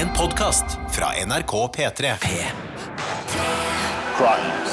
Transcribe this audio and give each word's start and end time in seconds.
En 0.00 0.08
podkast 0.16 0.64
fra 0.90 1.06
NRK 1.26 1.52
P3. 1.76 2.16
crimes 4.16 4.72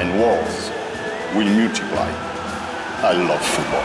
and 0.00 0.20
wars 0.20 0.70
will 1.34 1.48
multiply. 1.48 2.08
I 3.02 3.12
love 3.28 3.40
football. 3.40 3.84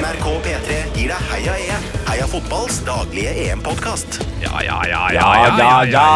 NRK 0.00 0.26
P3 0.46 0.70
gir 0.96 1.12
deg 1.12 1.20
Heia 1.34 1.54
EM. 1.66 1.82
Heia 2.08 2.26
fotballs 2.32 2.80
daglige 2.88 3.34
EM-podkast. 3.44 4.22
Ja, 4.40 4.64
ja, 4.64 4.80
ja, 4.88 5.12
ja, 5.12 5.28
ja, 5.58 5.84
ja, 5.84 6.08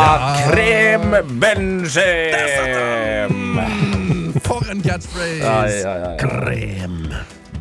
Krem 0.46 1.12
Benzem! 1.40 3.36
For 4.40 4.64
en 4.70 4.80
catchphrase! 4.80 5.44
Ja, 5.44 5.66
ja, 5.68 5.76
ja, 5.76 5.96
ja. 6.08 6.16
Krem 6.24 6.93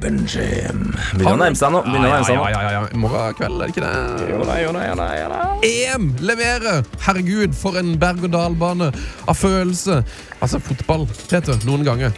Benzem. 0.03 0.81
Begynner 1.13 1.37
å 1.37 1.39
nærme 1.39 1.57
seg 1.57 1.71
nå. 1.73 1.83
Ja, 1.87 2.01
ja, 2.11 2.49
ja, 2.51 2.71
ja. 2.75 2.81
I 2.91 2.99
morgen 2.99 3.37
kveld, 3.39 3.61
er 3.61 3.71
det 3.71 3.73
ikke 3.73 3.85
det? 3.85 4.27
Jo 4.33 4.41
da, 4.43 4.57
jo 4.59 4.73
da, 4.75 4.83
jo 4.89 4.97
da, 4.99 5.07
jo 5.21 5.29
da. 5.31 5.39
EM 5.69 6.09
leverer! 6.27 6.83
Herregud, 7.05 7.55
for 7.57 7.79
en 7.79 7.95
berg-og-dal-bane 8.01 8.91
av 8.91 9.39
følelse. 9.39 10.01
Altså, 10.43 10.59
fotball, 10.63 11.07
Tete, 11.31 11.55
noen 11.67 11.87
ganger. 11.87 12.13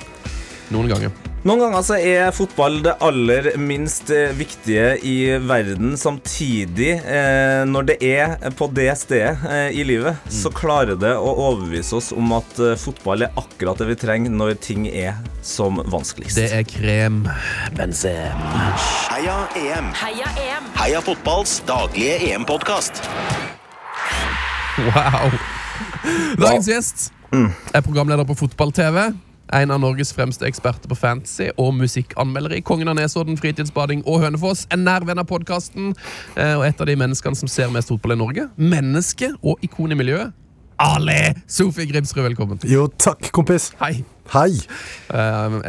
Noen 0.73 0.89
ganger. 0.89 1.13
Noen 1.45 1.59
ganger 1.61 1.83
så 1.85 1.97
er 2.01 2.31
fotball 2.33 2.79
det 2.81 2.95
aller 3.05 3.51
minst 3.61 4.09
eh, 4.09 4.31
viktige 4.33 4.95
i 5.05 5.17
verden. 5.45 5.91
Samtidig, 5.93 6.95
eh, 7.05 7.59
når 7.69 7.85
det 7.91 7.95
er 8.01 8.31
på 8.57 8.65
det 8.73 8.87
stedet 8.97 9.43
eh, 9.45 9.67
i 9.77 9.83
livet, 9.85 10.17
så 10.33 10.49
klarer 10.49 10.97
det 10.97 11.11
å 11.13 11.35
overbevise 11.43 11.99
oss 11.99 12.07
om 12.17 12.33
at 12.33 12.57
eh, 12.57 12.73
fotball 12.81 13.27
er 13.27 13.37
akkurat 13.37 13.77
det 13.77 13.91
vi 13.91 13.97
trenger 14.01 14.33
når 14.33 14.55
ting 14.65 14.87
er 14.89 15.19
som 15.45 15.77
vanskeligst. 15.93 16.39
Det 16.41 16.47
er 16.49 16.65
krem 16.65 17.21
benzem. 17.77 18.41
Heia 19.11 19.37
EM. 19.61 19.93
Heia 20.01 20.33
EM! 20.47 20.71
Heia 20.79 21.03
fotballs 21.05 21.59
daglige 21.69 22.17
EM-podkast. 22.31 23.05
Wow. 24.89 25.37
Dagens 26.41 26.73
gjest 26.73 27.07
er 27.29 27.85
programleder 27.85 28.25
på 28.25 28.33
Fotball-TV. 28.41 29.11
En 29.53 29.71
av 29.71 29.79
Norges 29.83 30.13
fremste 30.15 30.47
eksperter 30.47 30.89
på 30.89 30.97
fantasy 30.97 31.51
og 31.61 31.75
musikkanmeldere 31.77 32.57
i 32.57 32.63
Kongen 32.65 32.89
av 32.89 32.97
Nesodden, 32.97 33.37
Fritidsbading 33.37 34.01
og 34.09 34.23
Hønefoss. 34.23 34.65
En 34.73 34.85
nær 34.87 35.05
venn 35.05 35.21
av 35.21 35.29
podkasten 35.29 35.93
og 35.93 36.65
et 36.65 36.81
av 36.81 36.89
de 36.89 36.97
menneskene 36.97 37.37
som 37.37 37.51
ser 37.51 37.69
mest 37.73 37.93
fotball 37.93 38.15
i 38.15 38.19
Norge. 38.23 38.49
Menneske 38.57 39.33
og 39.43 39.61
ikon 39.65 39.93
i 39.93 39.99
miljøet. 40.01 40.33
Ale 40.81 41.35
Sofie 41.47 41.87
Grimsrud, 41.87 42.25
velkommen. 42.25 42.59
Jo, 42.67 42.89
takk, 42.99 43.29
kompis. 43.35 43.71
Hei. 43.79 44.03
Hei. 44.33 44.57
Uh, 45.11 45.61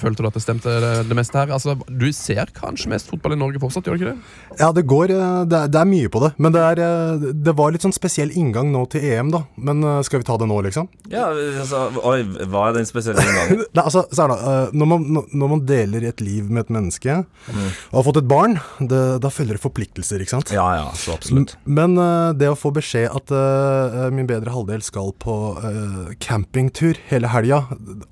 følte 0.00 0.24
du 0.24 0.28
at 0.30 0.36
det 0.36 0.42
stemte 0.42 0.72
det, 0.82 0.92
det 1.10 1.16
meste 1.16 1.36
her? 1.36 1.52
Altså, 1.52 1.74
du 1.88 2.08
ser 2.16 2.48
kanskje 2.56 2.90
mest 2.92 3.10
fotball 3.10 3.36
i 3.36 3.40
Norge 3.40 3.60
fortsatt, 3.60 3.86
gjør 3.86 3.98
du 3.98 4.02
ikke 4.02 4.14
det? 4.14 4.58
Ja, 4.58 4.70
det 4.74 4.84
går 4.88 5.12
eh, 5.14 5.42
Det 5.48 5.58
er, 5.58 5.72
det 5.72 5.80
er 5.80 5.88
mye 5.88 6.10
på 6.12 6.22
det. 6.24 6.30
Men 6.40 6.54
det, 6.54 6.62
er, 6.64 6.80
eh, 6.82 7.26
det 7.46 7.54
var 7.58 7.74
litt 7.74 7.84
sånn 7.84 7.94
spesiell 7.94 8.32
inngang 8.38 8.72
nå 8.72 8.84
til 8.92 9.04
EM, 9.04 9.32
da. 9.34 9.42
Men 9.60 9.84
skal 10.06 10.22
vi 10.22 10.28
ta 10.28 10.38
det 10.40 10.48
nå, 10.48 10.58
liksom? 10.66 10.88
Ja, 11.12 11.28
altså, 11.32 11.84
oi, 12.08 12.22
hva 12.48 12.68
er 12.68 12.78
den 12.78 12.88
spesielle 12.88 13.22
inngangen? 13.24 13.64
Nei, 13.76 13.84
altså, 13.84 14.06
så 14.10 14.24
er 14.24 14.32
det, 14.32 14.38
eh, 14.52 14.74
når, 14.80 14.90
man, 14.94 15.22
når 15.28 15.52
man 15.54 15.64
deler 15.68 16.08
et 16.08 16.24
liv 16.24 16.48
med 16.48 16.66
et 16.66 16.74
menneske 16.78 17.18
og 17.18 17.98
har 17.98 18.06
fått 18.06 18.22
et 18.22 18.30
barn, 18.30 18.58
det, 18.80 19.02
da 19.22 19.30
følger 19.32 19.58
det 19.58 19.64
forpliktelser, 19.64 20.24
ikke 20.24 20.36
sant? 20.38 20.52
Ja, 20.54 20.66
ja, 20.80 20.88
så 20.98 21.16
absolutt. 21.18 21.56
Men 21.68 21.96
det 22.38 22.50
å 22.50 22.56
få 22.58 22.72
beskjed 22.74 23.08
at 23.12 23.32
uh, 23.32 24.08
min 24.14 24.28
bedre 24.28 24.52
halvdel 24.52 24.82
skal 24.84 25.12
på 25.20 25.36
uh, 25.60 26.10
campingtur 26.22 26.98
hele 27.10 27.30
helga, 27.32 27.62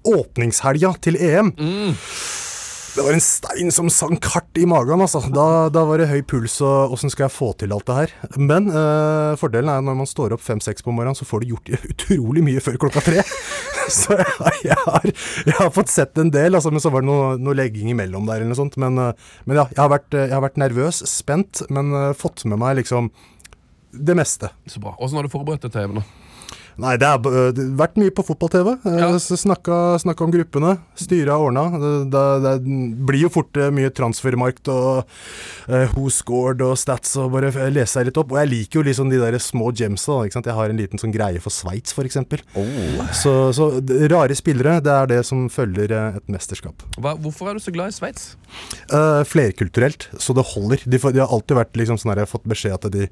åpningshelga 0.06 0.94
til 1.04 1.18
EM 1.20 1.52
Det 2.96 3.04
var 3.04 3.12
en 3.12 3.20
stein 3.20 3.72
som 3.74 3.90
sank 3.92 4.24
hardt 4.32 4.56
i 4.56 4.64
magen. 4.64 5.02
Altså. 5.04 5.20
Da, 5.28 5.68
da 5.68 5.82
var 5.84 6.00
det 6.00 6.06
høy 6.08 6.22
puls, 6.24 6.54
og 6.64 6.94
åssen 6.96 7.12
skal 7.12 7.26
jeg 7.26 7.34
få 7.34 7.50
til 7.60 7.74
alt 7.76 7.84
det 7.90 7.96
her? 7.98 8.14
Men 8.40 8.70
eh, 8.72 9.34
fordelen 9.36 9.68
er 9.68 9.84
når 9.84 9.98
man 9.98 10.08
står 10.08 10.32
opp 10.32 10.40
fem-seks 10.40 10.86
på 10.86 10.94
morgenen, 10.96 11.18
så 11.18 11.28
får 11.28 11.44
du 11.44 11.50
gjort 11.52 11.68
utrolig 11.92 12.46
mye 12.46 12.62
før 12.64 12.80
klokka 12.86 13.04
tre. 13.04 13.20
så 13.98 14.16
jeg, 14.16 14.54
jeg, 14.70 14.80
har, 14.86 15.10
jeg 15.44 15.58
har 15.60 15.70
fått 15.76 15.92
sett 15.92 16.16
en 16.22 16.32
del, 16.32 16.56
altså, 16.56 16.72
men 16.72 16.80
så 16.80 16.94
var 16.94 17.04
det 17.04 17.10
noe, 17.10 17.36
noe 17.36 17.58
legging 17.60 17.92
imellom 17.92 18.24
der 18.30 18.40
eller 18.40 18.54
noe 18.54 18.62
sånt. 18.64 18.80
Men, 18.80 18.96
eh, 19.02 19.32
men 19.44 19.60
ja, 19.60 19.68
jeg 19.76 19.82
har, 19.82 19.92
vært, 19.92 20.16
jeg 20.16 20.32
har 20.32 20.46
vært 20.48 20.62
nervøs, 20.64 21.04
spent, 21.12 21.66
men 21.68 21.92
eh, 21.92 22.14
fått 22.16 22.48
med 22.48 22.64
meg 22.64 22.78
liksom 22.80 23.12
det 23.92 24.16
meste. 24.16 24.56
Så 24.72 24.80
bra. 24.80 24.96
Åssen 24.96 25.20
har 25.20 25.28
du 25.28 25.32
forberedt 25.36 25.68
deg 25.68 25.76
til 25.76 25.84
EM? 25.84 26.00
da? 26.00 26.25
Nei, 26.82 26.92
det 27.00 27.08
har 27.08 27.22
vært 27.78 27.96
mye 28.00 28.12
på 28.12 28.24
fotball-TV. 28.26 28.74
Uh, 28.84 28.96
Ja. 29.00 29.08
snakka, 29.18 29.96
snakka 30.02 30.24
om 30.26 30.32
gruppene. 30.34 30.74
Styra 30.98 31.38
ordna. 31.40 31.64
Det, 31.80 31.92
det, 32.12 32.24
det 32.44 32.54
blir 33.08 33.22
jo 33.26 33.30
fort 33.32 33.56
uh, 33.56 33.70
mye 33.72 33.88
transfermarkt 33.96 34.68
og 34.72 35.06
uh, 35.70 35.86
who 35.94 36.10
scored 36.12 36.60
og 36.64 36.76
stats 36.80 37.14
og 37.16 37.32
bare 37.32 37.52
lese 37.72 37.96
seg 37.96 38.10
litt 38.10 38.20
opp. 38.20 38.34
Og 38.34 38.40
jeg 38.42 38.50
liker 38.52 38.80
jo 38.80 38.86
liksom 38.90 39.12
de 39.12 39.20
der 39.22 39.38
små 39.40 39.70
gemsa. 39.72 40.18
Ikke 40.26 40.36
sant? 40.36 40.50
Jeg 40.50 40.58
har 40.58 40.72
en 40.72 40.80
liten 40.80 41.00
sånn 41.00 41.14
greie 41.14 41.40
for 41.40 41.54
Sveits, 41.54 41.96
f.eks. 41.96 42.20
Oh. 42.56 43.00
Så, 43.16 43.34
så 43.56 43.70
rare 44.12 44.36
spillere, 44.36 44.78
det 44.84 44.92
er 44.92 45.10
det 45.14 45.22
som 45.28 45.46
følger 45.52 45.96
et 45.96 46.28
mesterskap. 46.32 46.84
Hva, 47.00 47.14
hvorfor 47.16 47.50
er 47.50 47.56
du 47.56 47.64
så 47.64 47.72
glad 47.74 47.94
i 47.94 47.96
Sveits? 47.96 48.34
Uh, 48.92 49.24
flerkulturelt, 49.28 50.10
så 50.20 50.36
det 50.36 50.44
holder. 50.52 50.84
De, 50.84 51.00
de 51.00 51.24
har 51.24 51.32
alltid 51.32 51.56
vært 51.58 51.80
liksom 51.80 51.96
sånn 52.00 52.12
her, 52.12 52.20
jeg 52.20 52.28
har 52.28 52.34
fått 52.36 52.48
beskjed 52.52 52.76
at 52.76 52.88
de 52.92 53.08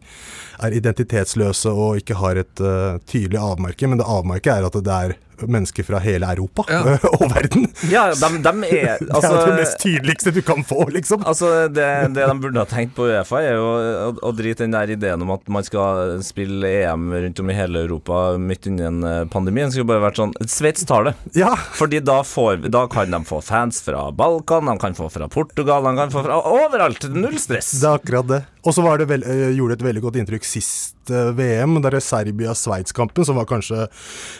er 0.65 0.77
identitetsløse 0.77 1.73
og 1.73 2.03
ikke 2.03 2.21
har 2.21 2.45
et 2.45 2.63
uh, 2.65 3.01
tydelig 3.09 3.41
avmerke, 3.55 3.89
men 3.89 4.01
det 4.01 4.09
avmerket 4.11 4.53
er 4.59 4.69
at 4.69 4.79
det 4.85 4.99
er 4.99 5.17
mennesker 5.43 5.87
fra 5.87 6.01
hele 6.05 6.29
Europa 6.35 6.65
Ja. 6.69 6.97
og 7.17 7.27
verden. 7.33 7.69
Ja, 7.91 8.07
de, 8.15 8.31
de 8.45 8.53
er 8.71 8.99
det 9.01 9.11
altså, 9.11 9.33
er 9.35 9.51
det 9.51 9.59
mest 9.61 9.79
tydeligste 9.83 10.33
du 10.35 10.41
kan 10.47 10.65
få, 10.67 10.87
liksom. 10.95 11.25
Altså, 11.29 11.69
det, 11.69 11.89
det 12.17 12.29
de 12.29 12.39
burde 12.41 12.63
ha 12.63 12.69
tenkt 12.69 12.95
på 12.97 13.09
Uefa, 13.11 13.43
er 13.43 13.59
jo 13.59 13.69
å, 13.69 14.11
å 14.31 14.33
drite 14.37 14.65
den 14.65 14.77
der 14.77 14.95
ideen 14.95 15.25
om 15.25 15.35
at 15.35 15.49
man 15.53 15.67
skal 15.67 16.19
spille 16.25 16.71
EM 16.85 17.11
rundt 17.13 17.43
om 17.43 17.53
i 17.53 17.59
hele 17.59 17.85
Europa 17.85 18.23
midt 18.41 18.69
inni 18.71 18.87
en 18.87 19.03
eh, 19.09 19.21
pandemi. 19.31 19.65
Det 19.65 19.77
skulle 19.77 19.91
bare 19.93 20.07
vært 20.07 20.21
sånn 20.23 20.35
Sveits 20.51 20.87
tar 20.89 21.09
det. 21.09 21.15
Ja, 21.39 21.53
Fordi 21.77 22.01
da, 22.05 22.21
får, 22.27 22.67
da 22.73 22.87
kan 22.91 23.13
de 23.15 23.23
få 23.29 23.41
fans 23.45 23.81
fra 23.85 24.07
Balkan, 24.15 24.69
de 24.71 24.79
kan 24.83 24.97
få 24.97 25.11
fra 25.13 25.29
Portugal, 25.33 25.85
de 25.87 25.95
kan 25.99 26.13
få 26.15 26.25
fra 26.27 26.41
overalt. 26.51 27.09
Null 27.15 27.39
stress. 27.43 27.73
det 27.81 27.89
er 27.89 28.01
akkurat 28.01 28.29
det. 28.31 28.43
Og 28.65 28.73
så 28.73 28.83
var 28.85 29.01
det 29.01 29.11
øh, 29.13 29.51
gjorde 29.57 29.75
det 29.75 29.83
et 29.83 29.87
veldig 29.89 30.03
godt 30.07 30.17
inntrykk 30.23 30.47
sist 30.49 31.13
øh, 31.13 31.35
VM, 31.37 31.77
der 31.85 31.99
er 31.99 32.05
Serbia-Sveits-kampen, 32.05 33.27
som 33.29 33.37
var 33.37 33.49
kanskje 33.49 33.87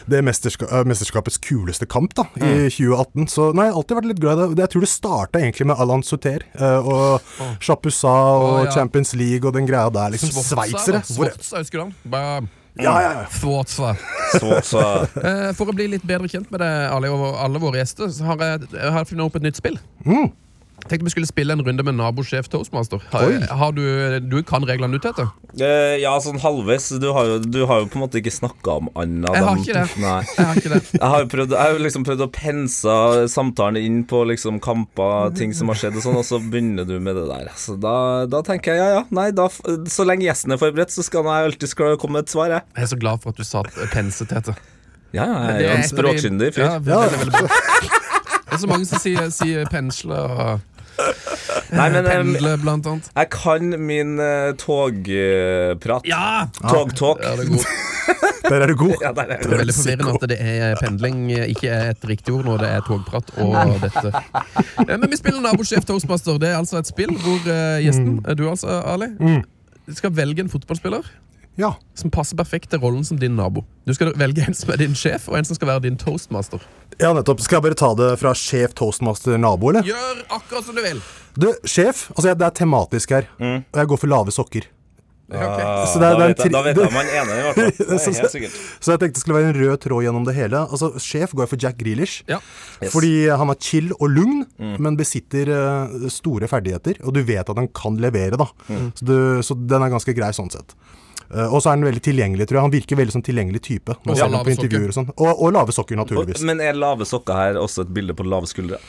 det 0.09 0.23
mesterska 0.25 0.65
øh, 0.65 0.84
mesterskapets 0.89 1.39
kuleste 1.43 1.87
kamp 1.89 2.13
da, 2.17 2.25
i 2.39 2.67
2018. 2.71 3.27
Så 3.31 3.49
nei, 3.55 3.67
jeg 3.67 3.75
har 3.75 3.79
alltid 3.81 3.99
vært 3.99 4.09
litt 4.11 4.21
glad 4.23 4.41
i 4.41 4.49
det. 4.55 4.65
Jeg 4.65 4.73
tror 4.75 4.85
det 4.85 4.91
starta 4.91 5.41
egentlig 5.41 5.69
med 5.71 5.81
Alan 5.85 6.03
Suter 6.05 6.45
øh, 6.59 6.91
og 6.95 7.31
Chapuisat 7.63 8.41
og 8.41 8.49
Å, 8.51 8.59
ja. 8.65 8.75
Champions 8.75 9.15
League 9.17 9.45
og 9.47 9.55
den 9.57 9.67
greia 9.69 9.89
der. 9.93 10.13
liksom 10.15 10.31
Sveitsere. 10.35 11.01
Svotsa, 11.07 11.61
husker 11.63 11.81
du 11.81 11.87
han? 11.87 11.95
Ja, 12.75 12.95
ja, 12.99 13.11
ja. 13.21 13.25
Svotsa. 13.31 13.93
Så, 14.35 14.49
så 14.67 14.81
Eh, 15.21 15.51
For 15.55 15.71
å 15.71 15.75
bli 15.75 15.87
litt 15.93 16.03
bedre 16.07 16.27
kjent 16.31 16.49
med 16.51 16.59
deg, 16.59 16.89
Ali, 16.91 17.07
alle 17.09 17.61
våre 17.61 17.79
gjester, 17.79 18.09
så 18.11 18.27
har 18.31 18.41
jeg, 18.43 18.67
jeg 18.75 19.07
funnet 19.11 19.23
opp 19.29 19.37
et 19.39 19.45
nytt 19.47 19.59
spill. 19.61 19.77
Mm. 20.03 20.27
Tenkte 20.85 21.07
vi 21.07 21.11
skulle 21.15 21.27
spille 21.27 21.53
en 21.55 21.63
runde 21.65 21.83
med 21.83 21.95
nabosjef 21.97 22.45
Toastmaster. 22.53 23.01
Har, 23.09 23.31
har 23.57 23.71
du, 23.73 23.81
du 24.21 24.35
kan 24.45 24.61
reglene 24.69 24.99
ut 24.99 25.05
etter? 25.09 25.31
Uh, 25.57 25.95
Ja, 25.97 26.11
sånn 26.21 26.37
halvveis. 26.43 26.91
Du 27.01 27.07
du 27.09 27.61
har 27.65 27.81
jo 27.81 27.87
på 27.89 27.97
en 27.97 28.03
måte 28.03 28.19
ikke 28.19 28.33
snakka 28.33 28.75
om 28.83 28.91
annet. 28.93 29.31
Jeg 29.33 29.47
har 29.47 29.61
ikke 29.63 29.77
det. 29.79 29.85
Nei. 30.05 30.19
Jeg 30.29 30.45
har 30.45 30.59
ikke 30.61 30.73
det. 30.75 30.81
Jeg 30.93 31.09
har 31.15 31.23
jo 31.23 31.29
prøvd, 31.31 31.55
jeg 31.57 31.73
har 31.73 31.81
liksom 31.87 32.05
prøvd 32.05 32.25
å 32.27 32.29
pense 32.35 32.97
samtalen 33.33 33.81
inn 33.81 34.03
på 34.05 34.21
liksom 34.29 34.59
kamper, 34.61 35.33
ting 35.39 35.55
som 35.57 35.73
har 35.73 35.81
skjedd 35.81 35.97
og 35.97 36.05
sånn, 36.05 36.19
og 36.21 36.27
så 36.27 36.39
begynner 36.43 36.85
du 36.85 36.99
med 36.99 37.17
det 37.17 37.25
der. 37.31 37.49
Så 37.57 37.79
da, 37.81 37.95
da 38.29 38.43
tenker 38.45 38.75
jeg 38.75 38.83
ja, 38.83 38.99
ja. 38.99 39.01
Nei, 39.15 39.31
da, 39.33 39.47
så 39.89 40.05
lenge 40.05 40.27
gjesten 40.27 40.53
er 40.53 40.61
forberedt, 40.61 40.93
så 40.93 41.05
skal 41.05 41.25
jeg 41.25 41.49
alltid 41.49 41.75
komme 42.01 42.19
med 42.19 42.27
et 42.27 42.35
svar, 42.35 42.53
jeg. 42.53 42.67
Jeg 42.77 42.85
er 42.85 42.93
så 42.93 43.01
glad 43.01 43.25
for 43.25 43.33
at 43.33 43.41
du 43.41 43.47
sa 43.47 43.65
pense, 43.93 44.29
Tete. 44.29 44.53
Ja, 45.15 45.25
ja, 45.25 45.41
jeg 45.47 45.55
er 45.55 45.65
jo 45.65 45.73
en 45.79 45.89
språkkyndig 45.89 46.53
fyr. 46.53 46.65
Ja, 46.67 46.77
veldig, 46.83 47.19
veldig 47.25 47.41
bra. 47.41 47.49
Det 48.45 48.57
er 48.59 48.61
så 48.61 48.69
mange 48.69 48.87
som 48.87 49.01
sier, 49.01 49.29
sier 49.33 49.67
pensle 49.71 50.15
og 50.21 50.74
Nei, 51.75 51.89
men 51.91 52.07
pendle, 52.07 52.55
blant 52.61 52.87
annet. 52.87 53.09
jeg 53.15 53.29
kan 53.33 53.75
min 53.81 54.15
uh, 54.21 54.53
togprat. 54.61 56.07
Ja! 56.07 56.47
Togtalk. 56.61 57.23
Ja, 57.23 57.35
det 57.39 57.47
er 57.47 57.53
god. 57.57 57.65
Der 58.49 58.61
er 58.61 58.67
du 58.67 58.75
god. 58.77 58.93
Ja, 59.01 59.09
er 59.09 59.13
Det 59.41 59.53
er 59.53 59.57
veldig 59.57 59.75
forvirrende 59.75 60.13
at 60.13 60.29
det 60.29 60.37
er 60.39 60.75
pendling 60.81 61.21
ikke 61.33 61.69
er 61.73 61.89
et 61.95 62.07
riktig 62.09 62.33
ord 62.35 62.45
når 62.45 62.61
det 62.61 62.69
er 62.75 62.85
togprat 62.85 63.31
og 63.41 63.75
dette. 63.81 64.11
Eh, 64.85 64.97
Men 64.97 65.09
vi 65.09 65.17
spiller 65.17 65.41
Nabosjef 65.41 65.85
Toastmaster. 65.85 66.37
Det 66.41 66.51
er 66.51 66.59
altså 66.59 66.77
et 66.81 66.89
spill 66.89 67.13
hvor 67.23 67.49
eh, 67.51 67.81
gjesten, 67.85 68.19
eh, 68.25 68.37
du 68.37 68.45
altså, 68.49 68.81
Ali, 68.85 69.09
skal 69.93 70.13
velge 70.15 70.45
en 70.45 70.49
fotballspiller 70.49 71.05
Ja. 71.57 71.73
som 71.95 72.11
passer 72.11 72.35
perfekt 72.35 72.69
til 72.73 72.79
rollen 72.83 73.05
som 73.07 73.17
din 73.17 73.35
nabo. 73.37 73.63
Du 73.87 73.93
skal 73.95 74.11
velge 74.19 74.43
en 74.47 74.53
som 74.53 74.71
er 74.73 74.77
din 74.81 74.95
sjef, 74.97 75.29
og 75.29 75.37
en 75.39 75.45
som 75.47 75.55
skal 75.55 75.69
være 75.69 75.85
din 75.87 75.95
toastmaster. 75.97 76.59
ja, 76.99 77.13
nettopp. 77.13 77.39
Skal 77.41 77.57
jeg 77.61 77.63
bare 77.69 77.79
ta 77.79 77.93
det 77.95 78.11
fra 78.19 78.33
sjef, 78.35 78.73
toastmaster, 78.75 79.37
nabo, 79.39 79.69
eller? 79.71 79.83
Gjør 79.87 80.23
akkurat 80.29 80.65
som 80.67 80.75
du 80.75 80.81
vil. 80.83 80.99
Du, 81.39 81.51
sjef. 81.63 82.09
Altså, 82.15 82.33
det 82.35 82.41
er 82.45 82.55
tematisk 82.59 83.11
her. 83.15 83.27
Og 83.39 83.79
jeg 83.79 83.87
går 83.87 83.97
for 84.03 84.07
lave 84.11 84.31
sokker. 84.35 84.67
Ja, 85.25 85.41
okay. 85.41 85.65
Så 85.89 85.97
det 85.97 86.05
er- 86.05 86.19
da, 86.19 86.27
det 86.27 86.37
er 86.39 86.43
vet 86.43 86.51
da 86.53 86.61
vet 86.61 86.77
jeg 86.77 86.91
man 86.93 87.05
er 87.09 87.15
enig, 87.23 87.33
i 87.33 87.41
hvert 87.41 87.55
fall. 87.55 87.71
Det 87.89 87.99
Så- 87.99 88.11
er 88.11 88.17
helt 88.21 88.31
sikkert. 88.35 88.57
Så 88.79 88.91
jeg 88.91 88.99
tenkte 89.01 89.13
det 89.15 89.21
skulle 89.23 89.37
være 89.39 89.49
en 89.55 89.57
rød 89.61 89.77
tråd 89.81 90.03
gjennom 90.05 90.25
det 90.27 90.35
hele. 90.35 90.59
Altså, 90.69 90.91
Sjef 91.01 91.31
går 91.33 91.41
jeg 91.45 91.49
for 91.49 91.57
Jack 91.63 91.77
Grealish. 91.79 92.19
Ja. 92.29 92.37
Yes. 92.83 92.91
Fordi 92.93 93.13
han 93.31 93.49
er 93.49 93.57
chill 93.59 93.89
og 93.99 94.05
lugn, 94.13 94.45
men 94.59 94.95
besitter 94.99 95.49
eh, 95.49 96.09
store 96.13 96.45
ferdigheter. 96.51 96.99
Og 97.07 97.15
du 97.17 97.23
vet 97.25 97.49
at 97.49 97.57
han 97.57 97.67
kan 97.73 97.97
levere, 97.97 98.37
da. 98.37 98.45
Så, 98.93 99.01
du, 99.07 99.15
så 99.41 99.57
den 99.57 99.81
er 99.81 99.89
ganske 99.95 100.13
grei 100.13 100.29
sånn 100.37 100.51
sett. 100.53 100.75
Eh, 101.33 101.47
og 101.53 101.61
så 101.63 101.71
er 101.71 101.77
han 101.77 101.85
veldig 101.87 102.03
tilgjengelig, 102.05 102.47
tror 102.49 102.59
jeg. 102.59 102.65
Han 102.67 102.73
virker 102.73 102.99
veldig 102.99 103.15
sånn 103.15 103.25
tilgjengelig 103.25 103.61
type. 103.65 103.95
Når 104.05 104.13
Og 104.13 104.17
du 104.17 104.35
lave 104.35 104.43
på 104.47 104.53
intervjuer 104.55 104.91
og 104.91 104.97
sånn. 104.97 105.09
Og, 105.15 105.29
og 105.31 105.53
lave 105.55 105.75
sokker, 105.75 105.99
naturligvis. 105.99 106.43
Men 106.45 106.61
er 106.63 106.77
lave 106.77 107.07
sokker 107.09 107.39
her 107.39 107.59
også 107.61 107.85
et 107.85 107.93
bilde 107.95 108.15
på 108.17 108.25
lave 108.27 108.49
skuldre? 108.49 108.79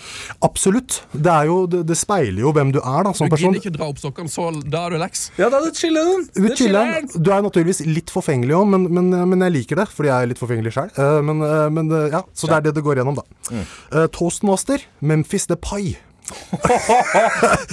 Absolutt. 0.47 1.01
Det, 1.13 1.33
er 1.33 1.51
jo, 1.51 1.59
det, 1.71 1.83
det 1.89 1.99
speiler 1.99 2.45
jo 2.45 2.53
hvem 2.57 2.73
du 2.77 2.81
er 2.83 3.09
da, 3.09 3.15
som 3.17 3.31
Du 3.31 3.35
person. 3.37 3.55
gidder 3.55 3.65
ikke 3.65 3.77
dra 3.79 3.91
opp 3.93 4.03
sokkene, 4.03 4.33
så 4.33 4.49
da 4.65 4.87
er 4.87 4.97
du 4.97 5.01
leks. 5.03 5.27
Ja, 5.41 5.51
da 5.53 5.61
er 5.61 5.71
du 5.71 5.81
chiller'n. 5.81 6.27
Du, 6.37 6.49
chillen. 6.59 7.09
du 7.15 7.31
er 7.33 7.45
naturligvis 7.47 7.83
litt 7.89 8.13
forfengelig 8.13 8.57
òg, 8.59 8.67
men, 8.75 8.89
men, 8.93 9.13
men 9.33 9.47
jeg 9.49 9.57
liker 9.61 9.83
det, 9.83 9.89
fordi 9.93 10.13
jeg 10.13 10.27
er 10.27 10.33
litt 10.33 10.43
forfengelig 10.43 10.75
sjøl. 10.77 10.93
men, 11.27 11.43
eh, 11.47 11.69
men 11.73 11.93
eh, 11.93 12.11
ja, 12.15 12.25
så 12.37 12.51
det 12.51 12.59
er 12.61 12.67
det 12.69 12.77
det 12.79 12.85
går 12.87 13.01
gjennom, 13.01 13.19
da. 13.21 13.25
Mm. 13.51 13.65
Toastmaster, 14.13 14.83
Memphis 15.01 15.47
Depay. 15.51 15.95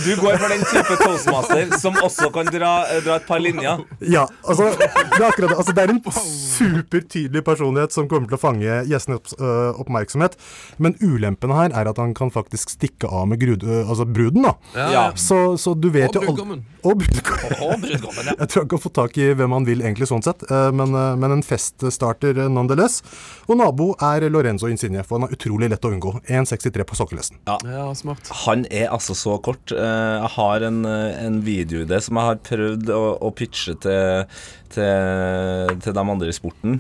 Du 0.04 0.12
går 0.20 0.38
for 0.42 0.50
den 0.52 0.64
type 0.70 0.98
toastmaster 1.02 1.74
som 1.82 1.98
også 2.04 2.30
kan 2.36 2.50
dra, 2.54 2.72
dra 3.06 3.18
et 3.20 3.28
par 3.28 3.42
linjer. 3.42 3.84
Ja, 4.00 4.26
altså 4.44 4.70
det 4.78 4.88
er 4.90 5.28
akkurat 5.30 5.50
det. 5.54 5.58
Altså, 5.58 5.76
det 5.76 5.84
er 5.86 5.94
en 5.94 6.02
supertydelig 6.14 7.44
personlighet 7.46 7.96
som 7.96 8.08
kommer 8.12 8.30
til 8.30 8.38
å 8.38 8.42
fange 8.42 8.80
gjestenes 8.90 9.36
øh, 9.40 9.80
oppmerksomhet. 9.82 10.38
Men 10.82 10.98
ulempen 11.02 11.54
her 11.56 11.74
er 11.74 11.90
at 11.92 12.02
han 12.02 12.14
kan 12.18 12.32
faktisk 12.34 12.74
stikke 12.76 13.10
av 13.10 13.28
med 13.32 13.42
grud, 13.42 13.66
øh, 13.66 13.84
altså 13.90 14.06
bruden, 14.10 14.48
da. 14.48 14.56
Ja. 14.94 15.06
Så, 15.20 15.58
så 15.62 15.74
du 15.78 15.90
vet 15.94 16.14
Og 16.14 16.22
jo 16.22 16.28
brudgommen. 16.30 16.64
Og 16.84 16.98
brudgommen. 17.02 17.60
Og 17.68 17.78
brudgommen, 17.84 18.32
ja. 18.32 18.38
Jeg 18.44 18.52
tror 18.54 18.66
han 18.66 18.72
kan 18.74 18.84
få 18.84 18.94
tak 19.02 19.18
i 19.22 19.30
hvem 19.38 19.58
han 19.58 19.68
vil, 19.68 19.84
egentlig, 19.86 20.10
sånn 20.12 20.24
sett. 20.26 20.46
Eh, 20.50 20.70
Men, 20.74 20.94
eh, 20.98 21.14
men 21.20 21.38
en 21.40 21.44
feststarter 21.46 21.94
starter 21.94 22.50
nonetheless. 22.52 23.02
Og 23.48 23.58
nabo 23.60 23.92
er 24.04 24.26
Lorenzo 24.34 24.68
Insigne, 24.72 25.04
for 25.08 25.20
han 25.20 25.28
er 25.28 25.36
utrolig 25.38 25.70
lett 25.72 25.86
å 25.86 25.92
unngå. 25.94 26.16
1,63 26.28 26.86
på 26.90 26.98
sokkelesten. 26.98 27.40
Ja, 27.48 27.86
smart. 27.98 28.28
Han 28.44 28.66
er 28.72 28.90
altså 28.92 29.14
så 29.16 29.38
kort. 29.46 29.72
Eh, 29.72 30.16
Jeg 30.24 30.30
har 30.36 30.64
en, 30.68 30.82
video 30.84 31.28
en 31.28 31.42
videoidé 31.46 32.00
som 32.02 32.18
jeg 32.20 32.30
har 32.32 32.40
prøvd 32.48 32.90
å, 32.94 33.02
å 33.24 33.32
pitche 33.36 33.76
til, 33.84 34.26
til, 34.74 35.74
til 35.84 35.96
de 35.96 36.04
andre 36.04 36.30
i 36.32 36.36
sporten. 36.36 36.80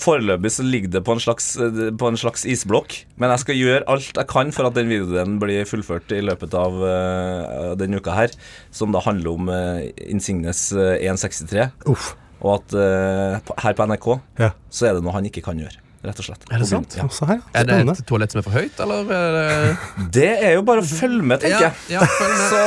Foreløpig 0.00 0.50
så 0.54 0.64
ligger 0.66 0.92
det 0.96 1.02
på 1.06 1.14
en, 1.16 1.22
slags, 1.22 1.52
på 2.00 2.10
en 2.10 2.18
slags 2.20 2.44
isblokk, 2.50 2.96
men 3.20 3.32
jeg 3.34 3.42
skal 3.44 3.58
gjøre 3.60 3.86
alt 3.94 4.10
jeg 4.20 4.30
kan 4.30 4.52
for 4.54 4.68
at 4.68 4.76
den 4.78 4.90
videoen 4.90 5.38
blir 5.42 5.66
fullført 5.68 6.12
i 6.16 6.20
løpet 6.24 6.54
av 6.58 6.76
uh, 6.82 7.72
denne 7.80 8.00
uka 8.02 8.14
her, 8.16 8.34
som 8.74 8.92
da 8.94 9.02
handler 9.04 9.34
om 9.38 9.50
uh, 9.52 9.80
Insignes 10.10 10.66
eh, 10.76 10.98
163. 11.06 11.68
Uff. 11.90 12.12
Og 12.44 12.58
at 12.58 12.74
uh, 12.76 13.54
her 13.64 13.76
på 13.78 13.86
NRK 13.88 14.08
Ja. 14.42 14.50
så 14.68 14.90
er 14.90 14.98
det 14.98 15.04
noe 15.06 15.14
han 15.16 15.26
ikke 15.30 15.44
kan 15.46 15.60
gjøre, 15.62 15.78
rett 16.04 16.20
og 16.20 16.26
slett. 16.28 16.42
Er 16.52 16.58
det 16.62 16.68
sant? 16.68 16.96
Ja. 16.98 17.06
Her, 17.28 17.38
ja. 17.40 17.60
Er 17.60 17.68
det 17.68 17.78
et 17.94 18.04
toalett 18.08 18.34
som 18.34 18.40
er 18.40 18.46
for 18.46 18.54
høyt, 18.58 18.80
eller 18.84 19.12
er 19.14 19.38
det 19.38 19.46
Det 20.18 20.32
er 20.48 20.52
jo 20.58 20.62
bare 20.66 20.84
å 20.84 20.88
følge 20.88 21.22
med, 21.24 21.40
tenker 21.42 21.68
jeg. 21.68 21.72
ja, 21.96 22.00
følg 22.18 22.34
med. 22.38 22.46
Så 22.52 22.60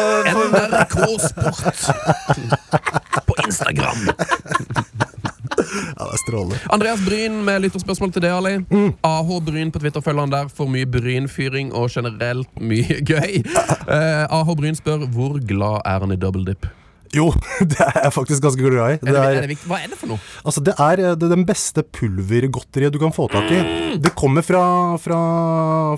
NRK 0.51 0.95
Sport 1.27 1.77
på 3.27 3.33
Instagram. 3.45 4.01
Ja, 5.57 6.05
det 6.05 6.13
er 6.13 6.19
strålende. 6.21 6.57
Andreas 6.69 7.01
Bryn 7.01 7.39
med 7.45 7.63
lytterspørsmål 7.63 8.11
til 8.13 8.23
deg, 8.23 8.33
Ali. 8.35 8.51
AH 9.07 9.31
Bryn 9.47 9.71
på 9.73 9.81
Twitter 9.81 10.03
følger 10.05 10.27
han 10.27 10.33
der 10.33 10.51
for 10.53 10.69
mye 10.69 10.85
brynfyring 10.89 11.71
og 11.75 11.89
generelt 11.93 12.51
mye 12.61 12.99
gøy. 13.01 13.39
Uh, 13.89 14.27
AH 14.37 14.53
Bryn 14.59 14.77
spør 14.77 15.07
hvor 15.15 15.39
glad 15.49 15.81
er 15.85 16.05
han 16.05 16.13
i 16.13 16.19
double 16.19 16.45
dip? 16.47 16.67
Jo, 17.15 17.29
det 17.71 17.79
er 17.79 18.01
jeg 18.03 18.13
faktisk 18.15 18.43
ganske 18.43 18.61
glad 18.63 18.97
i. 18.97 18.97
Er 18.97 18.99
Det 18.99 19.13
det, 19.13 19.21
er 19.21 19.37
er, 19.43 19.47
det? 19.53 19.57
Hva 19.67 19.79
er 19.83 19.87
det 19.93 19.97
for 19.99 20.11
noe? 20.11 20.19
altså, 20.43 20.63
det 20.67 20.73
er 20.79 21.03
eh, 21.03 21.15
det 21.15 21.27
er 21.29 21.33
den 21.35 21.45
beste 21.47 21.83
pulvergodteriet 21.83 22.93
du 22.93 22.99
kan 22.99 23.13
få 23.15 23.27
tak 23.31 23.47
i. 23.53 23.61
Det 24.03 24.11
kommer 24.19 24.43
fra, 24.45 24.61
fra, 25.01 25.19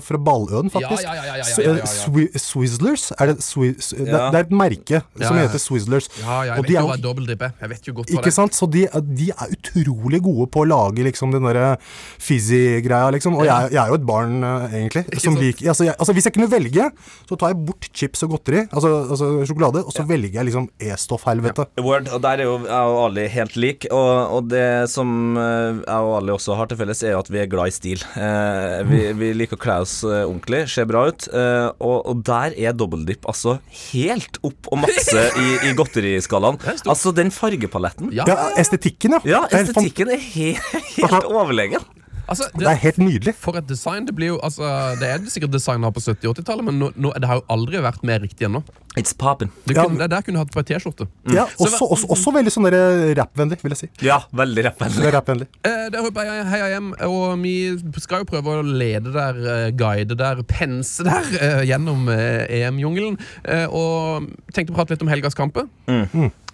fra 0.04 0.18
Balløen, 0.20 0.70
faktisk. 0.72 1.02
Ja, 1.04 1.14
ja, 1.14 1.24
ja, 1.24 1.24
ja, 1.24 1.36
ja, 1.36 1.44
ja, 1.44 1.56
eh, 1.58 1.66
ja, 1.66 1.74
ja. 1.80 1.88
Swi- 1.90 2.30
Swizzlers? 2.40 3.08
Er 3.18 3.32
det, 3.32 3.38
Swi 3.44 3.72
det, 3.74 4.06
Ja. 4.08 4.30
det 4.30 4.38
er 4.40 4.44
et 4.46 4.54
merke 4.54 5.00
som 5.02 5.36
Ja, 5.36 5.42
ja. 5.42 5.48
heter 5.48 5.60
Swizzlers. 5.62 6.08
Ja, 6.20 6.42
ja, 6.44 6.54
jeg 6.54 6.62
vet 6.64 6.70
jo 6.70 6.78
er 6.78 6.86
hva 6.86 6.94
er. 6.94 7.52
Jeg 7.60 7.72
vet 7.74 7.90
jo 7.90 7.94
godt 7.98 8.10
hva 8.10 8.18
ikke 8.20 8.28
det 8.28 8.32
er. 8.32 8.38
sant? 8.38 8.54
Så 8.56 8.68
de, 8.70 8.86
de 9.20 9.30
er 9.34 9.54
utrolig 9.56 10.20
gode 10.24 10.48
på 10.54 10.62
å 10.64 10.68
lage 10.68 11.04
liksom 11.06 11.32
den 11.34 11.42
derre 11.46 11.76
fizzy-greia, 12.20 13.10
liksom. 13.14 13.36
Og 13.40 13.46
jeg, 13.48 13.70
jeg 13.74 13.80
er 13.82 13.90
jo 13.92 13.98
et 13.98 14.06
barn, 14.08 14.38
eh, 14.44 14.76
egentlig. 14.80 15.04
Som 15.22 15.36
liker, 15.40 15.68
altså, 15.72 15.86
jeg, 15.88 15.94
altså, 15.98 16.14
hvis 16.16 16.28
jeg 16.28 16.36
kunne 16.36 16.50
velge, 16.52 16.88
så 17.28 17.38
tar 17.40 17.52
jeg 17.54 17.60
bort 17.68 17.88
chips 17.96 18.24
og 18.26 18.34
godteri, 18.36 18.64
altså, 18.70 18.92
altså 19.10 19.30
sjokolade, 19.48 19.84
og 19.84 19.92
så 19.94 20.04
velger 20.08 20.40
jeg 20.40 20.48
liksom 20.50 20.68
E-stoff-helvete. 21.00 21.64
Word, 21.80 22.10
og 22.12 22.20
der 22.24 22.42
er 22.42 22.48
jo 22.48 22.58
jeg 22.66 22.92
og 22.92 22.98
Ali 23.06 23.24
helt 23.32 23.56
like. 23.56 23.88
Og, 23.94 24.34
og 24.36 24.48
det 24.52 24.64
som 24.92 25.36
eh, 25.40 25.80
jeg 25.80 26.06
og 26.10 26.16
Ali 26.18 26.34
også 26.34 26.56
har 26.58 26.68
til 26.70 26.80
felles, 26.80 27.00
er 27.06 27.14
jo 27.16 27.22
at 27.24 27.30
vi 27.32 27.40
er 27.42 27.48
glad 27.50 27.72
i 27.72 27.74
stil. 27.74 28.04
Eh, 28.20 28.80
vi, 28.90 29.00
vi 29.20 29.32
liker 29.40 29.56
å 29.58 29.62
kle 29.64 29.78
oss 29.86 29.96
eh, 30.04 30.22
ordentlig, 30.26 30.62
ser 30.72 30.88
bra 30.90 31.06
ut. 31.08 31.28
eh, 31.32 31.68
og, 31.80 31.96
og 32.12 32.22
der 32.28 32.56
er 32.60 32.76
dobbeltdip 32.76 33.24
altså 33.30 33.56
helt 33.90 34.38
opp 34.46 34.68
og 34.72 34.82
makse 34.84 35.24
i, 35.40 35.48
i 35.70 35.74
godteriskalaen. 35.78 36.60
er. 36.68 36.82
Altså 36.90 37.14
den 37.16 37.32
fargepaletten. 37.34 38.12
Ja, 38.16 38.28
Ja, 38.30 38.50
estetikken, 38.60 39.16
ja. 39.16 39.22
Ja, 39.30 39.40
er 39.50 39.64
estetikken 39.64 40.12
er 40.12 40.20
helt, 40.36 40.76
helt 40.98 41.26
overlegen. 41.30 41.82
Altså, 42.30 42.46
Det 42.56 42.66
er 42.70 42.78
helt 42.84 42.98
nydelig. 43.02 43.34
For 43.40 43.58
et 43.60 43.66
design. 43.68 44.06
Det 44.08 44.14
blir 44.16 44.32
jo, 44.34 44.38
altså, 44.46 44.62
det 45.00 45.08
er 45.10 45.18
det 45.24 45.32
sikkert 45.34 45.52
design 45.54 45.84
her 45.86 45.92
på 45.94 46.02
70-80-tallet, 46.04 46.64
men 46.70 46.78
nå, 46.80 46.90
nå, 46.96 47.12
det 47.20 47.28
har 47.30 47.40
jo 47.40 47.44
aldri 47.52 47.82
vært 47.84 48.04
mer 48.06 48.22
riktig 48.24 48.46
ennå. 48.48 48.62
It's 48.98 49.12
poppin'. 49.14 49.50
Det, 49.66 49.76
Ja. 49.76 49.84
det 49.86 50.08
der 50.10 50.22
kunne 50.26 50.38
du 50.38 50.42
hatt 50.42 50.50
på 50.54 50.58
ei 50.62 50.66
T-skjorte. 50.66 51.06
Ja, 51.30 51.44
også, 51.62 51.84
også, 51.86 52.08
også 52.10 52.32
veldig 52.34 52.50
sånn 52.54 52.66
der 52.66 53.14
rappvennlig, 53.20 53.60
vil 53.62 53.74
jeg 53.76 53.82
si. 53.84 53.88
Ja, 54.06 54.20
veldig 54.34 54.64
rappvennlig. 54.66 54.98
Det 55.04 55.10
er 55.12 55.14
rappvennlig. 55.18 55.46
Eh, 55.62 55.84
det 55.94 56.00
er 56.24 56.44
Heia 56.50 56.68
Hjem, 56.74 56.88
og 57.06 57.38
vi 57.44 57.54
skal 58.02 58.24
jo 58.24 58.30
prøve 58.32 58.56
å 58.58 58.64
lede 58.66 59.12
der, 59.14 59.38
eh, 59.54 59.70
guide 59.78 60.16
der, 60.18 60.42
pense 60.42 61.04
der 61.06 61.22
eh, 61.38 61.62
gjennom 61.70 62.08
eh, 62.10 62.46
EM-jungelen. 62.60 63.18
Eh, 63.44 63.66
og 63.70 64.26
tenkte 64.52 64.74
å 64.74 64.80
prate 64.80 64.96
litt 64.96 65.02
om 65.06 65.12
helgas 65.12 65.38
kamper. 65.38 65.68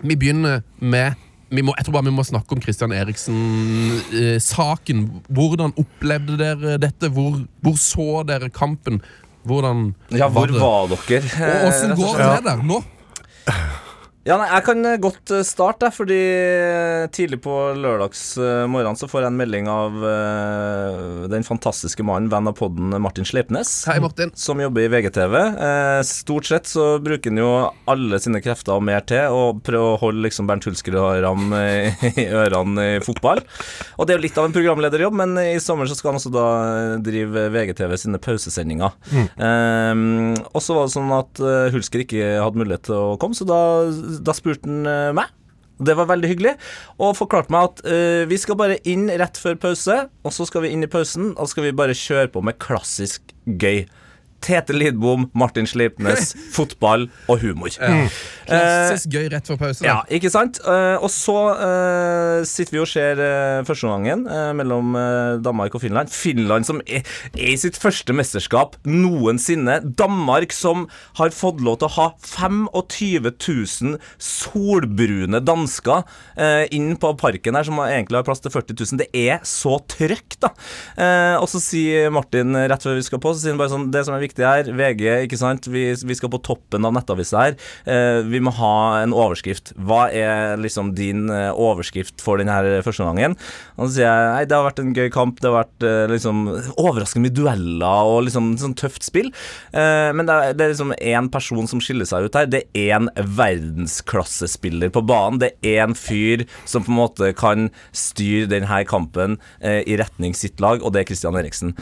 Vi 0.04 0.14
begynner 0.16 0.60
med 0.80 1.16
må, 1.62 1.74
jeg 1.78 1.84
tror 1.86 1.92
bare 1.98 2.04
vi 2.08 2.14
må 2.16 2.22
snakke 2.26 2.52
om 2.56 2.60
Christian 2.62 2.92
Eriksen-saken. 2.92 5.04
Hvordan 5.28 5.72
opplevde 5.78 6.38
dere 6.40 6.78
dette? 6.82 7.08
Hvor, 7.12 7.32
hvor 7.62 7.76
så 7.80 8.22
dere 8.28 8.48
kampen? 8.50 9.00
Hvordan 9.46 9.94
Ja, 10.10 10.26
hvor 10.28 10.46
det? 10.50 10.58
var 10.60 10.86
dere? 10.90 11.22
eh, 11.22 11.46
Og 11.46 11.68
åssen 11.70 11.90
og 11.92 11.96
går 12.02 12.14
det 12.18 12.44
der 12.48 12.56
nå? 12.66 12.80
Ja, 14.26 14.34
nei, 14.40 14.48
Jeg 14.50 14.64
kan 14.66 14.80
eh, 14.82 14.96
godt 14.98 15.30
eh, 15.30 15.44
starte, 15.46 15.86
fordi 15.94 16.16
eh, 16.18 17.04
tidlig 17.14 17.38
på 17.44 17.54
lørdags 17.78 18.22
eh, 18.42 18.94
så 18.98 19.06
får 19.06 19.22
jeg 19.22 19.30
en 19.30 19.38
melding 19.38 19.68
av 19.70 19.94
den 21.30 21.44
fantastiske 21.46 22.02
mannen, 22.06 22.28
venn 22.32 22.48
av 22.48 22.56
podden 22.58 22.94
Martin 23.02 23.26
Sleipnes. 23.28 23.70
Hei, 23.88 23.98
Martin. 24.02 24.32
Som 24.34 24.60
jobber 24.60 24.84
i 24.84 24.90
VGTV. 24.90 25.34
Stort 26.06 26.48
sett 26.48 26.68
så 26.70 26.98
bruker 27.02 27.30
han 27.30 27.40
jo 27.40 27.50
alle 27.90 28.18
sine 28.22 28.40
krefter 28.44 28.76
og 28.76 28.84
mer 28.86 29.04
til 29.06 29.32
å 29.32 29.42
prøve 29.64 29.92
å 29.94 29.98
holde 30.00 30.24
liksom 30.24 30.48
Bernt 30.48 30.66
Hulsker 30.66 30.96
og 30.98 31.20
Ram 31.24 31.52
eh, 31.58 32.06
i 32.22 32.26
ørene 32.26 32.86
i 32.96 33.04
fotball. 33.04 33.42
Og 33.98 34.06
det 34.08 34.16
er 34.16 34.20
jo 34.20 34.26
litt 34.26 34.40
av 34.40 34.48
en 34.48 34.56
programlederjobb, 34.56 35.18
men 35.22 35.36
i 35.42 35.60
sommer 35.62 35.90
så 35.90 35.98
skal 35.98 36.14
han 36.14 36.20
også 36.22 36.34
da 36.34 36.46
drive 37.04 37.46
VGTV 37.54 37.96
sine 38.00 38.22
pausesendinger. 38.22 38.96
Eh, 39.12 39.92
og 40.50 40.60
så 40.64 40.78
var 40.78 40.88
det 40.88 40.96
sånn 40.96 41.14
at 41.20 41.44
Hulsker 41.76 42.06
ikke 42.06 42.36
hadde 42.42 42.64
mulighet 42.64 42.88
til 42.90 42.98
å 42.98 43.16
komme, 43.20 43.36
så 43.38 43.46
da, 43.48 43.60
da 44.24 44.34
spurte 44.36 44.68
han 44.68 44.86
eh, 44.90 45.10
meg. 45.16 45.32
Det 45.76 45.92
var 45.92 46.08
veldig 46.08 46.28
hyggelig, 46.30 46.54
og 46.96 47.18
forklarte 47.18 47.52
meg 47.52 47.66
at 47.66 47.80
uh, 47.84 48.22
vi 48.30 48.38
skal 48.40 48.56
bare 48.56 48.78
inn 48.88 49.10
rett 49.12 49.36
før 49.36 49.58
pause, 49.60 49.96
og 50.24 50.32
så 50.32 50.46
skal 50.48 50.64
vi 50.64 50.70
inn 50.72 50.86
i 50.86 50.88
pausen, 50.88 51.34
og 51.34 51.42
så 51.42 51.50
skal 51.52 51.66
vi 51.66 51.72
bare 51.76 51.92
kjøre 51.92 52.30
på 52.32 52.40
med 52.48 52.56
klassisk 52.64 53.34
gøy. 53.44 53.82
Tete 54.44 54.74
Lidbom, 54.76 55.28
Martin 55.36 55.66
Sleipnes, 55.68 56.34
fotball 56.56 57.08
og 57.30 57.40
humor. 57.42 57.72
Klassisk 58.46 59.10
gøy 59.14 59.28
rett 59.32 59.48
før 59.48 59.58
pause. 59.60 59.82
da. 59.82 59.88
Ja, 59.88 59.96
ikke 60.12 60.30
sant? 60.32 60.60
Eh, 60.62 60.96
og 61.02 61.10
så 61.12 61.36
eh, 61.54 62.44
sitter 62.46 62.76
vi 62.76 62.82
og 62.82 62.90
ser 62.90 63.20
uh, 63.20 63.64
førsteomgangen 63.66 64.26
uh, 64.28 64.50
mellom 64.56 64.94
eh, 64.98 65.38
Danmark 65.44 65.74
og 65.76 65.82
Finland. 65.82 66.12
Finland 66.14 66.68
som 66.68 66.80
er, 66.86 67.06
er 67.32 67.52
i 67.52 67.58
sitt 67.60 67.78
første 67.80 68.14
mesterskap 68.16 68.76
noensinne. 68.86 69.80
Danmark 69.98 70.54
som 70.54 70.86
har 71.18 71.34
fått 71.34 71.62
lov 71.64 71.80
til 71.80 71.90
å 71.90 71.94
ha 71.96 72.08
25 72.22 73.30
000 73.32 73.96
solbrune 74.22 75.40
dansker 75.44 76.04
inn 76.74 76.94
på 77.00 77.10
parken 77.18 77.56
her, 77.56 77.66
som 77.66 77.78
egentlig 77.82 78.20
har 78.20 78.26
plass 78.26 78.42
til 78.44 78.52
40 78.52 78.76
000. 78.78 79.00
Det 79.00 79.08
er 79.16 79.40
så 79.48 79.76
trøkk, 79.90 80.36
da. 80.42 80.52
Eh, 80.96 81.36
og 81.40 81.48
så 81.50 81.60
sier 81.62 82.12
Martin 82.14 82.56
rett 82.56 82.84
før 82.84 82.98
vi 82.98 83.04
skal 83.06 83.22
på, 83.22 83.32
så 83.32 83.42
sier 83.42 83.54
han 83.54 83.60
bare 83.60 83.72
sånn 83.72 83.88
Det 83.94 84.04
som 84.06 84.16
er 84.16 84.25
viktig 84.26 84.46
her. 84.46 84.70
VG, 84.76 85.04
ikke 85.26 85.40
sant. 85.40 85.68
Vi, 85.72 85.88
vi 85.96 86.16
skal 86.18 86.32
på 86.32 86.42
toppen 86.44 86.86
av 86.86 86.94
nettavisa 86.96 87.46
her. 87.46 87.56
Eh, 87.88 88.20
vi 88.26 88.40
må 88.42 88.52
ha 88.58 89.02
en 89.02 89.14
overskrift. 89.16 89.72
Hva 89.88 90.06
er 90.12 90.60
liksom 90.60 90.94
din 90.98 91.30
eh, 91.32 91.50
overskrift 91.52 92.22
for 92.24 92.42
denne 92.42 92.82
første 92.86 93.06
gangen? 93.06 93.36
Og 93.76 93.88
så 93.88 93.98
sier 93.98 94.06
jeg 94.08 94.32
nei, 94.32 94.44
det 94.48 94.56
har 94.56 94.66
vært 94.66 94.82
en 94.82 94.94
gøy 94.96 95.10
kamp. 95.14 95.40
Det 95.40 95.50
har 95.50 95.58
vært 95.60 95.86
eh, 95.86 96.04
liksom 96.12 96.44
overraskende 96.76 97.26
mye 97.26 97.36
dueller 97.36 98.12
og 98.12 98.26
liksom 98.28 98.52
sånn 98.60 98.76
tøft 98.78 99.06
spill. 99.06 99.32
Eh, 99.72 100.10
men 100.16 100.28
det 100.28 100.36
er, 100.36 100.56
det 100.56 100.66
er 100.66 100.74
liksom 100.74 100.94
én 100.96 101.30
person 101.32 101.70
som 101.70 101.82
skiller 101.82 102.08
seg 102.08 102.26
ut 102.26 102.38
her. 102.38 102.50
Det 102.50 102.64
er 102.66 102.96
én 102.96 103.10
verdensklassespiller 103.38 104.92
på 104.94 105.04
banen. 105.06 105.40
Det 105.42 105.54
er 105.60 105.86
én 105.86 105.96
fyr 105.98 106.46
som 106.64 106.84
på 106.84 106.92
en 106.92 107.00
måte 107.00 107.32
kan 107.36 107.70
styre 107.96 108.50
denne 108.50 108.82
kampen 108.88 109.38
eh, 109.60 109.82
i 109.86 109.98
retning 110.00 110.36
sitt 110.36 110.62
lag, 110.62 110.82
og 110.82 110.94
det 110.94 111.02
er 111.02 111.10
Christian 111.10 111.38
Eriksen. 111.38 111.76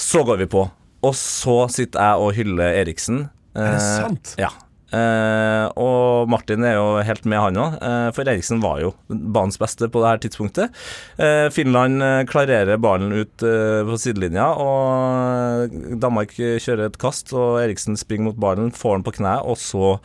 Så 0.00 0.22
går 0.24 0.40
vi 0.40 0.48
på, 0.50 0.64
og 1.02 1.14
så 1.16 1.62
sitter 1.72 2.02
jeg 2.04 2.24
og 2.26 2.34
hyller 2.36 2.74
Eriksen. 2.82 3.28
Er 3.56 3.72
det 3.74 3.78
Eh, 3.80 3.94
sant? 4.02 4.34
Ja. 4.40 4.50
Eh, 4.90 5.66
og 5.78 6.26
Martin 6.28 6.64
er 6.66 6.74
jo 6.74 6.98
helt 7.06 7.24
med, 7.24 7.38
han 7.38 7.58
òg. 7.62 7.76
Eh, 7.78 8.08
for 8.16 8.26
Eriksen 8.26 8.60
var 8.62 8.80
jo 8.82 8.90
banens 9.08 9.58
beste 9.60 9.86
på 9.88 10.02
det 10.02 10.08
her 10.10 10.22
tidspunktet. 10.24 10.74
Eh, 11.16 11.46
Finland 11.54 12.02
klarerer 12.30 12.76
ballen 12.82 13.12
ut 13.14 13.36
på 13.38 13.98
sidelinja, 14.02 14.48
og 14.58 15.70
Danmark 16.02 16.34
kjører 16.36 16.88
et 16.88 16.98
kast, 16.98 17.32
og 17.32 17.60
Eriksen 17.62 17.96
springer 17.96 18.30
mot 18.30 18.40
ballen, 18.42 18.72
får 18.74 18.98
den 18.98 19.06
på 19.06 19.14
kne, 19.20 19.36
og 19.46 19.56
så 19.62 19.96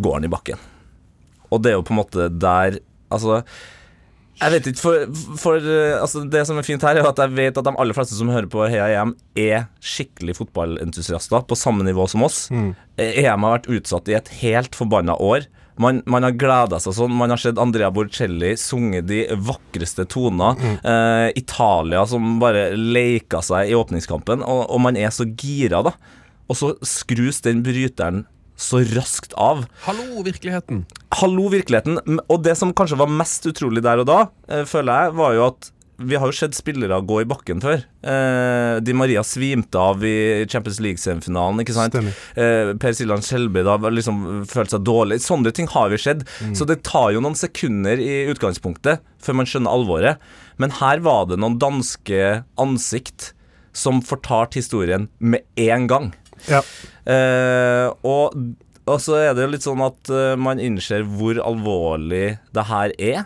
går 0.00 0.20
han 0.20 0.28
i 0.30 0.32
bakken. 0.32 0.62
Og 1.50 1.62
det 1.62 1.72
er 1.72 1.78
jo 1.78 1.86
på 1.86 1.94
en 1.94 2.02
måte 2.02 2.30
der 2.32 2.80
Altså 3.12 3.42
jeg 4.40 4.52
vet 4.54 4.68
ikke, 4.70 4.82
for, 4.82 5.18
for 5.38 5.62
eh, 5.62 5.94
altså 5.96 6.24
Det 6.30 6.42
som 6.48 6.58
er 6.58 6.66
fint 6.66 6.82
her, 6.84 6.98
er 6.98 7.08
at 7.08 7.20
jeg 7.22 7.34
vet 7.36 7.58
at 7.60 7.66
de 7.66 7.74
aller 7.80 7.96
fleste 7.96 8.16
som 8.18 8.32
hører 8.32 8.48
på 8.50 8.64
Heia 8.66 8.88
EM, 9.00 9.14
er 9.38 9.68
skikkelig 9.84 10.36
fotballentusiaster 10.40 11.46
på 11.48 11.58
samme 11.58 11.86
nivå 11.86 12.06
som 12.10 12.26
oss. 12.26 12.46
Mm. 12.50 12.72
EM 12.98 13.46
har 13.46 13.58
vært 13.58 13.70
utsatt 13.78 14.10
i 14.10 14.16
et 14.18 14.32
helt 14.42 14.76
forbanna 14.78 15.16
år. 15.22 15.46
Man, 15.80 16.02
man 16.06 16.22
har 16.22 16.34
gleda 16.38 16.78
seg 16.82 16.94
sånn. 16.94 17.14
Man 17.18 17.32
har 17.34 17.40
sett 17.40 17.58
Andrea 17.58 17.90
Borcelli 17.94 18.52
sunge 18.60 19.02
de 19.06 19.24
vakreste 19.42 20.06
toner. 20.10 20.58
Eh, 20.78 21.30
Italia 21.38 22.04
som 22.06 22.36
bare 22.42 22.68
leika 22.78 23.42
seg 23.42 23.72
i 23.72 23.78
åpningskampen. 23.78 24.44
Og, 24.46 24.68
og 24.68 24.84
man 24.84 24.98
er 24.98 25.10
så 25.14 25.26
gira, 25.26 25.82
da. 25.86 25.94
Og 26.50 26.58
så 26.58 26.74
skrus 26.86 27.40
den 27.46 27.64
bryteren 27.66 28.24
så 28.56 28.82
raskt 28.94 29.34
av. 29.40 29.64
Hallo, 29.86 30.22
virkeligheten. 30.26 30.84
Hallo, 31.20 31.48
virkeligheten. 31.52 31.98
Og 32.30 32.42
det 32.44 32.56
som 32.58 32.72
kanskje 32.76 32.98
var 33.00 33.10
mest 33.10 33.46
utrolig 33.50 33.82
der 33.82 34.02
og 34.02 34.06
da, 34.10 34.18
eh, 34.48 34.64
føler 34.64 35.06
jeg, 35.06 35.16
var 35.18 35.34
jo 35.34 35.46
at 35.52 35.70
vi 35.96 36.16
har 36.18 36.26
jo 36.26 36.34
sett 36.34 36.56
spillere 36.56 36.96
gå 37.06 37.20
i 37.22 37.26
bakken 37.30 37.60
før. 37.62 37.84
Eh, 38.02 38.80
Di 38.82 38.92
Maria 38.92 39.22
svimte 39.22 39.78
av 39.78 40.02
i 40.02 40.44
Champions 40.50 40.80
League-semifinalen. 40.80 41.60
ikke 41.62 41.72
sant? 41.76 41.94
Eh, 41.94 42.74
per 42.74 42.92
Siljan 42.92 43.22
Skjelbred 43.22 43.64
har 43.66 43.78
liksom 43.78 44.44
følt 44.50 44.70
seg 44.74 44.82
dårlig. 44.82 45.20
Sånne 45.22 45.52
ting 45.54 45.68
har 45.68 45.90
jo 45.90 45.96
skjedd. 45.96 46.26
Så 46.52 46.66
det 46.66 46.82
tar 46.82 47.12
jo 47.12 47.20
noen 47.20 47.38
sekunder 47.38 47.94
i 48.02 48.26
utgangspunktet 48.26 49.00
før 49.22 49.34
man 49.38 49.46
skjønner 49.46 49.70
alvoret. 49.70 50.18
Men 50.58 50.70
her 50.70 50.98
var 50.98 51.26
det 51.26 51.38
noen 51.38 51.58
danske 51.58 52.44
ansikt 52.58 53.32
som 53.74 54.02
fortalte 54.02 54.58
historien 54.60 55.08
med 55.18 55.42
en 55.56 55.86
gang. 55.86 56.12
Ja. 56.50 56.60
Eh, 57.08 57.88
og, 58.06 58.34
og 58.84 58.98
så 59.00 59.20
er 59.20 59.36
det 59.36 59.46
jo 59.46 59.52
litt 59.54 59.66
sånn 59.66 59.84
at 59.84 60.10
uh, 60.12 60.34
man 60.40 60.60
innser 60.62 61.06
hvor 61.08 61.40
alvorlig 61.44 62.36
det 62.54 62.66
her 62.70 62.96
er. 62.98 63.22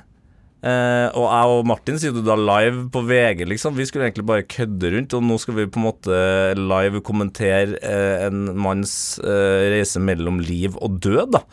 Eh, 0.58 1.06
og 1.14 1.26
jeg 1.28 1.50
og 1.54 1.66
Martin 1.70 1.98
sier 2.02 2.16
jo 2.16 2.22
da 2.26 2.34
live 2.34 2.88
på 2.90 3.04
VG, 3.06 3.44
liksom. 3.46 3.76
Vi 3.78 3.86
skulle 3.86 4.08
egentlig 4.08 4.26
bare 4.26 4.46
kødde 4.50 4.90
rundt, 4.94 5.14
og 5.14 5.22
nå 5.22 5.36
skal 5.38 5.54
vi 5.54 5.68
på 5.70 5.78
en 5.78 5.86
måte 5.86 6.18
live 6.58 7.02
kommentere 7.06 7.78
eh, 7.78 8.26
en 8.26 8.48
manns 8.58 8.96
eh, 9.22 9.68
reise 9.76 10.02
mellom 10.02 10.40
liv 10.42 10.74
og 10.82 10.98
død, 11.04 11.36
da. 11.36 11.44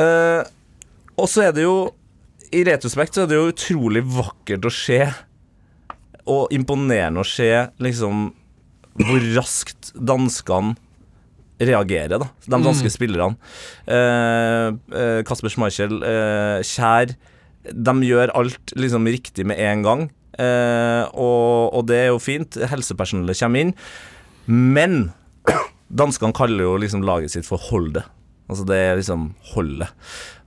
Eh, 0.00 0.42
og 1.20 1.28
så 1.28 1.48
er 1.48 1.56
det 1.56 1.66
jo 1.66 1.90
I 2.54 2.62
retrospekt 2.66 3.16
så 3.16 3.24
er 3.24 3.30
det 3.30 3.36
jo 3.36 3.50
utrolig 3.50 4.04
vakkert 4.06 4.64
å 4.64 4.72
se, 4.72 5.02
og 6.30 6.52
imponerende 6.54 7.20
å 7.20 7.26
se, 7.26 7.50
liksom 7.82 8.30
hvor 9.06 9.26
raskt 9.36 9.92
danskene 9.96 10.76
reagerer, 11.60 12.20
da. 12.22 12.28
De 12.46 12.60
danske 12.64 12.88
spillerne. 12.92 13.36
Eh, 13.84 14.70
eh, 14.96 15.20
Kasper 15.28 15.52
Schmeichel, 15.52 15.98
eh, 16.02 16.62
Kjær 16.64 17.12
De 17.68 17.92
gjør 18.06 18.32
alt 18.32 18.72
liksom 18.80 19.04
riktig 19.04 19.44
med 19.44 19.60
en 19.60 19.82
gang. 19.84 20.06
Eh, 20.40 21.04
og, 21.12 21.74
og 21.76 21.84
det 21.90 21.98
er 22.06 22.08
jo 22.14 22.22
fint. 22.22 22.56
Helsepersonellet 22.70 23.36
kommer 23.42 23.66
inn. 23.66 23.74
Men 24.48 25.10
danskene 25.92 26.32
kaller 26.36 26.64
jo 26.64 26.78
liksom 26.80 27.04
laget 27.04 27.34
sitt 27.34 27.48
for 27.48 27.60
Holde. 27.68 28.06
Altså 28.50 28.64
det 28.66 28.78
er 28.82 28.96
liksom 28.98 29.28
holdet. 29.52 29.92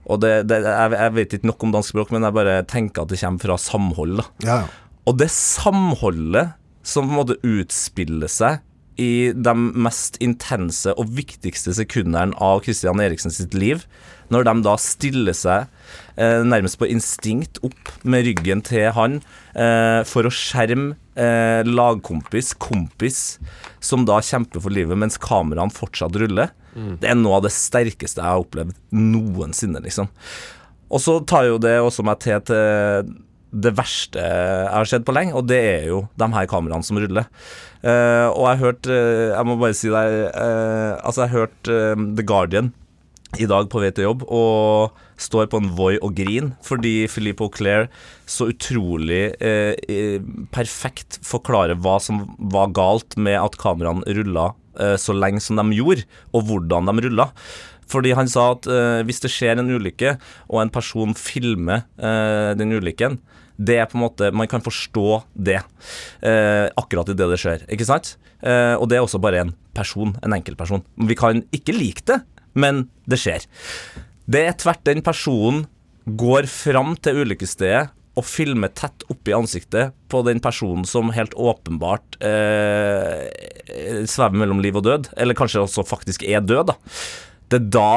Og 0.04 0.18
det, 0.20 0.32
det, 0.50 0.58
jeg, 0.66 0.92
jeg 0.92 1.14
vet 1.16 1.36
ikke 1.38 1.48
nok 1.48 1.62
om 1.64 1.70
dansk 1.72 1.94
språk, 1.94 2.10
men 2.12 2.26
jeg 2.26 2.36
bare 2.36 2.58
tenker 2.68 3.04
at 3.06 3.12
det 3.14 3.20
kommer 3.22 3.40
fra 3.46 3.56
samhold. 3.60 4.18
da 4.18 4.26
Ja, 4.44 4.56
ja. 4.64 4.98
og 5.08 5.16
det 5.22 5.30
samholdet 5.32 6.52
som 6.84 7.08
på 7.08 7.14
en 7.14 7.20
måte 7.22 7.40
utspiller 7.42 8.30
seg 8.30 8.62
i 9.00 9.32
de 9.34 9.54
mest 9.84 10.20
intense 10.22 10.92
og 10.94 11.10
viktigste 11.16 11.74
sekundene 11.74 12.36
av 12.42 12.62
Christian 12.62 13.02
Eriksen 13.02 13.32
sitt 13.34 13.54
liv, 13.58 13.82
når 14.30 14.46
de 14.46 14.54
da 14.64 14.74
stiller 14.80 15.34
seg 15.36 15.66
eh, 16.14 16.44
nærmest 16.46 16.78
på 16.78 16.88
instinkt 16.88 17.58
opp 17.66 17.90
med 18.06 18.28
ryggen 18.28 18.62
til 18.64 18.86
han 18.94 19.18
eh, 19.52 20.00
for 20.08 20.28
å 20.28 20.32
skjerme 20.32 20.94
eh, 21.18 21.66
lagkompis, 21.66 22.54
kompis, 22.62 23.40
som 23.82 24.06
da 24.08 24.20
kjemper 24.22 24.62
for 24.62 24.74
livet 24.74 24.98
mens 25.00 25.18
kameraene 25.20 25.74
fortsatt 25.74 26.16
ruller, 26.22 26.54
det 26.74 27.06
er 27.06 27.14
noe 27.14 27.36
av 27.38 27.44
det 27.44 27.52
sterkeste 27.54 28.18
jeg 28.18 28.26
har 28.26 28.40
opplevd 28.42 28.74
noensinne, 28.98 29.78
liksom. 29.84 30.08
Og 30.90 30.98
så 31.02 31.20
tar 31.22 31.46
jo 31.46 31.60
det 31.62 31.76
også 31.78 32.02
meg 32.06 32.18
til 32.24 32.40
til 32.48 33.12
det 33.54 33.74
verste 33.78 34.18
jeg 34.18 34.70
har 34.72 34.88
sett 34.90 35.06
på 35.06 35.14
lenge, 35.14 35.34
og 35.38 35.46
det 35.46 35.60
er 35.62 35.86
jo 35.92 36.04
de 36.18 36.28
her 36.34 36.48
kameraene 36.50 36.86
som 36.86 36.98
ruller. 36.98 37.28
Uh, 37.84 38.32
og 38.32 38.46
jeg 38.48 38.60
hørte 38.62 38.94
uh, 38.96 39.34
Jeg 39.34 39.44
må 39.44 39.58
bare 39.60 39.76
si 39.76 39.90
det 39.92 40.04
uh, 40.32 40.96
Altså, 41.04 41.26
jeg 41.26 41.34
hørte 41.34 41.74
The 42.16 42.24
Guardian 42.24 42.70
i 43.36 43.48
dag 43.50 43.66
på 43.68 43.80
vei 43.82 43.90
til 43.92 44.06
jobb 44.06 44.22
og 44.30 44.94
står 45.20 45.48
på 45.50 45.58
en 45.58 45.72
Voi 45.74 45.96
og 45.98 46.14
griner 46.14 46.52
fordi 46.64 47.08
Philippe 47.10 47.42
Auclair 47.42 47.88
så 48.30 48.46
utrolig 48.52 49.34
perfekt 50.54 51.18
forklarer 51.26 51.80
hva 51.82 51.96
som 51.98 52.22
var 52.38 52.70
galt 52.78 53.18
med 53.18 53.34
at 53.40 53.58
kameraene 53.58 54.06
rulla 54.20 54.52
så 55.02 55.18
lenge 55.18 55.42
som 55.42 55.58
de 55.58 55.80
gjorde, 55.80 56.06
og 56.30 56.46
hvordan 56.46 56.86
de 56.92 57.08
rulla. 57.08 57.26
Fordi 57.90 58.14
han 58.14 58.30
sa 58.30 58.52
at 58.52 58.70
hvis 59.02 59.22
det 59.26 59.32
skjer 59.34 59.58
en 59.58 59.74
ulykke, 59.74 60.14
og 60.46 60.62
en 60.62 60.72
person 60.78 61.18
filmer 61.18 61.82
den 61.98 62.78
ulykken, 62.78 63.18
det 63.56 63.76
er 63.78 63.86
på 63.90 63.98
en 63.98 64.02
måte 64.02 64.30
Man 64.34 64.48
kan 64.50 64.62
forstå 64.64 65.22
det 65.34 65.60
eh, 65.60 66.66
akkurat 66.74 67.10
idet 67.12 67.28
det 67.30 67.40
skjer, 67.40 67.66
ikke 67.70 67.86
sant? 67.88 68.16
Eh, 68.42 68.74
og 68.74 68.88
det 68.90 68.98
er 68.98 69.04
også 69.04 69.20
bare 69.22 69.44
en 69.44 69.54
person, 69.74 70.14
en 70.22 70.34
enkeltperson. 70.36 70.84
Vi 71.08 71.16
kan 71.18 71.44
ikke 71.54 71.76
like 71.76 72.04
det, 72.10 72.20
men 72.58 72.88
det 73.10 73.20
skjer. 73.22 73.46
Det 74.26 74.42
er 74.48 74.58
tvert 74.58 74.84
den 74.86 75.04
personen 75.04 75.64
går 76.04 76.48
fram 76.50 76.94
til 77.00 77.22
ulykkesstedet 77.24 77.88
og 78.14 78.26
filmer 78.28 78.70
tett 78.70 79.02
oppi 79.10 79.32
ansiktet 79.34 79.94
på 80.12 80.20
den 80.26 80.38
personen 80.42 80.84
som 80.86 81.10
helt 81.14 81.34
åpenbart 81.34 82.18
eh, 82.22 84.04
svever 84.06 84.38
mellom 84.38 84.60
liv 84.62 84.76
og 84.78 84.84
død, 84.86 85.08
eller 85.18 85.38
kanskje 85.38 85.64
også 85.64 85.86
faktisk 85.88 86.22
er 86.28 86.44
død, 86.44 86.70
da. 86.70 86.76
Det 87.50 87.58
er 87.58 87.72
da 87.74 87.88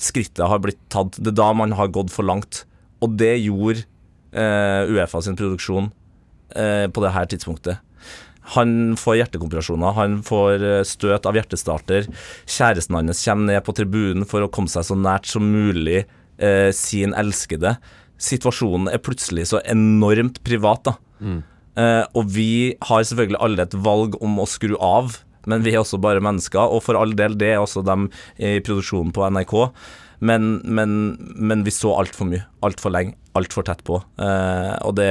skrittet 0.00 0.44
har 0.50 0.60
blitt 0.62 0.80
tatt. 0.92 1.16
Det 1.16 1.32
er 1.32 1.38
da 1.40 1.50
man 1.56 1.72
har 1.78 1.92
gått 1.94 2.12
for 2.12 2.26
langt. 2.26 2.64
Og 3.00 3.16
det 3.20 3.38
gjorde 3.40 3.86
Uefa 4.32 5.22
sin 5.24 5.38
produksjon 5.38 5.90
eh, 6.56 6.86
på 6.90 7.02
det 7.04 7.14
her 7.14 7.30
tidspunktet. 7.30 7.80
Han 8.56 8.96
får 8.98 9.20
hjertekompresjoner, 9.20 9.94
han 9.94 10.18
får 10.26 10.64
eh, 10.64 10.82
støt 10.88 11.28
av 11.28 11.36
hjertestarter. 11.38 12.08
Kjæresten 12.50 12.98
hans 12.98 13.22
kommer 13.26 13.52
ned 13.52 13.64
på 13.66 13.74
tribunen 13.76 14.26
for 14.28 14.42
å 14.42 14.50
komme 14.52 14.72
seg 14.72 14.88
så 14.88 14.96
nært 14.98 15.28
som 15.30 15.46
mulig 15.46 16.02
eh, 16.02 16.70
sin 16.74 17.14
elskede. 17.18 17.76
Situasjonen 18.20 18.90
er 18.92 19.02
plutselig 19.04 19.50
så 19.52 19.62
enormt 19.62 20.42
privat, 20.46 20.90
da. 20.90 20.96
Eh, 21.78 22.04
og 22.18 22.30
vi 22.34 22.74
har 22.88 23.06
selvfølgelig 23.06 23.42
alle 23.44 23.66
et 23.68 23.76
valg 23.86 24.18
om 24.24 24.40
å 24.42 24.48
skru 24.50 24.74
av, 24.82 25.20
men 25.48 25.62
vi 25.64 25.72
er 25.72 25.84
også 25.84 26.00
bare 26.02 26.22
mennesker. 26.24 26.60
Og 26.60 26.82
for 26.84 26.98
all 26.98 27.14
del, 27.16 27.38
det 27.38 27.54
er 27.54 27.62
også 27.62 27.84
dem 27.86 28.08
i 28.36 28.58
produksjonen 28.64 29.14
på 29.16 29.28
NRK. 29.30 29.54
Men, 30.20 30.60
men, 30.64 30.92
men 31.36 31.64
vi 31.64 31.72
så 31.74 31.94
altfor 31.96 32.28
mye, 32.28 32.44
altfor 32.66 32.92
lenge, 32.92 33.16
altfor 33.38 33.64
tett 33.66 33.82
på. 33.86 33.98
Eh, 34.20 34.74
og 34.84 34.94
det, 34.98 35.10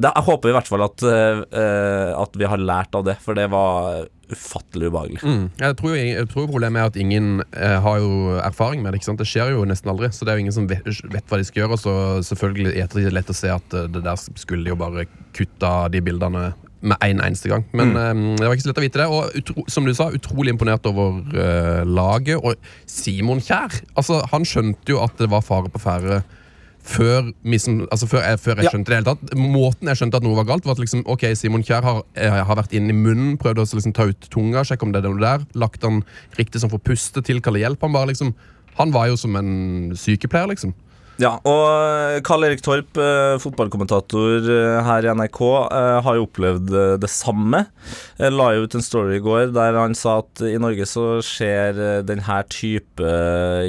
det 0.00 0.08
Jeg 0.08 0.26
håper 0.28 0.50
i 0.50 0.56
hvert 0.56 0.70
fall 0.72 0.86
at, 0.86 1.04
eh, 1.04 2.10
at 2.16 2.40
vi 2.40 2.48
har 2.48 2.62
lært 2.62 2.96
av 2.96 3.04
det, 3.08 3.18
for 3.20 3.36
det 3.36 3.50
var 3.52 4.06
ufattelig 4.32 4.88
ubehagelig. 4.88 5.20
Mm. 5.22 5.44
Jeg, 5.60 5.76
tror, 5.76 5.94
jeg 5.96 6.28
tror 6.32 6.48
problemet 6.48 6.80
er 6.80 6.90
at 6.90 6.98
ingen 7.00 7.42
eh, 7.52 7.76
har 7.84 8.00
jo 8.00 8.38
erfaring 8.40 8.82
med 8.82 8.92
det. 8.92 9.00
ikke 9.00 9.10
sant? 9.10 9.20
Det 9.20 9.28
skjer 9.28 9.52
jo 9.52 9.66
nesten 9.68 9.92
aldri. 9.92 10.08
Så 10.14 10.24
det 10.24 10.32
er 10.32 10.40
jo 10.40 10.46
ingen 10.46 10.56
som 10.56 10.68
vet, 10.70 10.86
vet 10.88 11.28
hva 11.28 11.40
de 11.40 11.48
skal 11.48 11.64
gjøre. 11.64 11.76
Og 11.76 11.82
så 11.82 11.94
selvfølgelig 12.32 12.74
er 12.80 12.90
det 12.94 13.14
lett 13.14 13.32
å 13.32 13.36
se 13.36 13.52
at 13.52 13.76
eh, 13.76 13.88
det 13.92 14.04
der 14.06 14.20
skulle 14.40 14.64
de 14.64 14.72
jo 14.72 14.80
bare 14.80 15.06
kutta 15.36 15.74
de 15.92 16.02
bildene 16.04 16.52
med 16.82 16.98
en 17.06 17.22
eneste 17.22 17.50
gang. 17.50 17.64
Men 17.72 17.96
eh, 17.96 18.12
det 18.38 18.46
var 18.46 18.56
ikke 18.56 18.66
så 18.66 18.72
lett 18.72 18.82
å 18.82 18.84
vite 18.84 19.02
det. 19.02 19.08
Og 19.08 19.40
utro, 19.40 19.64
som 19.70 19.86
du 19.86 19.94
sa, 19.96 20.10
utrolig 20.14 20.54
imponert 20.54 20.86
over 20.90 21.22
uh, 21.36 21.82
laget. 21.86 22.42
Og 22.42 22.58
Simon 22.90 23.42
Kjær, 23.42 23.74
altså, 23.94 24.20
han 24.32 24.46
skjønte 24.48 24.94
jo 24.94 25.02
at 25.04 25.18
det 25.20 25.30
var 25.32 25.44
fare 25.46 25.72
på 25.72 25.82
ferde. 25.82 26.22
Før, 26.82 27.28
altså 27.94 28.08
før, 28.10 28.24
jeg, 28.26 28.38
før 28.42 28.58
jeg 28.58 28.72
skjønte 28.72 28.90
det 28.90 28.96
hele 28.96 29.06
tatt 29.06 29.36
Måten 29.38 29.86
jeg 29.86 30.00
skjønte 30.00 30.18
at 30.18 30.24
noe 30.26 30.34
var 30.40 30.48
galt, 30.48 30.64
var 30.66 30.74
at 30.74 30.80
liksom, 30.82 31.04
ok, 31.06 31.28
Simon 31.38 31.62
Kjær 31.62 31.84
har, 31.86 32.00
eh, 32.18 32.38
har 32.42 32.58
vært 32.58 32.74
inne 32.74 32.90
i 32.90 32.96
munnen, 32.96 33.36
prøvd 33.38 33.60
å 33.62 33.66
liksom 33.68 33.94
ta 33.94 34.08
ut 34.10 34.26
tunga, 34.32 34.64
sjekke 34.66 34.88
om 34.88 34.90
det 34.90 34.98
er 34.98 35.06
noe 35.06 35.22
der, 35.22 35.44
lagt 35.62 35.86
han 35.86 36.00
riktig 36.40 36.58
som 36.58 36.72
for 36.72 36.82
puste, 36.82 37.22
tilkalle 37.22 37.62
hjelp. 37.62 37.86
Han, 37.86 37.94
bare, 37.94 38.10
liksom, 38.10 38.34
han 38.80 38.94
var 38.94 39.12
jo 39.12 39.20
som 39.20 39.38
en 39.38 39.52
sykepleier, 39.94 40.50
liksom. 40.50 40.74
Ja, 41.22 41.36
og 41.46 42.24
Karl 42.26 42.48
Erik 42.48 42.64
Torp, 42.64 42.96
eh, 42.98 43.36
fotballkommentator 43.38 44.42
eh, 44.50 44.78
her 44.82 45.06
i 45.06 45.10
NRK, 45.14 45.38
eh, 45.70 45.98
har 46.02 46.16
jo 46.18 46.24
opplevd 46.26 46.72
eh, 46.74 46.94
det 46.98 47.10
samme. 47.12 47.60
Jeg 48.18 48.34
la 48.34 48.48
ut 48.58 48.74
en 48.74 48.82
story 48.82 49.20
i 49.20 49.22
går 49.22 49.52
der 49.54 49.76
han 49.78 49.94
sa 49.94 50.16
at 50.22 50.42
i 50.48 50.56
Norge 50.58 50.86
så 50.88 51.04
skjer 51.22 51.78
eh, 51.78 52.00
denne 52.08 52.38
type 52.50 53.12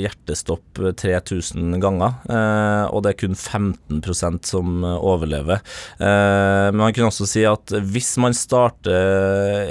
hjertestopp 0.01 0.81
eh, 0.81 0.95
3000 0.98 1.77
ganger, 1.83 2.15
eh, 2.25 2.88
og 2.89 3.03
det 3.05 3.13
er 3.13 3.19
kun 3.22 3.38
15% 3.38 4.50
som 4.50 4.81
eh, 4.81 4.98
overlever. 5.13 5.62
Eh, 6.00 6.72
Men 6.74 6.81
han 6.88 6.98
kunne 6.98 7.12
også 7.12 7.29
si 7.29 7.45
at 7.45 7.75
hvis 7.93 8.15
man 8.24 8.33
starter 8.33 8.98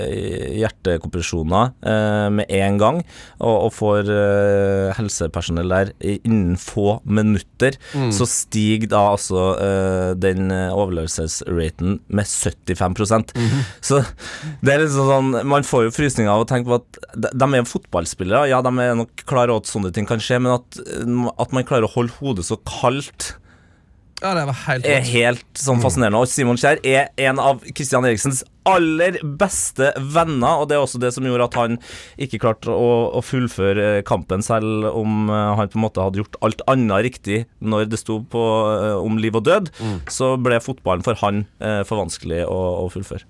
eh, 0.06 0.54
hjertekompresjoner 0.60 1.74
eh, 1.82 2.28
med 2.38 2.46
en 2.62 2.78
gang, 2.78 3.02
og, 3.42 3.72
får 3.74 4.06
eh, 4.12 4.94
helsepersonell 5.00 5.72
der 5.72 5.94
innen 6.12 6.54
få 6.60 7.00
minutter, 7.08 7.71
så 8.14 8.26
stiger 8.28 8.90
da 8.92 9.02
altså 9.12 9.42
uh, 9.58 10.12
den 10.18 10.50
eh, 10.54 10.72
overlevelsesraten 10.72 11.98
med 12.12 12.28
75% 12.28 13.32
Så 13.84 14.00
det 14.62 14.74
er 14.74 14.82
liksom 14.82 15.08
sånn 15.08 15.30
Man 15.48 15.66
får 15.66 15.86
jo 15.86 15.94
frysninger 15.94 16.30
av 16.32 16.44
å 16.44 16.48
tenke 16.48 16.70
på 16.70 16.78
at 16.80 17.00
de, 17.14 17.30
de 17.32 17.48
er 17.48 17.62
jo 17.62 17.68
fotballspillere. 17.72 18.48
Ja, 18.50 18.62
de 18.64 18.72
er 18.82 18.96
nok 18.98 19.24
klare 19.28 19.54
over 19.54 19.64
at 19.64 19.70
sånne 19.70 19.92
ting 19.94 20.08
kan 20.08 20.22
skje, 20.22 20.40
men 20.42 20.56
at, 20.56 20.80
at 21.42 21.54
man 21.54 21.66
klarer 21.68 21.88
å 21.88 21.94
holde 21.94 22.14
hodet 22.20 22.46
så 22.48 22.58
kaldt 22.68 23.34
Ja, 24.22 24.32
det 24.38 24.46
var 24.46 24.58
helt 24.68 24.86
er 24.86 25.04
helt 25.06 25.58
sånn 25.58 25.82
fascinerende. 25.82 26.22
Og 26.22 26.30
Simon 26.30 26.60
Kjær 26.60 26.78
er 26.86 27.10
en 27.26 27.40
av 27.42 27.62
Christian 27.74 28.06
Eriksens 28.06 28.44
aller 28.68 29.16
beste 29.40 29.88
venner, 29.98 30.60
og 30.62 30.68
det 30.70 30.76
er 30.76 30.84
også 30.84 31.00
det 31.02 31.10
som 31.14 31.26
gjorde 31.26 31.48
at 31.48 31.56
han 31.58 31.78
ikke 32.22 32.38
klarte 32.44 32.70
å, 32.70 32.90
å 33.18 33.22
fullføre 33.26 34.04
kampen, 34.06 34.44
selv 34.46 34.86
om 34.92 35.26
eh, 35.26 35.48
han 35.58 35.72
på 35.72 35.80
en 35.80 35.82
måte 35.82 36.04
hadde 36.04 36.22
gjort 36.22 36.38
alt 36.46 36.62
annet 36.70 37.08
riktig 37.08 37.40
når 37.58 37.88
det 37.90 37.98
sto 37.98 38.20
på 38.22 38.42
uh, 38.42 39.02
om 39.02 39.18
liv 39.18 39.34
og 39.34 39.48
død. 39.48 39.72
Så 40.12 40.36
ble 40.42 40.62
fotballen 40.62 41.02
for 41.06 41.18
han 41.24 41.42
uh, 41.58 41.82
for 41.88 41.98
vanskelig 42.04 42.44
å, 42.46 42.60
å 42.84 42.86
fullføre. 42.94 43.26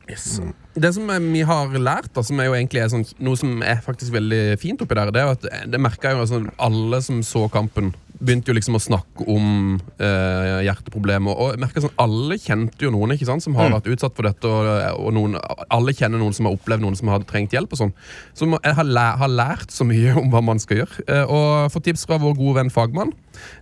Det 0.75 0.93
som 0.97 1.11
eh, 1.13 1.21
vi 1.33 1.43
har 1.47 1.75
lært, 1.77 2.13
da, 2.17 2.25
som 2.25 2.41
er 2.41 2.49
jo 2.49 2.57
egentlig 2.57 2.81
er 2.83 2.93
sånn, 2.93 3.05
noe 3.21 3.39
som 3.39 3.61
er 3.65 3.83
faktisk 3.85 4.15
veldig 4.15 4.57
fint 4.61 4.81
oppi 4.81 4.97
der, 4.97 5.13
det 5.13 5.21
er 5.21 5.29
jo 5.29 5.37
at 5.37 5.49
eh, 5.51 5.67
det 5.73 5.81
merka 5.83 6.15
jo 6.15 6.23
altså, 6.25 6.41
alle 6.63 7.03
som 7.05 7.21
så 7.27 7.45
kampen, 7.53 7.93
begynte 8.23 8.53
jo 8.53 8.57
liksom 8.57 8.77
å 8.79 8.83
snakke 8.83 9.27
om 9.31 9.79
eh, 10.03 10.63
hjerteproblemer. 10.67 11.35
Og 11.35 11.55
jeg 11.55 11.63
merker 11.63 11.85
sånn, 11.85 11.95
alle 12.03 12.39
kjente 12.41 12.87
jo 12.87 12.93
noen 12.95 13.15
ikke 13.17 13.29
sant, 13.29 13.45
som 13.45 13.57
har 13.59 13.73
vært 13.73 13.91
utsatt 13.93 14.17
for 14.17 14.29
dette, 14.29 14.49
og, 14.49 14.69
og 15.03 15.15
noen, 15.17 15.39
alle 15.73 15.95
kjenner 15.97 16.23
noen 16.23 16.37
som 16.37 16.49
har 16.49 16.57
opplevd 16.57 16.85
noen 16.85 16.99
som 16.99 17.11
har 17.13 17.25
trengt 17.29 17.55
hjelp. 17.57 17.75
og 17.75 17.83
sånn. 17.83 17.95
Så 18.39 18.49
jeg 18.55 18.77
har, 18.79 18.89
læ 18.99 19.09
har 19.23 19.33
lært 19.33 19.75
så 19.75 19.87
mye 19.89 20.15
om 20.21 20.31
hva 20.33 20.43
man 20.45 20.63
skal 20.63 20.83
gjøre. 20.83 21.07
Eh, 21.09 21.25
og 21.27 21.73
fått 21.75 21.89
tips 21.91 22.07
fra 22.09 22.21
vår 22.23 22.37
gode 22.39 22.61
venn 22.61 22.73
Fagmann. 22.73 23.15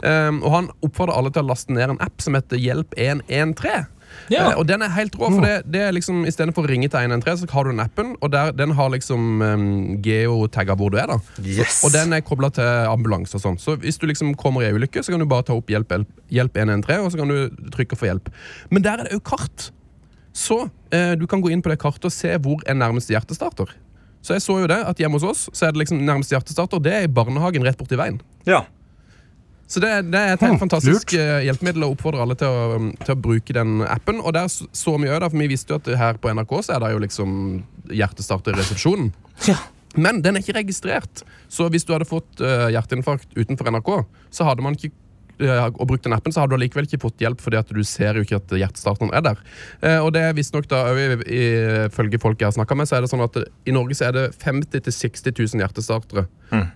Eh, 0.04 0.32
og 0.40 0.50
han 0.56 0.70
oppfordrer 0.80 1.16
alle 1.16 1.32
til 1.34 1.46
å 1.46 1.50
laste 1.52 1.74
ned 1.76 1.96
en 1.96 2.04
app 2.04 2.22
som 2.22 2.36
heter 2.38 2.60
Hjelp 2.60 2.96
113. 2.98 3.88
Ja. 4.30 4.50
Eh, 4.50 4.58
og 4.60 4.66
den 4.68 4.84
er 4.84 4.92
helt 4.94 5.16
rå, 5.18 5.28
for 5.32 5.44
det, 5.44 5.54
det 5.70 5.82
er 5.86 5.94
liksom 5.96 6.22
istedenfor 6.28 6.66
å 6.66 6.70
ringe 6.70 6.90
til 6.92 7.00
113, 7.00 7.42
så 7.42 7.50
har 7.52 7.66
du 7.66 7.72
den 7.72 7.82
appen, 7.82 8.14
og 8.20 8.32
der, 8.32 8.52
den 8.56 8.74
har 8.78 8.92
liksom 8.94 9.42
um, 9.42 9.66
geotagga 10.04 10.76
hvor 10.78 10.92
du 10.94 11.00
er. 11.00 11.10
da 11.10 11.18
Yes. 11.40 11.80
Og 11.86 11.94
den 11.94 12.14
er 12.14 12.24
kobla 12.26 12.50
til 12.54 12.68
ambulanse 12.90 13.38
og 13.38 13.44
sånn. 13.44 13.58
Så 13.60 13.76
hvis 13.82 13.98
du 14.00 14.06
liksom 14.10 14.32
kommer 14.38 14.64
i 14.64 14.70
ei 14.70 14.76
ulykke, 14.76 15.02
så 15.02 15.14
kan 15.14 15.22
du 15.22 15.28
bare 15.30 15.46
ta 15.48 15.56
opp 15.56 15.70
hjelp, 15.72 15.94
hjelp 16.30 16.56
113, 16.62 17.04
og 17.04 17.12
så 17.12 17.20
kan 17.22 17.32
du 17.32 17.68
trykke 17.74 17.98
for 17.98 18.10
hjelp. 18.10 18.32
Men 18.70 18.86
der 18.86 19.02
er 19.02 19.10
det 19.10 19.18
òg 19.18 19.24
kart. 19.32 19.70
Så 20.36 20.62
eh, 20.94 21.14
du 21.18 21.26
kan 21.30 21.42
gå 21.42 21.50
inn 21.50 21.62
på 21.62 21.72
det 21.72 21.80
kartet 21.82 22.06
og 22.06 22.14
se 22.14 22.36
hvor 22.42 22.62
er 22.68 22.78
nærmeste 22.78 23.14
hjertestarter. 23.16 23.72
Så 24.22 24.36
jeg 24.36 24.44
så 24.44 24.58
jo 24.60 24.68
det, 24.68 24.78
at 24.84 25.00
hjemme 25.00 25.16
hos 25.16 25.24
oss 25.26 25.46
så 25.56 25.66
er 25.66 25.72
det 25.72 25.80
liksom 25.82 26.02
nærmeste 26.04 26.34
hjertestarter 26.34 26.82
Det 26.84 26.92
er 26.92 27.06
i 27.06 27.12
barnehagen 27.12 27.64
rett 27.64 27.78
borti 27.80 27.98
veien. 27.98 28.20
Ja. 28.48 28.66
Så 29.70 29.78
det, 29.82 29.90
det 30.10 30.18
er 30.18 30.32
et 30.34 30.42
helt 30.42 30.56
Hm, 30.56 30.62
fantastisk 30.64 31.12
lurt. 31.14 31.20
eh, 31.22 31.44
hjelpemiddel 31.46 31.84
og 31.86 31.92
oppfordrer 31.94 32.24
alle 32.24 32.34
til 32.40 32.50
å, 32.50 32.62
um, 32.80 32.88
til 33.06 33.14
å 33.14 33.20
bruke 33.22 33.54
den 33.54 33.84
appen. 33.86 34.18
Og 34.20 34.34
der 34.34 34.48
så 34.50 34.94
vi 34.98 35.06
òg, 35.12 35.22
for 35.28 35.38
vi 35.38 35.46
visste 35.52 35.76
jo 35.76 35.78
at 35.78 35.90
her 36.00 36.18
på 36.18 36.32
NRK 36.34 36.56
så 36.66 36.74
er 36.74 36.82
det 36.82 36.88
jo 36.96 37.02
liksom 37.04 37.36
hjertestarter 37.94 38.56
i 38.56 38.58
resepsjonen. 38.62 39.12
ja. 39.46 39.60
Men 39.98 40.20
den 40.22 40.36
er 40.38 40.42
ikke 40.44 40.54
registrert. 40.54 41.24
Så 41.50 41.64
hvis 41.74 41.82
du 41.82 41.88
hadde 41.90 42.06
fått 42.06 42.38
uh, 42.38 42.68
hjerteinfarkt 42.70 43.32
utenfor 43.34 43.72
NRK, 43.74 43.88
så 44.30 44.44
hadde 44.46 44.62
man 44.62 44.76
ikke 44.78 44.92
og 45.40 45.86
brukt 45.88 46.04
den 46.04 46.14
appen, 46.16 46.34
så 46.34 46.42
har 46.42 46.50
du 46.50 46.56
likevel 46.60 46.88
ikke 46.88 47.02
fått 47.06 47.22
hjelp, 47.22 47.40
fordi 47.42 47.60
at 47.60 47.72
du 47.72 47.82
ser 47.86 48.18
jo 48.18 48.26
ikke 48.26 48.40
at 48.40 48.56
hjertestarteren 48.62 49.12
er 49.16 49.24
der. 49.24 49.40
Eh, 49.80 49.98
og 49.98 50.12
det 50.16 50.24
er 50.26 50.36
visstnok 50.36 50.68
da, 50.70 50.84
også 50.90 51.22
ifølge 51.30 52.20
folk 52.22 52.40
jeg 52.40 52.50
har 52.50 52.58
snakka 52.58 52.78
med, 52.78 52.90
så 52.90 52.98
er 52.98 53.04
det 53.04 53.12
sånn 53.12 53.24
at 53.24 53.40
i 53.40 53.74
Norge 53.74 53.96
så 53.98 54.10
er 54.10 54.16
det 54.16 54.26
50 54.42 54.84
000-60 54.90 55.32
000 55.56 55.64
hjertestartere. 55.64 56.26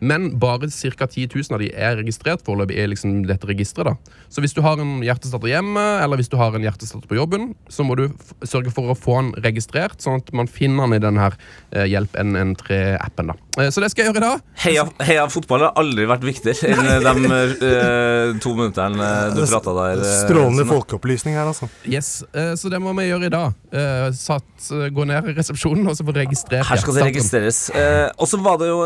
Men 0.00 0.29
bare 0.38 0.68
ca. 0.70 1.07
10 1.07 1.29
000 1.35 1.55
av 1.57 1.62
de 1.62 1.70
er 1.74 1.96
registrert 1.98 2.44
foreløpig 2.46 2.77
i 2.79 2.87
liksom 2.92 3.24
dette 3.27 3.48
registeret. 3.48 3.90
da. 3.90 4.20
Så 4.31 4.42
hvis 4.44 4.55
du 4.55 4.62
har 4.62 4.79
en 4.81 5.00
hjertestarter 5.05 5.50
hjemme, 5.50 5.83
eller 6.03 6.20
hvis 6.20 6.31
du 6.31 6.37
har 6.38 6.55
en 6.55 6.62
hjertestarter 6.62 7.11
på 7.11 7.18
jobben, 7.18 7.53
så 7.68 7.87
må 7.87 7.96
du 7.98 8.07
sørge 8.46 8.72
for 8.74 8.92
å 8.92 8.98
få 8.98 9.18
den 9.20 9.33
registrert, 9.44 9.98
sånn 10.03 10.22
at 10.22 10.31
man 10.37 10.50
finner 10.50 10.87
den 10.87 10.98
i 10.98 11.03
den 11.03 11.20
her 11.20 11.37
eh, 11.74 11.88
Hjelp 11.90 12.14
N13-appen. 12.20 13.33
da. 13.33 13.38
Eh, 13.59 13.70
så 13.74 13.83
det 13.83 13.90
skal 13.92 14.05
jeg 14.05 14.12
gjøre 14.12 14.22
i 14.22 14.27
dag. 14.29 14.44
Heia, 14.64 14.87
heia 15.07 15.27
fotball 15.33 15.66
har 15.66 15.74
aldri 15.81 16.07
vært 16.11 16.27
viktigere 16.27 16.98
enn 16.98 17.27
de 17.27 17.42
eh, 17.68 18.35
to 18.55 18.61
minuttene 18.62 19.05
eh, 19.05 19.35
du 19.35 19.43
prata 19.51 19.75
der. 19.77 20.01
eh, 20.05 20.14
Strålende 20.23 20.64
folkeopplysning 20.69 21.35
her, 21.37 21.51
altså. 21.51 21.69
Yes, 21.90 22.23
eh, 22.33 22.55
Så 22.57 22.71
det 22.73 22.79
må 22.83 22.95
vi 22.97 23.09
gjøre 23.11 23.27
i 23.29 23.33
dag. 23.35 23.55
Eh, 23.75 24.07
satt, 24.14 24.47
gå 24.95 25.05
ned 25.11 25.27
i 25.29 25.35
resepsjonen 25.37 25.88
og 25.90 25.97
så 25.99 26.07
få 26.07 26.14
registrert 26.17 26.64
Her 26.71 26.81
skal 26.81 26.95
det 26.97 27.07
registreres. 27.11 27.59
Eh, 27.75 28.07
og 28.17 28.31
så 28.31 28.38
var 28.40 28.57
det 28.62 28.69
jo 28.71 28.79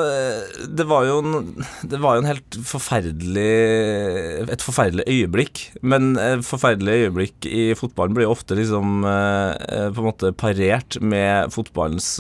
Det 0.79 0.87
var 0.89 1.05
jo 1.07 1.19
en, 1.23 1.67
det 1.87 2.01
var 2.03 2.17
jo 2.17 2.25
en 2.25 2.31
helt 2.33 2.59
forferdelig 2.67 4.49
Et 4.49 4.65
forferdelig 4.65 5.05
øyeblikk. 5.07 5.63
Men 5.83 6.17
et 6.19 6.45
forferdelig 6.47 7.05
øyeblikk 7.05 7.47
i 7.49 7.69
fotballen 7.79 8.17
blir 8.17 8.27
jo 8.29 8.33
ofte 8.35 8.57
liksom 8.59 9.03
på 9.05 10.03
en 10.03 10.07
måte 10.09 10.33
parert 10.39 10.99
med 11.05 11.53
fotballens 11.55 12.17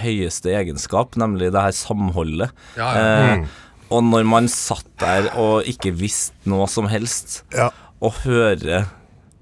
høyeste 0.00 0.52
egenskap, 0.54 1.16
nemlig 1.20 1.50
det 1.54 1.62
her 1.66 1.74
samholdet. 1.76 2.52
Ja, 2.78 2.88
ja. 2.94 3.04
Eh, 3.34 3.60
og 3.94 4.02
når 4.10 4.26
man 4.26 4.50
satt 4.50 4.86
der 5.02 5.30
og 5.38 5.66
ikke 5.70 5.92
visste 5.96 6.34
noe 6.50 6.66
som 6.70 6.88
helst, 6.90 7.42
Ja. 7.54 7.70
og 8.02 8.18
høre 8.24 8.84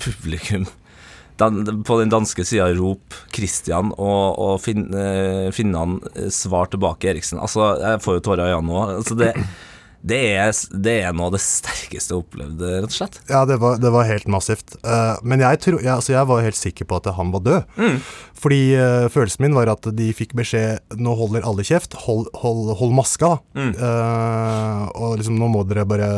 publikum 0.02 0.66
den, 1.40 1.82
på 1.82 1.96
den 1.98 2.10
danske 2.12 2.44
sida 2.46 2.68
rope 2.76 3.16
Christian 3.34 3.90
og, 3.96 4.38
og 4.38 4.60
fin, 4.62 4.84
eh, 4.94 5.48
finnene 5.54 6.28
svar 6.30 6.68
tilbake 6.70 7.08
Eriksen. 7.10 7.40
Altså, 7.42 7.72
jeg 7.82 8.02
får 8.04 8.18
jo 8.18 8.24
tårer 8.28 8.50
i 8.50 8.54
øynene 8.54 8.68
nå. 8.68 8.82
Altså, 9.00 9.16
det, 9.18 9.32
det, 10.02 10.18
er, 10.34 10.50
det 10.84 10.94
er 11.06 11.14
noe 11.14 11.28
av 11.30 11.36
det 11.36 11.42
sterkeste 11.44 12.10
jeg 12.10 12.16
har 12.16 12.24
opplevd, 12.24 12.64
rett 12.82 12.90
og 12.90 12.96
slett. 12.96 13.18
Ja, 13.30 13.44
det 13.46 13.60
var, 13.62 13.78
det 13.82 13.92
var 13.94 14.08
helt 14.08 14.26
massivt. 14.30 14.74
Uh, 14.82 15.14
men 15.22 15.44
jeg, 15.44 15.60
tro, 15.62 15.78
jeg, 15.78 15.92
altså 15.94 16.16
jeg 16.16 16.28
var 16.30 16.42
helt 16.42 16.58
sikker 16.58 16.88
på 16.90 16.98
at 16.98 17.10
han 17.14 17.30
var 17.34 17.44
død. 17.46 17.76
Fordi 18.42 18.60
uh, 18.74 19.06
følelsen 19.14 19.46
min 19.46 19.54
var 19.54 19.70
at 19.70 19.86
de 19.94 20.08
fikk 20.16 20.32
beskjed 20.34 20.98
Nå 20.98 21.14
holder 21.18 21.46
alle 21.46 21.62
kjeft, 21.66 21.94
hold, 22.08 22.26
hold, 22.42 22.72
hold 22.80 22.94
maska. 22.98 23.36
Mm. 23.54 23.72
Uh, 23.78 24.84
og 24.98 25.18
liksom 25.20 25.38
nå 25.38 25.50
må 25.54 25.62
dere 25.70 25.86
bare 25.86 26.10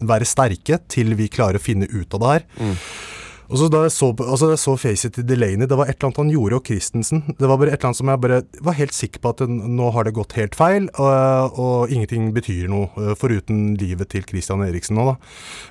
være 0.00 0.28
sterke 0.28 0.80
til 0.88 1.12
vi 1.18 1.28
klarer 1.32 1.60
å 1.60 1.62
finne 1.64 1.90
ut 1.92 2.16
av 2.16 2.24
det 2.24 2.36
her. 2.36 2.46
Og 3.52 3.58
så 3.60 3.68
da 3.72 3.82
jeg 3.84 3.92
så, 3.92 4.08
altså 4.16 4.48
jeg 4.52 4.60
så 4.62 4.74
facet 4.80 5.16
til 5.16 5.26
Delaney, 5.28 5.68
det 5.68 5.76
var 5.76 5.90
et 5.90 5.98
eller 5.98 6.08
annet 6.08 6.20
han 6.22 6.32
gjorde, 6.32 6.58
og 6.58 6.68
Christensen 6.70 7.22
Det 7.28 7.48
var 7.50 7.58
bare 7.60 7.74
et 7.74 7.76
eller 7.76 7.90
annet 7.90 8.00
som 8.00 8.12
jeg 8.12 8.22
bare 8.24 8.38
var 8.64 8.78
helt 8.78 8.96
sikker 8.96 9.22
på 9.22 9.32
at 9.34 9.42
nå 9.52 9.90
har 9.92 10.08
det 10.08 10.14
gått 10.16 10.36
helt 10.38 10.56
feil, 10.56 10.88
og, 10.96 11.60
og 11.60 11.92
ingenting 11.92 12.30
betyr 12.32 12.70
noe, 12.72 12.88
eh, 12.96 13.12
foruten 13.18 13.74
livet 13.80 14.12
til 14.14 14.24
Christian 14.28 14.64
Eriksen 14.64 14.96
nå, 14.96 15.06
da. 15.12 15.16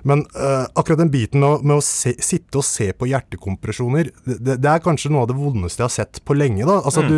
Men 0.07 0.23
uh, 0.37 0.67
akkurat 0.77 1.01
den 1.01 1.13
biten 1.13 1.41
med, 1.41 1.75
å- 1.79 1.81
se, 1.85 2.13
sitte 2.21 2.61
og 2.61 2.67
se 2.67 2.91
på 2.93 3.09
hjertekompresjoner, 3.09 4.11
det, 4.29 4.59
det, 4.61 4.69
er 4.69 4.83
kanskje 4.85 5.11
noe 5.13 5.25
av 5.25 5.31
det 5.31 5.39
vondeste 5.39 5.81
jeg 5.81 5.89
har 5.89 5.97
sett 5.97 6.21
på 6.27 6.37
lenge, 6.37 6.67
da. 6.69 6.79
Altså 6.85 7.05
du 7.07 7.17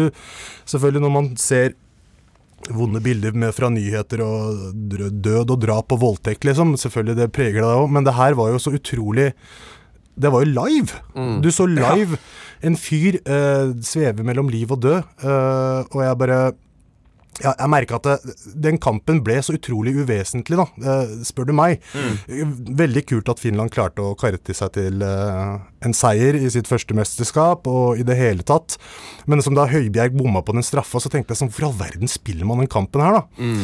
Selvfølgelig 0.69 1.03
når 1.03 1.11
man 1.11 1.25
ser 1.39 1.73
vonde 2.71 3.01
bilder 3.03 3.35
med, 3.35 3.51
fra 3.55 3.67
nyheter 3.73 4.21
og 4.23 4.71
død 4.73 5.51
og 5.51 5.59
drap 5.59 5.91
og 5.95 6.01
voldtekt, 6.03 6.45
liksom. 6.47 6.75
Selvfølgelig, 6.79 7.17
det 7.19 7.31
preger 7.35 7.59
deg 7.59 7.81
òg, 7.81 7.89
men 7.91 8.07
det 8.07 8.15
her 8.15 8.37
var 8.39 8.53
jo 8.53 8.61
så 8.61 8.73
utrolig 8.77 9.31
Det 10.15 10.31
var 10.31 10.43
jo 10.43 10.51
live! 10.53 10.99
Du 11.41 11.49
så 11.51 11.65
live 11.69 12.19
en 12.63 12.77
fyr 12.79 13.17
uh, 13.27 13.73
sveve 13.83 14.23
mellom 14.23 14.51
liv 14.51 14.71
og 14.71 14.83
død, 14.85 15.01
uh, 15.25 15.83
og 15.89 16.03
jeg 16.05 16.19
bare 16.21 16.37
ja, 17.41 17.53
jeg 17.57 17.69
merka 17.71 17.97
at 17.97 18.05
det, 18.05 18.35
den 18.67 18.77
kampen 18.81 19.23
ble 19.25 19.39
så 19.41 19.55
utrolig 19.57 19.95
uvesentlig, 19.97 20.59
da, 20.59 20.65
eh, 20.85 21.13
spør 21.25 21.47
du 21.49 21.53
meg. 21.57 21.81
Veldig 22.83 23.03
kult 23.09 23.31
at 23.33 23.41
Finland 23.41 23.73
klarte 23.73 24.05
å 24.05 24.13
karre 24.19 24.37
til 24.37 24.57
seg 24.57 24.75
til 24.75 25.01
eh, 25.01 25.55
en 25.85 25.93
seier 25.95 26.35
i 26.39 26.49
sitt 26.53 26.67
første 26.69 26.95
mesterskap, 26.97 27.67
og 27.67 27.99
i 27.99 28.05
det 28.07 28.15
hele 28.19 28.43
tatt. 28.47 28.77
Men 29.29 29.41
som 29.45 29.55
da 29.55 29.65
Høibjerg 29.71 30.15
bomma 30.17 30.41
på 30.43 30.55
den 30.55 30.63
straffa, 30.65 30.99
så 30.99 31.09
tenkte 31.11 31.31
jeg 31.31 31.39
sånn 31.39 31.51
Hvor 31.53 31.63
i 31.63 31.67
all 31.69 31.77
verden 31.79 32.09
spiller 32.11 32.45
man 32.49 32.59
den 32.63 32.67
kampen 32.71 32.99
her, 33.03 33.19
da? 33.19 33.21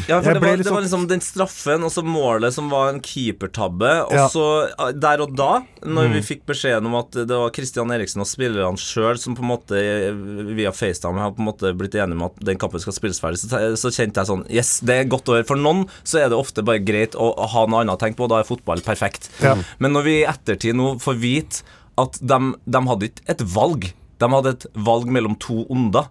Ja, 0.08 0.20
for 0.24 0.34
det 0.38 0.42
var, 0.44 0.56
liksom... 0.56 0.64
det 0.70 0.76
var 0.78 0.86
liksom 0.86 1.08
den 1.12 1.24
straffen 1.26 1.84
og 1.84 1.92
så 1.92 2.04
målet 2.06 2.56
som 2.56 2.70
var 2.72 2.94
en 2.94 3.02
keepertabbe. 3.04 3.92
Og 4.08 4.14
Ja. 4.16 4.28
så 4.32 4.46
eh, 4.72 4.92
der 4.96 5.22
og 5.26 5.36
da, 5.36 5.62
når 5.84 6.08
Mm. 6.10 6.14
vi 6.16 6.22
fikk 6.26 6.46
beskjeden 6.48 6.86
om 6.88 6.96
at 6.96 7.12
det 7.12 7.28
var 7.30 7.52
Christian 7.54 7.92
Eriksen 7.92 8.22
og 8.24 8.28
spillerne 8.28 8.80
sjøl 8.80 9.18
som 9.20 9.36
på 9.36 9.44
en 9.44 9.52
måte 9.52 9.76
eh, 9.78 10.56
via 10.56 10.72
FaceTime 10.72 11.20
har 11.20 11.32
på 11.36 11.44
en 11.44 11.50
måte 11.52 11.74
blitt 11.78 11.96
enige 12.00 12.16
om 12.18 12.24
at 12.30 12.40
den 12.40 12.58
kampen 12.58 12.80
skal 12.80 12.94
spilles 12.96 13.20
ferdig, 13.22 13.40
så, 13.44 13.76
så 13.78 13.92
kjente 13.92 14.22
jeg 14.24 14.30
sånn 14.32 14.46
Yes, 14.50 14.80
det 14.86 14.96
er 14.96 15.10
godt 15.12 15.28
å 15.30 15.36
høre. 15.38 15.48
For 15.50 15.60
noen 15.60 15.86
så 16.08 16.24
er 16.24 16.30
det 16.32 16.40
ofte 16.40 16.64
bare 16.66 16.80
greit 16.84 17.16
å 17.20 17.34
ha 17.36 17.66
noe 17.68 17.84
annet 17.84 17.98
å 17.98 18.02
tenke 18.02 18.18
på, 18.18 18.26
og 18.28 18.34
da 18.34 18.40
er 18.42 18.48
fotball 18.48 18.82
perfekt. 18.86 19.30
Ja. 19.44 19.56
Men 19.80 19.94
når 19.94 20.08
vi 20.08 20.16
i 20.22 20.26
ettertid 20.30 20.76
nå 20.80 20.96
får 21.04 21.20
vite 21.22 21.64
at 22.00 22.20
de, 22.22 22.38
de 22.66 22.82
hadde 22.90 23.10
ikke 23.12 23.26
et 23.36 23.44
valg. 23.56 23.90
De 24.20 24.28
hadde 24.34 24.56
et 24.56 24.66
valg 24.88 25.08
mellom 25.16 25.36
to 25.40 25.62
onder. 25.72 26.10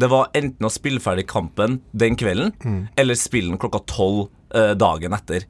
Det 0.00 0.08
var 0.10 0.30
enten 0.34 0.66
å 0.66 0.72
spille 0.72 0.98
ferdig 1.02 1.26
kampen 1.30 1.80
den 1.94 2.16
kvelden, 2.18 2.52
eller 2.98 3.14
spille 3.18 3.52
den 3.52 3.60
klokka 3.62 3.82
tolv 3.86 4.28
dagen 4.74 5.12
etter. 5.14 5.44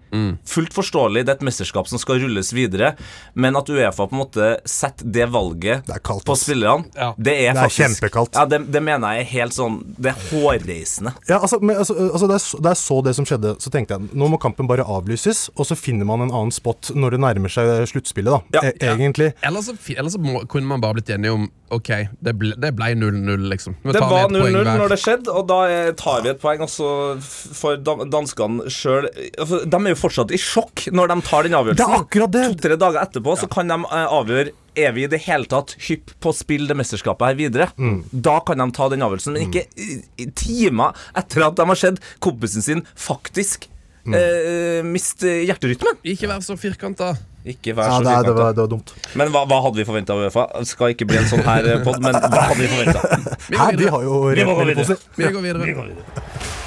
Fullt 0.46 0.74
forståelig, 0.76 1.24
det 1.24 1.32
er 1.32 1.38
et 1.38 1.44
mesterskap 1.46 1.88
som 1.88 1.98
skal 1.98 2.20
rulles 2.20 2.52
videre, 2.52 2.94
men 3.34 3.56
at 3.56 3.68
Uefa 3.72 4.06
på 4.06 4.12
en 4.16 4.20
måte 4.20 4.48
setter 4.68 5.06
det 5.10 5.28
valget 5.32 5.86
Det 5.86 5.94
er 5.96 6.02
kaldt, 6.04 6.24
på 6.28 6.36
spillerne, 6.36 6.84
Ja. 6.96 7.12
det 7.16 7.32
er 7.32 7.52
Det 7.54 7.56
er 7.56 7.62
faktisk 7.64 7.80
kjempekaldt. 8.00 8.34
Ja, 8.34 8.44
det, 8.46 8.60
det 8.72 8.82
mener 8.82 9.14
jeg 9.16 9.20
er 9.26 9.30
helt 9.30 9.52
sånn 9.56 9.78
Det 9.96 10.12
er 10.12 10.18
hårreisende. 10.30 11.14
Ja, 11.28 11.38
altså, 11.40 11.60
men, 11.62 11.76
altså, 11.76 11.94
altså 12.12 12.26
da, 12.28 12.34
jeg, 12.34 12.40
så- 12.44 12.60
da 12.62 12.68
jeg 12.74 12.76
så 12.82 13.00
det 13.04 13.14
som 13.16 13.24
skjedde, 13.24 13.54
så 13.60 13.70
tenkte 13.72 13.96
jeg 13.98 14.10
nå 14.12 14.28
må 14.28 14.38
kampen 14.40 14.68
bare 14.68 14.84
avlyses, 14.84 15.48
og 15.56 15.66
så 15.66 15.76
finner 15.78 16.04
man 16.08 16.20
en 16.26 16.30
annen 16.34 16.52
spot 16.52 16.92
når 16.94 17.10
det 17.16 17.20
nærmer 17.20 17.48
seg 17.52 17.86
sluttspillet, 17.88 18.30
da. 18.52 18.60
Ja. 18.60 18.70
E 18.70 18.90
egentlig. 18.94 19.32
Eller 19.42 19.60
så, 19.62 19.74
eller 19.96 20.10
så 20.10 20.18
må, 20.20 20.44
kunne 20.48 20.66
man 20.66 20.80
bare 20.80 20.94
blitt 21.00 21.10
enige 21.16 21.32
om 21.32 21.48
Ok, 21.70 21.86
det 22.18 22.32
ble 22.34 22.50
0-0, 22.98 23.44
liksom. 23.46 23.76
Det 23.86 24.00
var 24.02 24.26
0-0 24.26 24.64
når 24.66 24.88
det 24.90 24.96
skjedde, 24.98 25.30
og 25.30 25.44
da 25.46 25.58
eh, 25.70 25.92
tar 25.94 26.24
vi 26.24 26.32
et 26.32 26.40
poeng. 26.42 26.64
Og 26.64 26.68
så 26.68 26.88
får 27.22 27.76
danskene 27.84 28.10
dan- 28.10 28.64
danskene 28.90 29.30
altså, 29.44 29.60
De 29.70 29.80
er 29.86 29.94
jo 29.94 29.98
fortsatt 30.00 30.34
i 30.36 30.40
sjokk 30.40 30.86
når 30.92 31.12
de 31.14 31.16
tar 31.28 31.46
den 31.48 31.56
avgjørelsen. 31.58 31.80
Det 31.80 31.88
er 31.88 32.04
akkurat 32.04 32.34
det. 32.36 32.44
To-tre 32.54 32.76
dager 32.84 33.00
etterpå 33.06 33.36
så 33.40 33.48
kan 33.52 33.70
de 33.72 33.78
eh, 33.84 34.06
avgjøre 34.20 34.52
er 34.80 34.92
vi 34.94 35.02
i 35.04 35.10
det 35.10 35.18
hele 35.24 35.48
tatt 35.50 35.74
hypp 35.88 36.12
på 36.22 36.30
å 36.30 36.36
spille 36.36 36.68
det 36.70 36.76
mesterskapet 36.78 37.26
her 37.32 37.34
videre. 37.40 37.66
Mm. 37.76 38.02
Da 38.12 38.36
kan 38.46 38.62
de 38.62 38.68
ta 38.76 38.86
den 38.92 39.02
avgjørelsen, 39.02 39.34
men 39.34 39.48
ikke 39.50 39.64
i, 39.82 39.98
i 40.22 40.28
timer 40.38 40.94
etter 41.18 41.42
at 41.48 41.58
de 41.58 41.66
har 41.72 41.80
sett 41.86 42.00
kompisen 42.22 42.62
sin 42.66 42.84
faktisk 42.94 43.66
Mm. 44.00 44.14
eh, 44.16 44.78
miste 44.88 45.28
hjerterytmen. 45.44 45.98
Ikke 46.08 46.24
vær 46.30 46.40
så 46.40 46.54
firkanta. 46.56 47.10
Ikke 47.44 47.74
vær 47.76 47.84
Ja, 47.84 47.98
så 47.98 48.04
det, 48.06 48.14
er- 48.14 48.22
det, 48.24 48.32
var, 48.38 48.54
det 48.56 48.62
var 48.64 48.70
dumt. 48.72 48.92
Men 49.20 49.28
hva, 49.28 49.42
hva 49.44 49.58
hadde 49.66 49.76
vi 49.76 49.84
forventa 49.84 50.14
av 50.16 50.22
Uefa? 50.24 50.46
Skal 50.64 50.94
ikke 50.94 51.04
bli 51.10 51.18
en 51.20 51.28
sånn 51.28 51.44
her 51.44 51.68
pod, 51.84 52.00
men 52.00 52.16
hva 52.16 52.46
hadde 52.48 52.62
vi 52.64 52.70
forventa? 52.72 53.20
Vi 53.50 53.58
vi, 53.60 53.66
videre. 53.76 54.00
Vi 54.40 54.48
går 54.48 54.64
videre. 54.72 55.66
Vi 55.68 55.76
går 55.76 55.92
videre. 55.92 56.59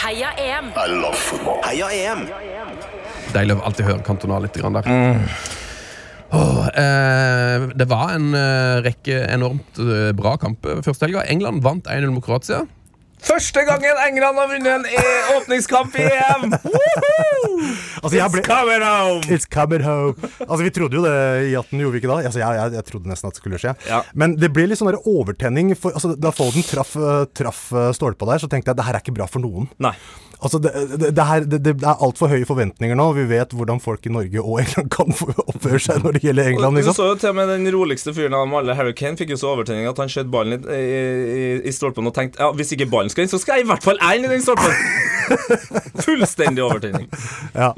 Heia 0.00 0.30
EM! 0.40 0.70
I 0.80 0.86
love 0.88 1.18
football. 1.20 1.58
Heia 1.60 1.90
EM! 1.92 2.22
Deilig 3.34 3.58
å 3.58 3.64
alltid 3.68 3.84
høre 3.84 4.00
Cantona 4.06 4.38
litt 4.40 4.54
grann 4.56 4.78
der. 4.78 4.86
Åh, 6.30 6.60
eh, 6.72 7.66
det 7.76 7.86
var 7.90 8.14
en 8.14 8.30
eh, 8.38 8.80
rekke 8.86 9.18
enormt 9.28 9.80
eh, 9.82 10.08
bra 10.16 10.38
kamper 10.40 10.80
første 10.86 11.04
helga. 11.04 11.26
England 11.28 11.60
vant 11.66 11.90
1-0 11.92 12.14
mot 12.14 12.24
Kroatia. 12.24 12.62
Første 13.20 13.62
gangen 13.68 13.98
England 14.06 14.38
har 14.40 14.48
vunnet 14.50 14.72
en 14.74 14.86
e- 14.86 15.36
åpningskamp 15.36 15.96
i 16.00 16.06
EM! 16.08 16.50
Altså, 18.00 18.16
it's 18.16 18.46
Coming 18.46 18.82
home! 18.82 19.20
It's 19.28 19.46
coming 19.46 19.82
home. 19.84 20.14
Altså, 20.40 20.62
Vi 20.64 20.70
trodde 20.70 20.96
jo 20.96 21.02
det 21.04 21.50
i 21.50 21.54
18, 21.54 21.78
gjorde 21.80 21.92
vi 21.92 22.00
ikke 22.00 22.10
da? 22.10 22.16
Altså, 22.30 22.40
jeg, 22.40 22.56
jeg, 22.56 22.72
jeg 22.78 22.86
trodde 22.88 23.10
nesten 23.12 23.28
at 23.28 23.36
det 23.36 23.42
skulle 23.42 23.60
skje. 23.60 23.74
Ja. 23.90 24.00
Men 24.16 24.36
det 24.40 24.50
ble 24.56 24.64
litt 24.70 24.80
sånn 24.80 24.96
overtenning. 24.96 25.74
For, 25.78 25.92
altså, 25.96 26.14
da 26.16 26.32
Foden 26.34 26.64
traff, 26.66 26.94
eh, 26.96 27.26
traff 27.36 27.66
eh, 27.76 27.90
stolpa 27.96 28.28
der, 28.32 28.42
så 28.42 28.48
tenkte 28.50 28.72
jeg 28.72 28.80
det 28.80 28.86
her 28.88 28.96
er 28.98 29.04
ikke 29.04 29.16
bra 29.16 29.28
for 29.30 29.44
noen. 29.44 29.68
Nei. 29.84 29.92
Altså, 30.40 30.58
det, 30.58 30.70
det, 30.96 31.10
det, 31.16 31.24
her, 31.28 31.44
det, 31.44 31.58
det 31.64 31.74
er 31.84 32.02
altfor 32.06 32.30
høye 32.32 32.46
forventninger 32.48 32.96
nå. 32.96 33.06
Vi 33.18 33.26
vet 33.28 33.52
hvordan 33.56 33.80
folk 33.82 34.06
i 34.08 34.12
Norge 34.14 34.40
og 34.40 34.60
England 34.62 34.88
kan 34.94 35.12
oppføre 35.44 35.80
seg 35.84 36.00
når 36.04 36.16
det 36.16 36.24
gjelder 36.24 36.50
England. 36.54 36.78
Du 36.78 36.80
liksom. 36.80 36.96
så 36.96 37.08
jo 37.10 37.18
til 37.20 37.32
og 37.32 37.38
med 37.40 37.52
den 37.52 37.68
roligste 37.74 38.14
fyren 38.16 38.36
av 38.38 38.46
dem 38.46 38.56
alle, 38.60 38.76
Harry 38.78 38.94
Kane, 38.96 39.18
fikk 39.20 39.34
jo 39.34 39.40
så 39.40 39.52
overtenning 39.52 39.88
at 39.90 40.00
han 40.00 40.12
skjøt 40.12 40.32
ballen 40.32 40.64
i, 40.64 40.80
i, 40.80 41.46
i 41.68 41.74
stolpen 41.76 42.08
og 42.08 42.16
tenkte 42.16 42.40
ja, 42.40 42.50
hvis 42.56 42.72
ikke 42.76 42.88
ballen 42.90 43.12
skal 43.12 43.26
inn, 43.26 43.32
så 43.32 43.40
skal 43.42 43.60
jeg 43.60 43.68
i 43.68 43.70
hvert 43.70 43.84
fall 43.84 44.00
jeg 44.00 44.20
inn 44.20 44.28
i 44.30 44.32
den 44.32 44.44
stolpen! 44.44 44.72
Fullstendig 46.06 46.64
overtenning. 46.64 47.10
Ja. 47.54 47.74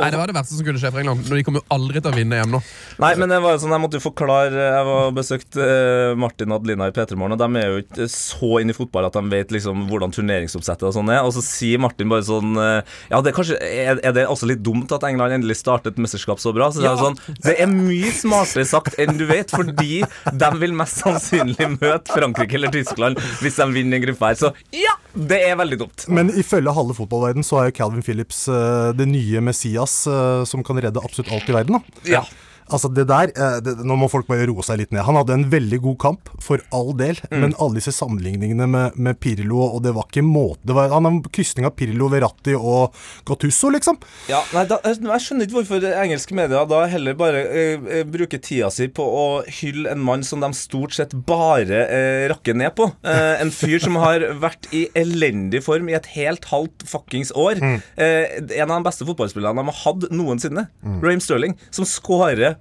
Nei, 0.00 0.10
Det 0.10 0.18
var 0.18 0.30
det 0.30 0.38
verste 0.38 0.58
som 0.58 0.66
kunne 0.66 0.82
skje 0.82 0.90
for 0.90 1.04
England. 1.04 1.24
De 1.30 1.44
kommer 1.46 1.62
jo 1.62 1.68
aldri 1.74 2.02
til 2.02 2.10
å 2.12 2.16
vinne 2.16 2.42
EM 2.42 2.54
nå. 2.56 2.62
Nei, 3.04 3.14
men 3.20 3.30
det 3.30 3.40
var 3.44 3.56
jo 3.56 3.62
sånn, 3.64 3.74
jeg 3.74 3.82
måtte 3.82 3.98
jo 3.98 4.04
forklare 4.04 4.52
Jeg 4.54 4.86
var 4.88 5.14
besøkt 5.14 5.34
besøkte 5.34 5.64
eh, 5.64 6.16
Martin 6.18 6.52
og 6.52 6.60
Adelina 6.60 6.88
i 6.88 6.94
P3 6.94 7.16
Morgen, 7.18 7.34
og 7.36 7.40
de 7.40 7.60
er 7.60 7.72
jo 7.72 7.82
ikke 7.82 8.08
så 8.10 8.60
inne 8.60 8.74
i 8.74 8.76
fotball 8.76 9.08
at 9.08 9.16
de 9.16 9.22
vet 9.32 9.52
liksom 9.54 9.86
hvordan 9.90 10.14
turneringsoppsettet 10.14 10.86
og 10.88 10.94
sånn 10.96 11.10
er. 11.12 11.22
Og 11.24 11.34
så 11.36 11.42
sier 11.44 11.82
Martin 11.82 12.10
bare 12.10 12.24
sånn 12.26 12.56
eh, 12.60 12.96
Ja, 13.10 13.20
det 13.20 13.32
er 13.32 13.36
kanskje 13.36 13.58
Er, 13.60 14.00
er 14.02 14.16
det 14.16 14.26
også 14.30 14.48
litt 14.50 14.62
dumt 14.64 14.92
at 14.94 15.04
England 15.06 15.38
endelig 15.38 15.58
startet 15.60 15.94
et 15.94 16.02
mesterskap 16.02 16.40
så 16.42 16.54
bra? 16.56 16.70
Så 16.72 16.80
sier 16.80 16.90
jeg 16.90 17.02
sånn 17.02 17.18
Det 17.44 17.56
er 17.60 17.70
mye 17.70 18.12
smartere 18.14 18.66
sagt 18.68 18.98
enn 19.00 19.18
du 19.18 19.26
vet, 19.28 19.52
fordi 19.54 20.02
de 20.04 20.50
vil 20.60 20.74
mest 20.76 21.02
sannsynlig 21.04 21.68
møte 21.76 22.14
Frankrike 22.14 22.58
eller 22.58 22.72
Tyskland 22.74 23.20
hvis 23.42 23.58
de 23.60 23.66
vinner 23.74 23.98
en 23.98 24.04
gruppe 24.06 24.30
her. 24.30 24.38
Så 24.38 24.50
ja, 24.74 24.94
det 25.14 25.38
er 25.46 25.58
veldig 25.58 25.78
dumt. 25.78 26.04
Men 26.10 26.30
ifølge 26.34 26.72
halve 26.74 26.96
fotballverden 26.96 27.44
så 27.46 27.60
er 27.60 27.68
jo 27.68 27.76
Calvin 27.76 28.04
Phillips 28.04 28.44
eh, 28.50 28.90
det 28.96 29.06
nye 29.10 29.42
Messias 29.44 29.83
eh, 30.10 30.44
som 30.48 30.64
kan 30.64 30.80
redde 30.80 31.02
absolutt 31.02 31.32
alt 31.32 31.48
i 31.48 31.56
verden. 31.56 31.78
da. 31.78 32.00
Ja. 32.16 32.24
Altså 32.72 32.88
det 32.88 33.04
der, 33.10 33.32
eh, 33.36 33.58
det, 33.64 33.76
Nå 33.84 33.96
må 34.00 34.08
folk 34.08 34.28
bare 34.30 34.46
roe 34.48 34.64
seg 34.64 34.80
litt 34.80 34.94
ned. 34.94 35.04
Han 35.06 35.18
hadde 35.18 35.36
en 35.36 35.46
veldig 35.52 35.80
god 35.84 35.98
kamp, 36.00 36.30
for 36.42 36.62
all 36.74 36.92
del. 36.96 37.18
Mm. 37.30 37.38
Men 37.42 37.56
alle 37.60 37.80
disse 37.80 37.92
sammenligningene 37.94 38.68
med, 38.70 38.96
med 38.96 39.18
Pirlo, 39.20 39.60
og 39.66 39.82
det 39.84 39.94
var 39.96 40.08
ikke 40.08 40.24
måte 40.24 40.64
det 40.64 40.76
var, 40.76 40.92
Han 40.94 41.08
har 41.08 41.18
krysning 41.34 41.68
av 41.68 41.74
Pirlo, 41.78 42.08
Verratti 42.12 42.54
og 42.56 42.94
Gattusso, 43.28 43.70
liksom. 43.74 43.98
Ja, 44.30 44.40
nei, 44.54 44.64
da, 44.70 44.78
jeg 44.84 45.24
skjønner 45.24 45.48
ikke 45.48 45.58
hvorfor 45.60 45.86
engelske 45.90 46.36
medier 46.36 46.68
da 46.68 46.84
heller 46.90 47.16
bare 47.18 47.42
eh, 47.44 47.88
eh, 47.98 48.04
bruker 48.08 48.40
tida 48.42 48.70
si 48.72 48.88
på 48.92 49.04
å 49.04 49.26
hylle 49.60 49.92
en 49.92 50.02
mann 50.04 50.24
som 50.26 50.42
de 50.42 50.50
stort 50.56 50.96
sett 50.96 51.14
bare 51.28 51.84
eh, 51.84 52.24
rakker 52.32 52.56
ned 52.56 52.74
på. 52.78 52.88
Eh, 53.04 53.34
en 53.44 53.52
fyr 53.54 53.82
som 53.82 53.98
har 54.00 54.24
vært 54.40 54.70
i 54.74 54.86
elendig 54.98 55.64
form 55.66 55.90
i 55.92 55.98
et 55.98 56.08
helt 56.16 56.48
halvt 56.50 56.86
fuckings 56.88 57.34
år. 57.36 57.60
Eh, 57.60 58.40
en 58.40 58.70
av 58.70 58.78
de 58.78 58.88
beste 58.88 59.06
fotballspillerne 59.08 59.60
de 59.60 59.70
har 59.70 59.80
hatt 59.84 60.08
noensinne. 60.14 60.68
Raheem 61.04 61.22
Sterling, 61.22 61.56
som 61.74 61.86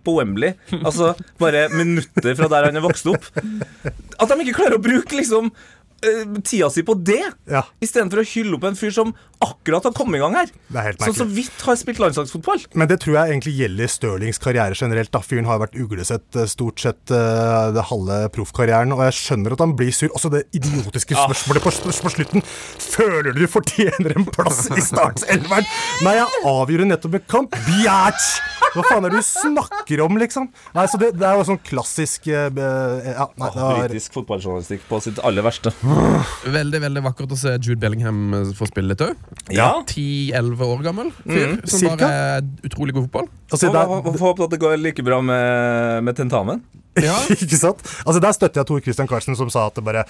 på 0.03 0.17
Wembley. 0.17 0.55
Altså 0.81 1.13
bare 1.41 1.67
minutter 1.73 2.35
fra 2.39 2.49
der 2.51 2.69
han 2.69 2.79
er 2.79 2.85
vokst 2.85 3.07
opp. 3.11 3.29
At 3.33 4.29
de 4.31 4.39
ikke 4.43 4.57
klarer 4.61 4.79
å 4.79 4.83
bruke 4.83 5.19
liksom 5.19 5.51
tida 6.43 6.69
si 6.73 6.83
på 6.85 6.95
det, 6.99 7.21
Ja. 7.49 7.63
istedenfor 7.83 8.23
å 8.23 8.25
hylle 8.27 8.57
opp 8.57 8.63
en 8.67 8.75
fyr 8.79 8.91
som 8.95 9.13
akkurat 9.43 9.83
har 9.83 9.93
kommet 9.95 10.17
i 10.17 10.23
gang 10.23 10.35
her. 10.35 10.49
Er 10.73 10.95
Som 11.03 11.13
så 11.13 11.27
vidt 11.27 11.61
har 11.65 11.75
spilt 11.75 11.99
landslagsfotball. 11.99 12.65
Men 12.73 12.87
det 12.87 13.01
tror 13.03 13.17
jeg 13.17 13.33
egentlig 13.33 13.55
gjelder 13.59 13.91
Stirlings 13.91 14.39
karriere 14.39 14.75
generelt. 14.75 15.11
da. 15.11 15.19
Fyren 15.19 15.45
har 15.45 15.59
vært 15.59 15.75
uglesett 15.79 16.35
eh, 16.35 16.47
stort 16.49 16.79
sett 16.79 17.11
uh, 17.11 17.71
det 17.75 17.83
halve 17.89 18.29
proffkarrieren, 18.33 18.93
og 18.95 19.03
jeg 19.07 19.17
skjønner 19.19 19.53
at 19.53 19.59
han 19.59 19.75
blir 19.75 19.91
sur. 19.91 20.09
Også 20.15 20.31
det 20.31 20.45
idiotiske 20.55 21.15
spørsmålet 21.15 21.63
på, 21.63 21.73
på 22.03 22.13
slutten. 22.15 22.45
Føler 22.79 23.31
du 23.31 23.43
du 23.43 23.47
fortjener 23.51 24.15
en 24.17 24.25
plass 24.25 24.65
i 24.71 24.81
startselveren? 24.83 25.67
Nei, 26.05 26.15
jeg 26.19 26.43
avgjorde 26.47 26.89
nettopp 26.89 27.19
en 27.19 27.27
kamp. 27.35 27.57
Biatch! 27.67 28.33
Hva 28.73 28.81
faen 28.87 29.05
er 29.05 29.13
det 29.13 29.21
du 29.21 29.27
snakker 29.27 30.01
om, 30.01 30.15
liksom? 30.17 30.47
Nei, 30.73 30.85
så 30.89 30.97
det, 31.01 31.11
det 31.19 31.27
er 31.27 31.37
jo 31.37 31.45
sånn 31.51 31.59
klassisk 31.65 32.25
uh, 32.31 32.47
Ja, 32.49 33.27
nei, 33.37 33.49
det 33.53 33.61
var 33.61 33.81
Britisk 33.83 34.15
fotballjournalistikk 34.17 34.87
på 34.89 35.01
sitt 35.03 35.21
aller 35.25 35.45
verste. 35.45 35.73
Veldig 36.53 36.79
veldig 36.83 37.03
vakkert 37.05 37.33
å 37.35 37.37
se 37.39 37.53
Jude 37.59 37.79
Bellingham 37.81 38.19
eh, 38.37 38.51
få 38.57 38.67
spille 38.69 38.93
litt 38.93 39.03
òg. 39.05 39.15
Ja. 39.53 39.69
10-11 39.89 40.63
år 40.67 40.83
gammel 40.85 41.11
fyr 41.23 41.57
som 41.65 41.79
Cirka. 41.79 41.95
bare 41.97 42.11
er 42.37 42.47
utrolig 42.69 42.93
god 42.97 43.07
fotball. 43.09 43.27
altså, 43.51 43.67
Og 43.69 43.73
det 43.77 43.83
hå- 43.89 43.99
er, 44.13 44.19
Håper 44.23 44.43
at 44.47 44.55
det 44.55 44.59
går 44.63 44.77
like 44.81 45.03
bra 45.05 45.21
med, 45.21 46.03
med 46.03 46.15
tentamen. 46.19 46.61
Ja. 47.01 47.15
Ikke 47.33 47.57
sant? 47.57 47.81
Altså 48.03 48.21
Der 48.21 48.35
støtter 48.35 48.61
jeg 48.61 48.69
Tor 48.69 48.81
Christian 48.85 49.09
Carlsen, 49.09 49.37
som 49.39 49.49
sa 49.53 49.65
at 49.69 49.77
det 49.77 49.85
bare 49.85 50.03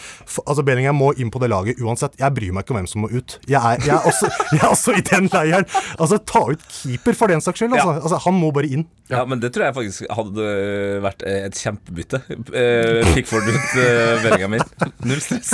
Altså 0.43 0.65
Bellingham 0.65 0.97
må 0.99 1.13
inn 1.19 1.31
på 1.33 1.39
det 1.43 1.49
laget 1.51 1.79
uansett. 1.83 2.17
Jeg 2.19 2.35
bryr 2.35 2.55
meg 2.55 2.65
ikke 2.65 2.75
om 2.75 2.79
hvem 2.81 2.89
som 2.89 3.03
må 3.05 3.11
ut. 3.13 3.37
Jeg 3.49 3.59
er, 3.59 3.79
jeg 3.85 3.93
er, 3.95 4.09
også, 4.09 4.29
jeg 4.55 4.61
er 4.61 4.69
også 4.69 4.97
i 4.97 5.05
den 5.07 5.29
leiren. 5.33 5.67
Altså 5.97 6.19
Ta 6.33 6.43
ut 6.51 6.67
keeper, 6.69 7.15
for 7.17 7.31
den 7.31 7.43
saks 7.43 7.61
skyld. 7.61 7.75
Altså. 7.77 7.95
Ja. 7.95 8.03
Altså, 8.03 8.19
han 8.25 8.37
må 8.39 8.51
bare 8.55 8.71
inn. 8.71 8.87
Ja. 9.11 9.23
men 9.29 9.41
det 9.43 9.53
tror 9.53 9.67
jeg 9.67 9.75
faktisk 9.77 10.05
hadde 10.17 10.51
vært 11.03 11.25
et 11.29 11.59
kjempebytte. 11.59 12.23
Eh, 12.33 13.13
Pickford 13.13 13.49
ut 13.49 13.75
uh, 13.77 14.23
Bellingham 14.23 14.57
inn. 14.57 14.69
Null 15.09 15.21
stress. 15.23 15.53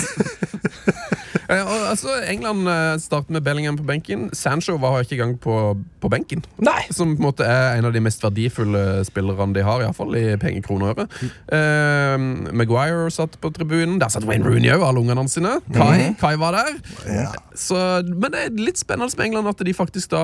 Eh, 1.49 1.61
og, 1.61 1.89
altså, 1.91 2.15
England 2.29 2.67
uh, 2.69 2.95
starter 3.01 3.33
med 3.33 3.43
Bellingham 3.45 3.77
på 3.79 3.85
benken. 3.87 4.29
Sancho 4.33 4.77
var 4.81 4.99
ikke 5.01 5.17
engang 5.17 5.35
på, 5.41 5.55
på 6.01 6.11
benken. 6.11 6.43
Nei. 6.61 6.81
Som 6.91 7.15
på 7.15 7.23
en 7.23 7.27
måte 7.29 7.47
er 7.47 7.77
en 7.77 7.89
av 7.89 7.95
de 7.95 8.03
mest 8.03 8.23
verdifulle 8.23 9.03
spillerne 9.07 9.55
de 9.55 9.65
har, 9.65 9.81
i, 9.81 9.87
hvert 9.87 9.97
fall, 9.97 10.17
i 10.17 10.25
pengekroner 10.41 10.93
og 10.93 11.03
øre. 11.03 11.07
Eh, 11.55 12.53
Maguire 12.53 13.09
satt 13.13 13.39
på 13.41 13.53
tribunen. 13.55 13.99
Der 14.01 14.11
satt 14.13 14.27
Wayne 14.29 14.47
Rooney 14.47 14.73
òg, 14.75 14.85
alle 14.87 15.03
ungene 15.03 15.27
sine. 15.31 15.57
Kai, 15.75 16.13
Kai 16.19 16.35
var 16.41 16.57
der. 16.57 17.39
Så, 17.57 17.77
men 18.09 18.33
det 18.33 18.45
er 18.45 18.59
litt 18.59 18.81
spennende 18.81 19.11
med 19.17 19.31
England 19.31 19.49
at 19.51 19.65
de 19.65 19.73
faktisk 19.75 20.13
da 20.13 20.23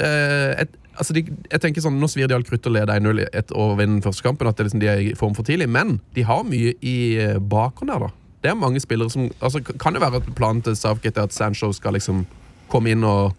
eh, 0.00 0.62
et, 0.62 0.76
altså 0.96 1.16
de, 1.16 1.24
jeg 1.50 1.62
tenker 1.62 1.84
sånn, 1.84 1.98
Nå 2.00 2.08
svir 2.10 2.28
de 2.28 2.36
alt 2.36 2.48
krutt 2.48 2.66
og 2.68 2.76
leder 2.76 3.00
1-0 3.00 3.24
i 3.24 3.26
et 3.36 3.52
og 3.56 3.76
vinner 3.80 4.04
første 4.04 4.24
kampen. 4.26 4.48
At 4.48 4.58
det 4.58 4.68
liksom 4.68 4.82
de 4.82 4.90
er 4.92 5.02
i 5.02 5.16
form 5.18 5.36
for 5.36 5.46
tidlig 5.46 5.68
Men 5.72 5.98
de 6.16 6.26
har 6.26 6.46
mye 6.46 6.76
i 6.80 6.96
eh, 7.22 7.40
bakhånd 7.40 7.92
der, 7.92 8.06
da. 8.08 8.25
Det 8.46 8.52
er 8.52 8.58
mange 8.58 8.82
spillere 8.82 9.10
som 9.10 9.26
altså, 9.42 9.58
Kan 9.82 9.96
det 9.96 10.04
være 10.04 10.22
at 10.22 10.30
planen 10.38 10.62
til 10.62 10.78
Southgate 10.78 11.18
er 11.18 11.26
at 11.26 11.34
Sancho 11.34 11.72
skal 11.74 11.98
liksom 11.98 12.22
komme 12.70 12.92
inn 12.94 13.02
og 13.06 13.34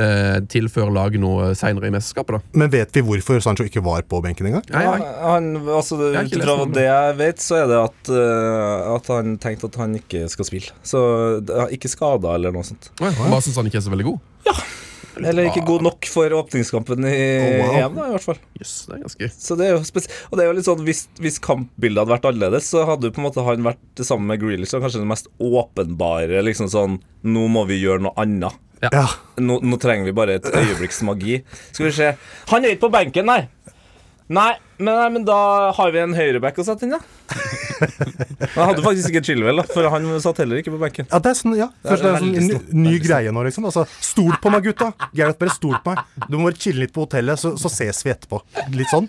eh, 0.00 0.38
tilføre 0.52 0.92
laget 0.92 1.20
noe 1.20 1.50
seinere 1.58 1.90
i 1.90 1.92
mesterskapet? 1.92 2.38
da 2.38 2.60
Men 2.62 2.72
vet 2.72 2.96
vi 2.96 3.02
hvorfor 3.04 3.40
Sancho 3.44 3.66
ikke 3.68 3.82
var 3.84 4.06
på 4.08 4.22
benken 4.24 4.48
engang? 4.48 4.64
Ja, 4.72 4.94
han, 5.34 5.50
altså, 5.66 5.98
ut 6.00 6.16
lest 6.16 6.36
fra 6.46 6.68
det. 6.72 6.86
jeg 6.86 7.18
vet, 7.20 7.44
så 7.44 7.60
er 7.62 7.68
det 7.72 7.80
at, 7.80 8.12
uh, 8.12 8.94
at 8.96 9.12
han 9.12 9.36
tenkte 9.42 9.68
at 9.68 9.80
han 9.82 9.98
ikke 10.00 10.24
skal 10.32 10.48
spille. 10.48 10.72
Så 10.84 11.02
ikke 11.74 11.92
skada 11.92 12.36
eller 12.38 12.54
noe 12.54 12.64
sånt. 12.66 12.92
Ja, 13.00 13.12
Bare 13.20 13.42
syns 13.44 13.60
han 13.60 13.68
ikke 13.68 13.82
er 13.82 13.86
så 13.88 13.92
veldig 13.92 14.10
god? 14.14 14.56
Eller 15.20 15.48
ikke 15.50 15.64
god 15.66 15.84
nok 15.84 16.08
for 16.08 16.32
åpningskampen 16.38 17.04
i 17.08 17.16
Oh, 17.42 17.54
wow. 17.60 17.76
EM, 17.78 17.96
da, 17.98 18.06
i 18.08 18.14
hvert 18.14 18.24
fall. 18.24 18.40
Yes, 18.58 18.72
det 18.88 18.96
er 18.96 19.02
ganske 19.04 19.28
Så 19.36 19.56
det 19.58 19.66
er 19.68 19.74
jo 19.74 19.80
Og 19.82 20.38
det 20.38 20.44
er 20.44 20.48
jo 20.48 20.56
litt 20.56 20.68
sånn 20.68 20.84
hvis, 20.86 21.04
hvis 21.20 21.38
kampbildet 21.44 22.02
hadde 22.02 22.14
vært 22.14 22.28
annerledes, 22.30 22.70
så 22.72 22.86
hadde 22.88 23.10
jo 23.10 23.14
på 23.14 23.22
en 23.22 23.28
måte 23.28 23.44
han 23.46 23.66
vært 23.66 24.04
sammen 24.06 24.30
med 24.32 24.40
Grealish 24.42 24.72
kanskje 24.76 25.02
den 25.02 25.10
mest 25.12 25.28
åpenbare 25.42 26.42
liksom 26.46 26.70
sånn 26.72 27.00
Nå 27.22 27.46
må 27.52 27.66
vi 27.68 27.82
gjøre 27.82 28.06
noe 28.08 28.16
annet. 28.20 28.56
Ja. 28.82 29.06
Nå, 29.38 29.60
nå 29.62 29.78
trenger 29.78 30.08
vi 30.08 30.14
bare 30.16 30.40
et 30.40 30.48
øyeblikks 30.48 31.02
magi. 31.06 31.42
Skal 31.70 31.86
vi 31.86 31.92
se 31.94 32.08
Han 32.50 32.64
er 32.64 32.74
ikke 32.74 32.88
på 32.88 32.94
benken, 32.96 33.28
nei. 33.30 33.44
Nei, 34.32 34.52
men, 34.78 34.94
nei, 34.96 35.08
men 35.18 35.26
da 35.28 35.36
har 35.76 35.92
vi 35.94 36.00
en 36.02 36.16
høyreback 36.16 36.58
å 36.58 36.64
sette 36.66 36.86
inn, 36.86 36.96
da. 36.96 37.02
Han 38.54 38.70
hadde 38.70 38.84
faktisk 38.84 39.12
ikke 39.12 39.22
Chilwell, 39.26 39.62
da, 39.62 39.66
for 39.70 39.88
han 39.92 40.08
satt 40.24 40.42
heller 40.42 40.60
ikke 40.62 40.74
på 40.74 40.80
benken. 40.82 41.08
Ja, 41.10 41.20
det 41.22 41.32
er 41.32 41.38
sånn, 41.38 41.54
ja. 41.58 41.68
Først, 41.84 42.04
det 42.04 42.10
er 42.12 42.24
sånn 42.24 42.34
ny, 42.72 42.88
ny 42.88 42.96
greie 43.02 43.34
nå, 43.34 43.44
liksom. 43.48 43.68
Altså, 43.70 43.86
stol 44.02 44.34
på 44.42 44.52
meg, 44.54 44.66
gutta. 44.70 44.92
Gerhard, 45.12 45.38
bare 45.40 45.54
stol 45.54 45.78
på 45.84 45.94
meg. 45.94 46.20
Du 46.28 46.38
må 46.38 46.48
bare 46.50 46.60
chille 46.62 46.84
litt 46.84 46.94
på 46.94 47.06
hotellet, 47.06 47.40
så, 47.40 47.54
så 47.60 47.72
ses 47.72 48.02
vi 48.06 48.14
etterpå. 48.14 48.42
Litt 48.76 48.92
sånn. 48.92 49.08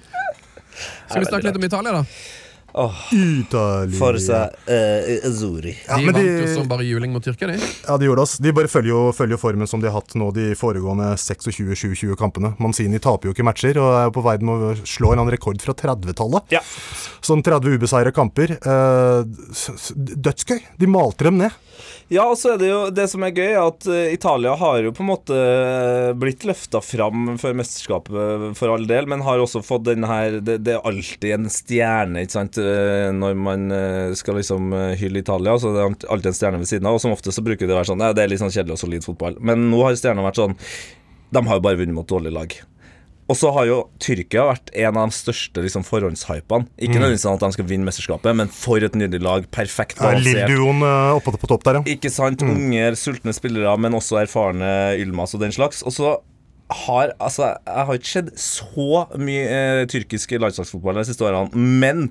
Skal 0.74 1.22
vi 1.22 1.30
snakke 1.30 1.48
litt 1.50 1.60
om 1.62 1.68
Italia, 1.70 2.00
da? 2.02 2.06
Italia. 3.14 4.00
Forsa 4.00 4.40
uh, 4.50 5.28
Azuri. 5.30 5.76
Ja, 5.88 5.98
de 6.00 6.08
vant 6.10 6.20
jo 6.24 6.48
som 6.56 6.68
bare 6.72 6.86
juling 6.88 7.14
mot 7.14 7.24
Tyrkia, 7.24 7.52
de. 7.52 7.58
ja, 7.62 7.98
de 8.02 8.08
gjorde 8.10 8.26
oss. 8.26 8.38
De 8.42 8.54
bare 8.56 8.72
følger 8.72 8.90
jo, 8.94 9.02
følger 9.16 9.36
jo 9.38 9.42
formen 9.42 9.70
som 9.70 9.82
de 9.84 9.90
har 9.92 10.00
hatt 10.00 10.16
nå 10.20 10.32
de 10.36 10.50
foregående 10.58 11.12
26-27 11.22 12.16
kampene. 12.20 12.54
Manzini 12.64 13.00
taper 13.04 13.30
jo 13.30 13.36
ikke 13.36 13.46
matcher 13.48 13.78
og 13.82 13.92
er 14.02 14.14
på 14.16 14.24
vei 14.26 14.38
med 14.42 14.68
å 14.72 14.74
slå 14.88 15.14
en 15.14 15.22
annen 15.24 15.34
rekord 15.36 15.62
fra 15.64 15.76
30-tallet. 15.78 16.50
Ja. 16.58 16.64
Sånn 17.24 17.44
30 17.46 17.78
ubeseira 17.78 18.12
kamper. 18.16 18.58
Eh, 18.58 19.22
s- 19.54 19.94
dødsgøy. 19.96 20.60
De 20.82 20.90
malte 20.90 21.30
dem 21.30 21.38
ned. 21.44 21.54
Ja, 22.14 22.28
og 22.30 22.38
så 22.38 22.54
er 22.54 22.60
det 22.62 22.68
jo 22.68 22.80
det 22.94 23.06
som 23.10 23.24
er 23.26 23.34
gøy, 23.34 23.56
at 23.58 23.86
eh, 23.90 24.14
Italia 24.14 24.54
har 24.60 24.84
jo 24.86 24.92
på 24.94 25.02
en 25.02 25.10
måte 25.10 25.38
eh, 25.38 26.12
blitt 26.20 26.44
løfta 26.46 26.82
fram 26.84 27.40
for 27.42 27.58
mesterskapet 27.58 28.54
for 28.60 28.74
all 28.74 28.86
del, 28.90 29.08
men 29.10 29.24
har 29.26 29.42
også 29.42 29.64
fått 29.66 29.88
den 29.88 30.06
her 30.06 30.38
Det, 30.44 30.60
det 30.66 30.76
er 30.76 30.86
alltid 30.86 31.30
en 31.34 31.50
stjerne, 31.52 32.22
ikke 32.22 32.36
sant, 32.36 32.60
eh, 32.62 33.10
når 33.16 33.40
man 33.40 33.66
skal 34.20 34.38
liksom 34.38 34.76
hylle 35.00 35.24
Italia. 35.24 35.56
Så 35.58 35.72
det 35.74 35.82
er 35.82 36.12
alltid 36.14 36.34
en 36.34 36.38
stjerne 36.38 36.62
ved 36.62 36.70
siden 36.70 36.90
av, 36.90 37.00
og 37.00 37.04
som 37.04 37.16
ofte 37.16 37.34
så 37.34 37.46
bruker 37.46 37.66
det 37.66 37.74
å 37.74 37.80
være 37.80 37.92
sånn 37.94 38.04
Ja, 38.04 38.14
det 38.14 38.26
er 38.26 38.34
litt 38.34 38.44
sånn 38.44 38.54
kjedelig 38.54 38.78
og 38.78 38.84
solid 38.84 39.08
fotball. 39.08 39.40
Men 39.42 39.70
nå 39.72 39.82
har 39.86 39.98
stjerna 39.98 40.26
vært 40.28 40.42
sånn 40.42 40.58
De 41.34 41.46
har 41.48 41.58
jo 41.58 41.66
bare 41.66 41.82
vunnet 41.82 41.98
mot 41.98 42.10
dårlige 42.10 42.38
lag. 42.38 42.60
Og 43.32 43.38
så 43.40 43.52
har 43.56 43.68
jo 43.70 43.78
Tyrkia 44.04 44.44
vært 44.50 44.72
en 44.76 44.98
av 45.00 45.08
de 45.08 45.16
største 45.16 45.64
liksom, 45.64 45.86
forhåndshypene. 45.88 46.68
Ikke 46.76 46.98
nødvendigvis 46.98 47.24
sånn 47.24 47.38
at 47.38 47.46
de 47.46 47.56
skal 47.56 47.68
vinne 47.70 47.88
mesterskapet, 47.88 48.36
men 48.36 48.52
for 48.52 48.84
et 48.84 48.98
nydelig 49.00 49.24
lag. 49.24 49.48
Perfekt 49.56 50.02
balansert. 50.02 50.44
Lill-duoen 50.52 50.84
uh, 50.84 51.16
oppe 51.16 51.38
på 51.40 51.50
topp 51.52 51.64
der, 51.68 51.80
ja. 51.80 51.86
Ikke 51.96 52.12
sant? 52.14 52.44
Unge, 52.44 52.92
sultne 53.00 53.36
spillere, 53.36 53.74
men 53.80 53.96
også 53.96 54.20
erfarne 54.26 54.74
Ylmas 55.00 55.36
og 55.38 55.46
den 55.46 55.56
slags. 55.56 55.82
Og 55.88 55.96
så 55.96 56.18
har 56.74 57.14
Altså, 57.22 57.54
jeg 57.68 57.86
har 57.88 58.00
ikke 58.00 58.12
sett 58.12 58.30
så 58.40 59.04
mye 59.20 59.44
eh, 59.46 59.86
tyrkisk 59.92 60.32
landslagsfotball 60.40 61.02
de 61.02 61.08
siste 61.10 61.26
årene, 61.28 61.52
men 61.54 62.08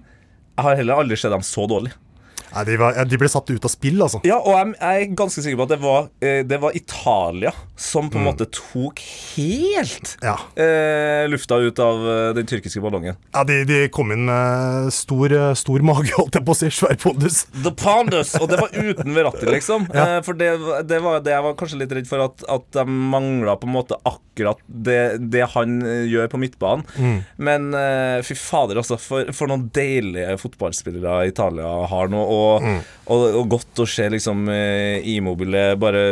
jeg 0.53 0.67
har 0.67 0.77
heller 0.79 1.01
aldri 1.03 1.17
sett 1.19 1.33
dem 1.33 1.45
så 1.45 1.65
dårlig. 1.67 1.93
Nei, 2.55 2.65
de, 2.69 2.77
var, 2.81 2.95
ja, 2.99 3.05
de 3.09 3.19
ble 3.21 3.29
satt 3.33 3.49
ut 3.51 3.65
av 3.65 3.73
spill, 3.73 4.01
altså. 4.05 4.21
Ja, 4.29 4.37
og 4.41 4.53
jeg, 4.57 4.75
jeg 4.81 5.07
er 5.07 5.15
ganske 5.19 5.43
sikker 5.45 5.59
på 5.63 5.67
at 5.69 5.73
det 5.75 5.81
var, 5.83 6.09
eh, 6.25 6.43
det 6.49 6.59
var 6.63 6.77
Italia 6.77 7.53
som 7.83 8.11
på 8.13 8.21
en 8.21 8.27
måte 8.29 8.47
tok 8.53 9.01
helt 9.37 10.17
Ja. 10.23 10.37
eh, 10.61 11.25
lufta 11.33 11.57
ut 11.63 11.79
av 11.83 12.03
eh, 12.09 12.33
den 12.37 12.47
tyrkiske 12.47 12.83
ballongen. 12.85 13.17
Ja, 13.35 13.43
de, 13.49 13.63
de 13.69 13.81
kom 13.95 14.13
inn 14.15 14.27
med 14.29 14.93
stor, 14.95 15.33
eh, 15.33 15.53
stor 15.59 15.83
mage, 15.87 16.13
holdt 16.19 16.39
jeg 16.39 16.47
på 16.47 16.55
å 16.55 16.59
si. 16.61 16.71
Svær 16.73 16.97
pondus. 17.03 17.43
The 17.65 17.73
Pondus! 17.79 18.35
Og 18.41 18.49
det 18.53 18.61
var 18.61 18.73
uten 18.77 19.17
Verratti, 19.17 19.49
liksom. 19.51 19.89
Eh, 19.93 20.19
for 20.27 20.39
det, 20.39 20.53
det 20.89 21.01
var 21.05 21.23
det 21.25 21.35
jeg 21.35 21.47
var 21.49 21.57
kanskje 21.59 21.81
litt 21.83 21.93
redd 21.99 22.09
for, 22.11 22.23
at, 22.29 22.45
at 22.53 22.69
de 22.79 22.85
mangla 22.89 23.57
på 23.61 23.69
en 23.69 23.75
måte 23.75 23.99
akkurat 24.09 24.61
det, 24.67 25.01
det 25.33 25.45
han 25.57 25.79
gjør 26.09 26.31
på 26.33 26.41
midtbanen. 26.43 26.87
Men 27.43 27.73
eh, 27.77 28.21
fy 28.27 28.37
fader, 28.39 28.81
altså. 28.83 28.99
For, 29.03 29.33
for 29.37 29.51
noen 29.51 29.67
deilige 29.75 30.37
fotballspillere 30.41 31.27
Italia 31.33 31.73
har 31.91 32.13
nå. 32.13 32.23
Og, 32.23 32.42
og, 33.13 33.25
og 33.37 33.49
godt 33.51 33.81
å 33.83 33.87
se 33.91 34.05
liksom 34.13 34.45
eh, 34.53 35.03
Immobile 35.17 35.73
bare 35.81 36.03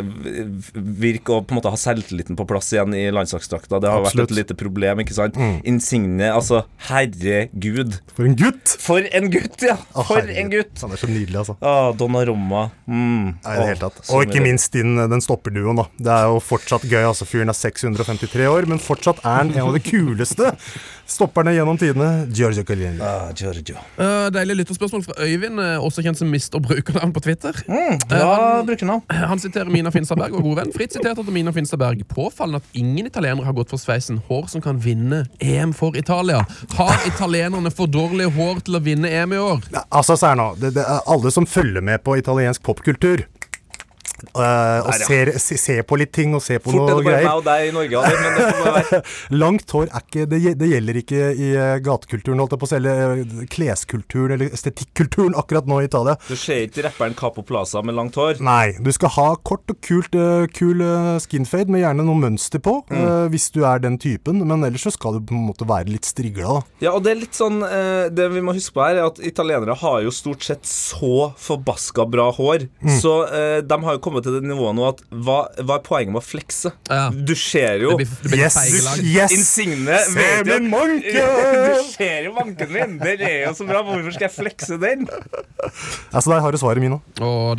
virke 0.74 1.36
og 1.36 1.46
på 1.46 1.54
en 1.54 1.60
måte 1.60 1.70
ha 1.72 1.78
selvtilliten 1.80 2.36
på 2.38 2.46
plass 2.50 2.72
igjen 2.74 2.94
i 2.98 3.04
landslagsdrakta. 3.14 3.78
Det 3.82 3.90
har 3.92 4.02
Absolutt. 4.02 4.24
vært 4.26 4.34
et 4.34 4.40
lite 4.40 4.56
problem, 4.58 5.02
ikke 5.04 5.16
sant? 5.16 5.38
Insigne, 5.68 6.30
altså. 6.34 6.64
Herregud. 6.90 7.98
For 8.16 8.26
en 8.28 8.36
gutt! 8.38 8.74
For 8.82 9.06
en 9.20 9.30
gutt, 9.32 9.58
ja! 9.66 9.76
Å, 9.94 10.04
For 10.04 10.18
herregud. 10.20 10.40
en 10.42 10.52
gutt! 10.56 10.84
Han 10.84 10.94
er 10.96 11.02
så 11.04 11.10
nydelig, 11.10 11.38
altså. 11.44 11.56
Ah, 11.62 11.90
Donnarumma. 11.96 12.66
Mm. 12.90 13.34
Nei, 13.38 13.54
i 13.54 13.58
det 13.62 13.68
hele 13.72 13.82
tatt. 13.86 14.02
Og 14.10 14.26
ikke 14.26 14.44
minst 14.44 14.74
din, 14.76 14.96
den 15.14 15.24
stopperduoen, 15.24 15.80
da. 15.82 15.88
Det 16.00 16.14
er 16.16 16.30
jo 16.34 16.40
fortsatt 16.44 16.86
gøy. 16.90 17.02
altså 17.12 17.28
Fyren 17.28 17.52
er 17.52 17.58
653 17.58 18.48
år, 18.50 18.68
men 18.70 18.82
fortsatt 18.82 19.22
er 19.24 19.42
han 19.44 19.54
en 19.54 19.68
av 19.70 19.76
de 19.78 19.82
kuleste 19.84 20.54
stopperne 21.10 21.52
gjennom 21.54 21.78
tidene. 21.78 22.26
Giorgio 22.32 22.64
Calini. 22.64 23.00
Ah, 23.02 23.30
Giorgio. 23.36 23.76
Uh, 23.98 24.28
deilig 24.34 24.60
lytterspørsmål 24.60 25.04
fra 25.04 25.16
Øyvind, 25.26 25.60
eh, 25.60 25.84
også 25.84 26.04
kjent 26.06 26.18
som 26.18 26.28
Mr. 26.30 26.60
Brukernavn 26.62 27.12
på 27.12 27.22
Twitter. 27.24 27.56
Bra 28.08 28.62
brukernavn. 28.66 29.02
Han 29.10 29.38
siterer 29.38 29.70
Mina 29.70 29.90
Finstadberg 29.90 30.34
og 30.38 30.42
god 30.42 30.60
venn. 30.60 30.72
Fritt 30.74 30.94
sitert 30.94 31.18
etter 31.18 31.34
Mina 31.34 31.52
Finstadberg. 31.56 32.04
Påfallende 32.08 32.62
at 32.62 32.78
ingen 32.78 33.06
italienere 33.06 33.44
har 33.44 33.56
gått 33.56 33.72
for 33.72 33.82
sveisen 33.82 34.20
hår 34.28 34.48
som 34.52 34.62
kan 34.64 34.80
vinne 34.82 35.24
EM 35.40 35.74
for 35.76 35.96
Italia. 35.98 36.44
Har 36.78 37.06
italienerne 37.06 37.72
for 37.74 37.90
dårlig 37.90 38.30
hår 38.36 38.64
til 38.66 38.78
å 38.78 38.84
vinne 38.84 39.10
EM 39.10 39.34
i 39.34 39.42
år? 39.42 39.66
Ja, 39.74 39.84
altså, 39.88 40.16
Serna. 40.20 40.52
Det, 40.60 40.74
det 40.78 40.86
er 40.86 41.04
alle 41.10 41.34
som 41.34 41.46
følger 41.46 41.84
med 41.84 42.04
på 42.06 42.18
italiensk 42.20 42.62
popkultur. 42.66 43.26
Eh, 44.20 44.80
og 44.84 44.94
ser, 45.00 45.30
se, 45.42 45.56
ser 45.60 45.82
på 45.88 45.96
litt 46.00 46.12
ting 46.16 46.34
og 46.36 46.42
ser 46.44 46.60
på 46.62 46.72
Fort 46.74 46.90
er 46.90 46.98
det 47.00 47.04
bare 47.06 47.22
meg 47.24 47.38
og 47.38 47.44
deg 47.46 47.66
i 47.68 47.72
Norge, 47.74 48.02
men 48.20 48.38
det. 48.90 49.00
Langt 49.42 49.74
hår 49.74 49.88
er 49.90 50.04
ikke 50.04 50.26
det, 50.30 50.40
det 50.60 50.68
gjelder 50.70 50.98
ikke 51.00 51.20
i 51.32 51.50
eh, 51.54 51.74
gatekulturen, 51.86 52.42
holdt 52.42 52.56
jeg 52.56 52.62
på 52.62 52.68
å 52.68 52.70
si, 52.72 52.76
eller 52.80 53.02
eh, 53.14 53.44
kleskulturen 53.54 54.34
eller 54.36 54.54
estetikkulturen 54.56 55.36
akkurat 55.38 55.68
nå 55.70 55.80
i 55.82 55.88
Italia. 55.88 56.16
Du 56.28 56.34
ser 56.38 56.66
ikke 56.66 56.84
rapperen 56.88 57.16
Capo 57.18 57.44
Plaza 57.46 57.82
med 57.86 57.96
langt 57.98 58.18
hår. 58.20 58.40
Nei, 58.44 58.74
du 58.80 58.90
skal 58.96 59.14
ha 59.16 59.28
kort 59.46 59.70
og 59.72 59.80
kult, 59.86 60.16
uh, 60.18 60.44
kul 60.56 60.82
eh, 60.84 61.12
skinfade 61.22 61.70
med 61.72 61.84
gjerne 61.84 62.06
noe 62.06 62.18
mønster 62.26 62.62
på, 62.62 62.78
Mm. 62.90 63.28
hvis 63.30 63.50
du 63.54 63.60
er 63.68 63.78
den 63.82 63.96
typen, 64.00 64.40
men 64.48 64.64
ellers 64.66 64.82
så 64.86 64.90
skal 64.92 65.14
du 65.14 65.20
på 65.28 65.34
en 65.36 65.44
måte 65.46 65.66
være 65.68 65.92
litt 65.92 66.06
strigla, 66.08 66.56
da. 66.58 66.62
Ja, 66.82 66.92
og 66.96 67.04
det 67.04 67.12
er 67.12 67.18
litt 67.20 67.36
sånn 67.36 67.60
Det 67.60 68.26
vi 68.32 68.42
må 68.44 68.54
huske 68.56 68.74
på 68.74 68.82
her, 68.82 68.98
er 68.98 69.06
at 69.10 69.20
italienere 69.24 69.76
har 69.78 70.00
jo 70.04 70.10
stort 70.14 70.42
sett 70.46 70.66
så 70.66 71.30
forbaska 71.38 72.06
bra 72.10 72.30
hår. 72.34 72.66
Så 73.00 73.12
eh, 73.28 73.60
de 73.62 73.78
har 73.84 73.96
jo 73.96 73.99
kommet 74.02 74.24
til 74.26 74.36
det 74.36 74.42
nivået 74.46 74.76
nå 74.78 74.86
at 74.88 75.02
hva, 75.10 75.38
hva 75.60 75.76
er 75.78 75.84
poenget 75.86 76.14
med 76.14 76.20
å 76.22 76.24
flekse? 76.24 76.72
Ja. 76.90 77.08
Du 77.10 77.34
ser 77.38 77.82
jo 77.84 77.94
Det 77.94 78.04
blir, 78.04 78.14
det 78.24 78.32
blir 78.32 78.42
Yes, 78.42 78.58
yes! 79.04 79.34
Insigne 79.36 79.98
Se 80.06 80.16
vet 80.16 80.48
jo 80.50 80.58
min 80.58 80.70
manke! 80.72 81.26
Du 81.70 81.84
ser 81.92 82.26
jo 82.28 82.34
manken 82.36 82.72
min! 82.74 82.96
Den 83.02 83.24
er 83.26 83.36
jo 83.46 83.52
så 83.58 83.66
bra. 83.68 83.82
Hvorfor 83.86 84.16
skal 84.16 84.26
jeg 84.28 84.34
flekse 84.36 84.78
den? 84.82 85.06
Altså, 86.12 86.26
der 86.32 86.42
har 86.44 86.52
du 86.54 86.58
svaret 86.60 86.82
min 86.82 86.96
nå. 86.96 87.00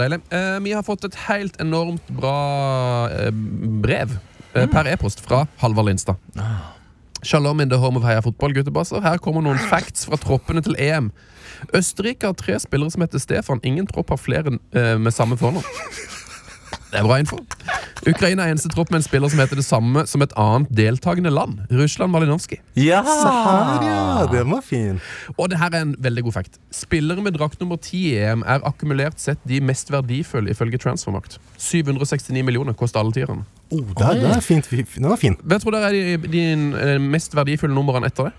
Deilig. 0.02 0.22
Eh, 0.34 0.58
vi 0.66 0.76
har 0.76 0.86
fått 0.88 1.06
et 1.08 1.18
helt 1.28 1.58
enormt 1.64 2.12
bra 2.18 2.36
eh, 3.14 3.32
brev 3.84 4.18
eh, 4.54 4.68
per 4.72 4.90
e-post 4.92 5.24
fra 5.26 5.46
Halvard 5.64 5.90
Lindstad. 5.92 6.20
Shalom 7.24 7.62
in 7.62 7.70
the 7.70 7.78
home 7.78 8.00
of 8.00 8.04
Heia 8.08 8.22
fotball, 8.26 8.54
guttebasser. 8.56 9.02
Her 9.06 9.20
kommer 9.22 9.44
noen 9.46 9.60
facts 9.70 10.08
fra 10.10 10.18
troppene 10.18 10.64
til 10.66 10.78
EM. 10.82 11.12
Østerrike 11.78 12.26
har 12.26 12.34
tre 12.38 12.58
spillere 12.60 12.90
som 12.94 13.04
heter 13.06 13.22
Stefan. 13.22 13.62
Ingen 13.64 13.86
tropp 13.90 14.10
har 14.10 14.18
flere 14.18 14.56
eh, 14.74 14.96
med 14.98 15.14
samme 15.14 15.38
fornavn. 15.38 15.66
Det 16.92 17.00
er 17.00 17.06
bra 17.08 17.18
info. 17.22 17.38
Ukraina 18.10 18.44
er 18.44 18.52
eneste 18.52 18.70
tropp 18.74 18.90
med 18.92 19.00
en 19.00 19.06
spiller 19.06 19.32
som 19.32 19.40
heter 19.40 19.56
det 19.60 19.64
samme 19.64 20.04
som 20.10 20.24
et 20.26 20.34
annet 20.40 20.72
deltakende 20.76 21.32
land. 21.32 21.62
Russland 21.72 22.12
Malinovskij. 22.12 22.60
Ja! 22.76 23.00
Ja. 23.06 24.26
Den 24.32 24.52
var 24.52 24.64
fin. 24.66 25.00
Og 25.38 25.48
det 25.54 25.60
her 25.62 25.72
er 25.72 25.86
en 25.86 25.94
veldig 26.00 26.26
god 26.28 26.36
fact. 26.40 26.60
Spillere 26.76 27.24
med 27.24 27.38
drakt 27.38 27.62
nummer 27.62 27.80
10 27.80 28.02
i 28.10 28.18
EM 28.26 28.44
er 28.44 28.66
akkumulert 28.68 29.22
sett 29.24 29.40
de 29.48 29.62
mest 29.64 29.92
verdifulle 29.94 30.52
ifølge 30.52 30.82
Transformakt. 30.82 31.40
769 31.62 32.44
millioner 32.44 32.76
koster 32.76 33.00
alle 33.00 33.16
tierne. 33.16 33.46
Oh, 33.72 33.80
det, 33.80 34.12
det 34.20 34.34
er 34.36 34.44
fint. 34.44 34.68
Den 34.72 35.08
var 35.08 35.22
fin. 35.22 35.38
Hva 35.48 35.62
tror 35.64 35.78
dere 35.78 35.94
er 35.94 36.18
de, 36.18 36.32
de 36.34 36.44
eh, 36.82 36.98
mest 37.00 37.38
verdifulle 37.38 37.76
numrene 37.78 38.12
etter 38.12 38.32
det? 38.32 38.36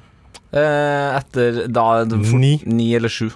Eh, 0.52 1.16
etter 1.16 1.64
da 1.72 2.04
Ni. 2.04 2.58
Ni 2.66 2.92
eller 2.98 3.08
sju. 3.08 3.30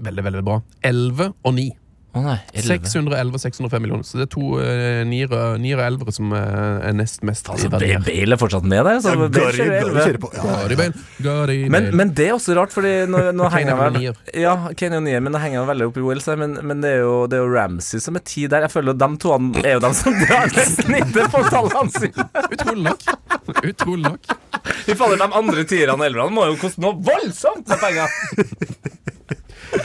Veldig, 0.00 0.24
veldig 0.24 0.44
bra. 0.46 0.60
11 0.86 1.32
og 1.42 1.54
9. 1.58 1.70
Å 2.10 2.20
nei, 2.24 2.38
611 2.58 3.36
og 3.36 3.38
605 3.38 3.82
millioner. 3.84 4.02
Så 4.06 4.18
det 4.18 4.24
er 4.24 4.30
to 4.32 4.46
uh, 4.58 5.02
niere 5.06 5.40
nier 5.62 5.78
og 5.78 5.84
elvere 5.84 6.10
som 6.14 6.32
eh, 6.34 6.88
er 6.88 6.94
nest 6.98 7.22
mest 7.22 7.46
i 7.46 7.52
Altså, 7.54 7.68
verdi. 7.70 7.92
Bale 7.94 8.00
Bale 8.08 8.34
er 8.34 8.40
fortsatt 8.40 8.66
med 8.66 8.82
der. 8.88 8.98
Så 9.04 9.12
Ja, 9.12 9.18
Bale 9.20 9.30
Gary, 9.36 9.60
kjører 9.60 9.70
Gary 9.70 9.84
elleve. 9.84 10.06
kjører 10.08 10.18
på. 10.24 10.30
Ja. 10.34 10.42
Gary 10.64 10.78
Bale, 10.80 11.04
Gary 11.22 11.58
Men, 11.70 11.86
Bale. 11.86 12.00
men 12.00 12.10
det 12.18 12.26
er 12.26 12.34
også 12.34 12.56
rart, 12.58 12.74
Fordi 12.74 12.94
nå, 13.12 13.20
nå 13.38 13.50
henger 13.54 13.70
jeg 13.70 13.76
er 13.76 13.82
vel 13.84 13.98
nier. 14.00 14.18
Ja, 14.42 14.56
Kenny 14.80 14.98
og 14.98 15.04
nier, 15.06 15.22
men 15.22 15.36
det 15.38 15.44
henger 15.44 15.70
veldig 15.70 15.88
opp 15.92 16.02
i 16.02 16.04
Wales 16.08 16.26
her. 16.32 16.40
Men, 16.42 16.58
men 16.66 16.82
det, 16.82 16.92
er 16.96 17.04
jo, 17.04 17.14
det 17.30 17.38
er 17.38 17.44
jo 17.46 17.54
Ramsey 17.54 18.02
som 18.02 18.18
er 18.18 18.26
ti 18.26 18.46
der. 18.50 18.66
Jeg 18.66 18.74
føler 18.74 18.98
at 18.98 19.02
de 19.04 19.10
to 19.22 19.36
er 19.62 19.72
jo 19.78 19.84
de 19.86 19.92
som 20.02 20.18
drar 20.24 20.50
ned 20.50 20.74
snittet 20.74 21.30
på 21.36 21.44
tallene 21.46 21.94
sine. 21.94 22.28
Utrolig 22.50 22.84
nok. 22.90 23.08
Utrolig 23.62 24.04
nok. 24.10 24.34
Fy 24.82 24.98
fader, 24.98 25.16
de 25.22 25.30
andre 25.44 25.62
tierne 25.70 25.94
og 25.94 26.06
elverne 26.10 26.34
må 26.34 26.50
jo 26.50 26.58
koste 26.60 26.82
noe 26.82 26.98
voldsomt 27.06 27.70
med 27.70 27.86
penger. 27.86 28.20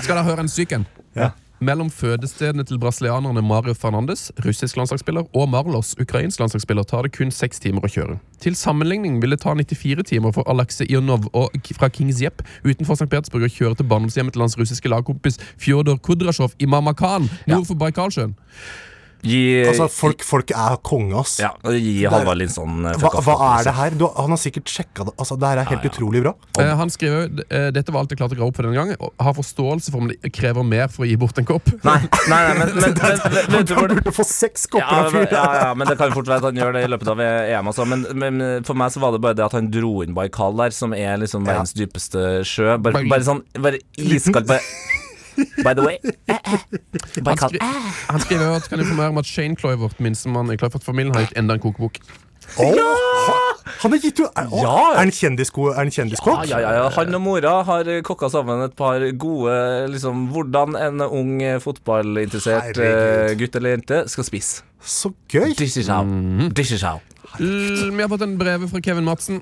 Skal 0.02 0.16
dere 0.18 0.26
høre 0.26 0.42
en 0.48 0.50
syk 0.52 0.74
en? 0.80 0.90
Ja. 1.14 1.30
Mellom 1.60 1.89
fødestedene 1.89 2.63
til 2.63 2.80
brasilianerne 2.80 3.41
Mario 3.41 3.74
Fernandes, 3.74 4.32
russisk 4.46 4.76
landslagsspiller, 4.78 5.24
og 5.34 5.50
Marlos, 5.50 5.96
ukrainsk 6.02 6.39
landslagsspiller, 6.39 6.84
tar 6.84 7.02
det 7.02 7.13
kun 7.15 7.32
seks 7.32 7.60
timer 7.63 7.86
å 7.88 7.91
kjøre. 7.91 8.18
Til 8.44 8.58
sammenligning 8.60 9.22
vil 9.24 9.32
det 9.32 9.39
ta 9.46 9.54
94 9.56 10.04
timer 10.12 10.36
for 10.36 10.44
Alexe 10.52 10.86
Ionov 10.91 11.30
og 11.34 11.56
fra 11.80 11.88
Kings 11.88 12.20
Jepp 12.22 12.44
utenfor 12.65 13.00
St. 13.00 13.08
Petersburg 13.08 13.48
å 13.48 13.52
kjøre 13.52 13.80
til 13.80 13.88
barndomshjemmet 13.88 14.36
til 14.36 14.44
hans 14.44 14.58
russiske 14.60 14.91
lagkompis 14.91 15.39
Fjodor 15.56 15.96
Kudrasjov 16.04 16.58
i 16.60 16.68
Mamakan 16.68 17.30
nord 17.48 17.70
for 17.70 17.80
Baikalsjøen. 17.80 18.36
Gi, 19.26 19.40
Altså, 19.66 19.88
folk, 19.90 20.22
folk 20.26 20.52
er 20.54 20.76
konge, 20.86 21.16
ass. 21.18 21.40
ja, 21.42 21.50
gi 21.74 22.06
Halvard 22.06 22.38
Linsson 22.38 22.86
eh, 22.86 22.98
Hva, 23.02 23.10
hva 23.26 23.36
er 23.56 23.66
det 23.66 23.74
her? 23.78 23.96
Du, 23.98 24.06
han 24.14 24.30
har 24.36 24.40
sikkert 24.42 24.70
sjekka 24.70 25.08
det. 25.08 25.14
Altså, 25.18 25.38
det 25.42 25.50
her 25.50 25.62
er 25.64 25.70
helt 25.72 25.88
utrolig 25.90 26.22
bra. 26.26 26.34
Eh, 26.62 26.72
han 26.78 26.92
skriver 26.94 27.32
eh, 27.50 27.68
dette 27.76 27.92
var 27.96 28.04
alt 28.06 28.14
jeg 28.14 28.20
klarte 28.22 28.38
å 28.38 28.40
grave 28.40 28.52
opp 28.54 28.60
for 28.60 28.68
denne 28.70 28.78
gang. 28.78 29.12
Har 29.26 29.36
forståelse 29.38 29.92
for 29.94 30.04
om 30.06 30.12
det 30.14 30.32
krever 30.36 30.68
mer 30.68 30.92
for 30.94 31.08
å 31.08 31.10
gi 31.10 31.18
bort 31.20 31.42
en 31.42 31.48
kopp. 31.50 31.72
Nei, 31.88 31.98
nei, 32.30 32.40
nei, 32.46 32.54
men, 32.62 32.74
men, 32.82 32.96
men, 33.02 33.50
men 33.56 33.74
Han 33.76 33.90
burde 33.98 34.14
få 34.16 34.28
seks 34.30 34.68
kopper 34.72 34.86
ja, 34.86 35.02
av 35.08 35.12
fyren. 35.16 35.28
ja, 35.34 35.46
ja, 35.64 35.72
men 35.78 35.90
det 35.90 35.98
kan 36.00 36.14
fort 36.16 36.30
være 36.30 36.44
at 36.44 36.50
han 36.52 36.62
gjør 36.62 36.78
det 36.78 36.86
i 36.86 36.92
løpet 36.94 37.14
av 37.16 37.24
EM. 37.26 37.72
Altså. 37.74 37.88
Men, 37.90 38.06
men 38.22 38.44
for 38.68 38.78
meg 38.78 38.94
så 38.94 39.02
var 39.04 39.16
det 39.18 39.24
bare 39.26 39.40
det 39.42 39.46
at 39.50 39.58
han 39.58 39.72
dro 39.74 39.96
inn 40.06 40.14
Baikal 40.18 40.54
der, 40.62 40.76
som 40.76 40.94
er 40.96 41.18
liksom 41.24 41.48
verdens 41.50 41.74
dypeste 41.76 42.44
sjø. 42.46 42.76
Bare, 42.78 43.00
Bare- 43.02 43.10
bare 43.16 43.26
sånn 43.28 43.42
bare 43.58 43.82
iskaldt. 43.98 44.48
Bare 44.54 44.62
By 45.63 45.74
the 45.74 45.84
way 45.86 45.98
eh, 46.32 46.36
eh, 46.36 46.60
Han, 47.26 47.38
skri 47.38 47.60
han 47.62 48.21
skriver 48.24 48.56
at 48.56 48.69
kan 48.69 48.80
informere 48.80 49.10
om 49.13 49.17
at 49.21 49.26
Shane 49.30 49.56
Cloyvert, 49.60 50.00
minstemann 50.00 50.52
i 50.54 50.58
Cloyvert-familien, 50.60 51.15
har 51.15 51.28
gitt 51.28 51.38
enda 51.39 51.58
en 51.58 51.63
kokebok. 51.63 52.00
Oh, 52.62 52.71
ja! 52.78 52.91
Han 53.82 53.91
har 53.95 54.00
gitt 54.00 54.19
jo 54.21 54.28
Er, 54.38 54.45
å, 54.54 54.60
Ja. 54.62 54.74
er 54.93 55.00
han 55.02 55.10
er 55.10 55.91
kjendiskokk? 55.95 56.45
ja, 56.48 56.60
ja, 56.62 56.74
ja. 56.78 56.84
Han 56.93 57.15
og 57.17 57.21
mora 57.21 57.56
har 57.65 57.89
kokka 58.06 58.30
sammen 58.30 58.62
et 58.67 58.76
par 58.78 59.02
gode 59.17 59.56
liksom, 59.89 60.28
Hvordan 60.32 60.76
en 60.78 61.02
ung 61.08 61.41
eh, 61.41 61.58
fotballinteressert 61.60 62.78
eh, 62.78 62.86
Herregud. 62.86 63.39
gutt 63.41 63.56
eller 63.56 63.76
jente 63.76 64.04
skal 64.13 64.24
spise. 64.30 64.63
Så 64.86 65.12
gøy. 65.28 65.56
Dish 65.58 65.78
is 65.82 65.89
out. 65.89 66.08
Dish 66.56 66.71
is 66.78 66.84
out. 66.86 67.02
L 67.39 67.89
vi 67.91 68.02
har 68.02 68.10
fått 68.10 68.21
en 68.21 68.38
brev 68.38 68.69
fra 68.69 68.80
Kevin 68.86 69.10
Madsen. 69.10 69.41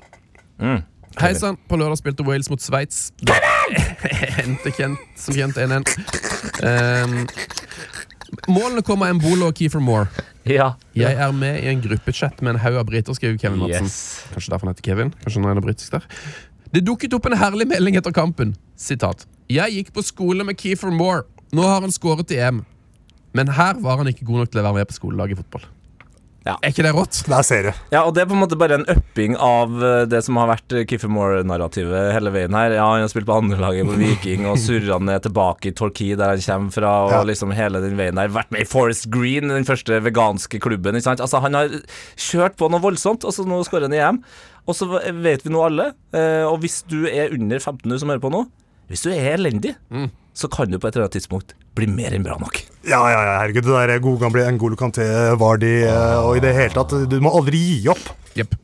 Mm. 0.58 0.80
Hei 1.20 1.34
sann. 1.38 1.60
På 1.68 1.76
lørdag 1.78 2.00
spilte 2.00 2.24
Wales 2.26 2.50
mot 2.50 2.62
Sveits. 2.64 3.12
Endte 4.44 4.72
kjent, 4.78 5.00
som 5.18 5.36
kjent 5.36 5.58
1-1. 5.60 5.94
Um, 6.64 7.20
målene 8.50 8.84
kommer 8.86 9.12
Embolo 9.12 9.50
og 9.50 9.58
Keefer 9.58 9.82
Moore. 9.84 10.08
Ja. 10.48 10.74
Jeg 10.96 11.16
er 11.16 11.32
med 11.32 11.62
i 11.62 11.70
en 11.72 11.80
gruppechat 11.84 12.42
med 12.44 12.56
en 12.56 12.60
haug 12.64 12.76
av 12.80 12.88
briter, 12.88 13.16
skriver 13.16 13.38
Kevin 13.40 13.62
Madsen. 13.62 13.88
Yes. 13.88 14.26
Kanskje 14.34 14.52
derfor 14.52 14.68
han 14.68 14.74
heter 14.74 14.88
Kevin. 14.90 15.14
Kanskje 15.22 15.44
han 15.46 15.56
er 15.56 15.64
britisk 15.64 15.96
der. 15.96 16.08
Det 16.74 16.82
dukket 16.84 17.14
opp 17.16 17.28
en 17.30 17.38
herlig 17.38 17.68
melding 17.70 17.96
etter 18.00 18.12
kampen. 18.14 18.56
Sitat. 18.76 19.24
Jeg 19.52 19.76
gikk 19.76 19.94
på 19.94 20.04
skole 20.04 20.44
med 20.46 20.58
Keefer 20.60 20.92
Moore. 20.92 21.24
Nå 21.54 21.64
har 21.64 21.84
han 21.84 21.92
skåret 21.94 22.32
i 22.34 22.40
EM. 22.42 22.64
Men 23.34 23.50
her 23.54 23.78
var 23.82 24.00
han 24.00 24.10
ikke 24.10 24.26
god 24.26 24.44
nok 24.44 24.52
til 24.52 24.60
å 24.60 24.66
være 24.68 24.80
med 24.80 24.90
på 24.90 24.96
skolelaget 24.98 25.36
i 25.36 25.40
fotball. 25.42 25.64
Ja. 26.44 26.58
Er 26.60 26.74
ikke 26.74 26.82
det 26.84 26.90
rått? 26.92 27.22
Der 27.24 27.40
ser 27.46 27.62
du. 27.64 27.70
Ja, 27.94 28.02
og 28.04 28.10
det 28.12 28.20
er 28.20 28.26
på 28.28 28.34
en 28.36 28.42
måte 28.42 28.56
bare 28.60 28.76
en 28.76 28.84
upping 28.92 29.32
av 29.40 29.78
eh, 29.80 30.02
det 30.12 30.18
som 30.26 30.36
har 30.36 30.50
vært 30.50 30.74
Kiefer 30.90 31.08
Moore-narrativet 31.08 32.10
hele 32.12 32.32
veien 32.34 32.52
her. 32.52 32.74
Ja, 32.76 32.84
han 32.92 33.00
har 33.00 33.08
spilt 33.08 33.24
på 33.30 33.36
andrelaget 33.40 33.88
på 33.88 33.96
Viking 33.96 34.44
og 34.50 34.58
surra 34.60 34.98
ned 35.00 35.24
tilbake 35.24 35.70
i 35.70 35.74
Torquay, 35.78 36.12
der 36.20 36.34
han 36.34 36.44
kommer 36.44 36.74
fra, 36.76 36.92
og 37.06 37.14
Ja. 37.14 37.22
liksom 37.30 37.54
hele 37.56 37.80
den 37.80 37.96
veien 37.96 38.20
der. 38.20 38.28
Vært 38.34 38.52
med 38.52 38.60
i 38.66 38.68
Forest 38.68 39.08
Green, 39.14 39.48
den 39.48 39.64
første 39.64 40.00
veganske 40.04 40.60
klubben. 40.60 40.94
Ikke 41.00 41.08
sant? 41.08 41.20
Altså, 41.24 41.40
han 41.40 41.56
har 41.56 41.72
kjørt 42.16 42.58
på 42.60 42.68
noe 42.70 42.80
voldsomt, 42.84 43.24
og 43.24 43.32
så 43.32 43.46
nå 43.48 43.62
skårer 43.64 43.88
han 43.88 43.96
i 43.96 44.02
EM. 44.04 44.20
Og 44.68 44.76
så 44.76 44.88
vet 45.24 45.44
vi 45.44 45.50
nå 45.52 45.64
alle, 45.64 45.90
eh, 46.12 46.44
og 46.44 46.60
hvis 46.60 46.82
du 46.88 47.06
er 47.08 47.32
under 47.32 47.56
15 47.58 47.88
år 47.92 47.98
som 48.04 48.12
hører 48.12 48.20
på 48.20 48.32
nå, 48.32 48.44
hvis 48.92 49.02
du 49.04 49.10
er 49.16 49.32
elendig, 49.38 49.74
så 50.34 50.50
kan 50.50 50.70
du 50.70 50.78
på 50.78 50.88
et 50.88 50.96
eller 50.96 51.06
annet 51.06 51.16
tidspunkt 51.20 51.54
bli 51.78 51.88
mer 51.90 52.14
enn 52.14 52.26
bra 52.26 52.36
nok. 52.40 52.60
Ja, 52.84 53.00
ja, 53.10 53.20
ja, 53.24 53.38
herregud. 53.40 53.66
Det 53.66 53.86
der 53.90 54.02
gode 54.02 54.22
gamle 54.26 54.44
Ngolo 54.54 54.78
Kanté, 54.78 55.06
Vardi 55.40 55.76
ah. 55.88 56.20
og 56.26 56.38
i 56.38 56.42
det 56.44 56.52
hele 56.56 56.74
tatt. 56.74 56.94
Du 57.10 57.16
må 57.22 57.32
aldri 57.34 57.62
gi 57.62 57.78
opp. 57.90 58.12
Jepp. 58.38 58.58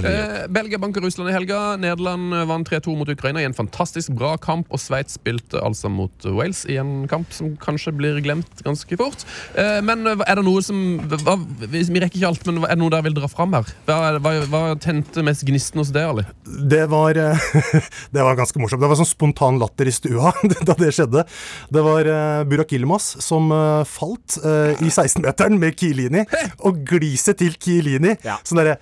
Eh, 0.00 0.46
Belgia 0.52 0.78
banker 0.80 1.04
Russland 1.04 1.30
i 1.30 1.34
helga. 1.34 1.76
Nederland 1.80 2.34
eh, 2.34 2.46
vant 2.48 2.68
3-2 2.68 2.96
mot 2.98 3.08
Ukraina 3.08 3.42
i 3.42 3.46
en 3.48 3.56
fantastisk 3.56 4.12
bra 4.16 4.34
kamp. 4.40 4.70
Og 4.72 4.80
Sveits 4.80 5.18
spilte 5.18 5.60
altså 5.60 5.90
mot 5.92 6.28
Wales 6.28 6.64
i 6.70 6.78
en 6.80 7.06
kamp 7.10 7.32
som 7.34 7.54
kanskje 7.60 7.94
blir 7.96 8.20
glemt 8.24 8.62
ganske 8.64 8.98
fort. 9.00 9.26
Eh, 9.58 9.80
men 9.84 10.06
eh, 10.08 10.24
er 10.26 10.40
det 10.40 10.46
noe 10.46 10.62
som 10.64 11.00
hva, 11.10 11.36
Vi 11.66 11.84
rekker 11.84 12.20
ikke 12.20 12.30
alt, 12.30 12.46
men 12.48 12.62
er 12.64 12.74
det 12.74 12.80
noe 12.82 12.92
dere 12.92 13.06
vil 13.08 13.16
dra 13.18 13.30
fram 13.30 13.56
her? 13.56 13.68
Hva, 13.88 13.98
hva, 14.22 14.34
hva 14.52 14.62
tente 14.80 15.24
mest 15.26 15.44
gnisten 15.48 15.82
hos 15.82 15.92
deg, 15.94 16.08
Ali? 16.08 16.26
Det 16.72 16.84
var, 16.92 17.18
eh, 17.18 17.48
det 18.14 18.24
var 18.24 18.38
ganske 18.38 18.62
morsomt. 18.62 18.82
Det 18.82 18.90
var 18.92 19.00
sånn 19.00 19.12
spontan 19.12 19.60
latter 19.62 19.90
i 19.90 19.94
stua 19.94 20.32
da 20.68 20.76
det 20.78 20.92
skjedde. 20.96 21.26
Det 21.72 21.84
var 21.84 22.08
Burak 22.48 22.72
Ilmas 22.76 23.12
som 23.22 23.50
falt 23.88 24.38
eh, 24.44 24.74
i 24.82 24.90
16-meteren 24.90 25.58
med 25.60 25.76
Kielini, 25.78 26.24
og 26.66 26.82
gliset 26.88 27.40
til 27.42 27.56
Kielini. 27.60 28.16
Ja. 28.24 28.38
Sånn 28.46 28.62
derre 28.62 28.78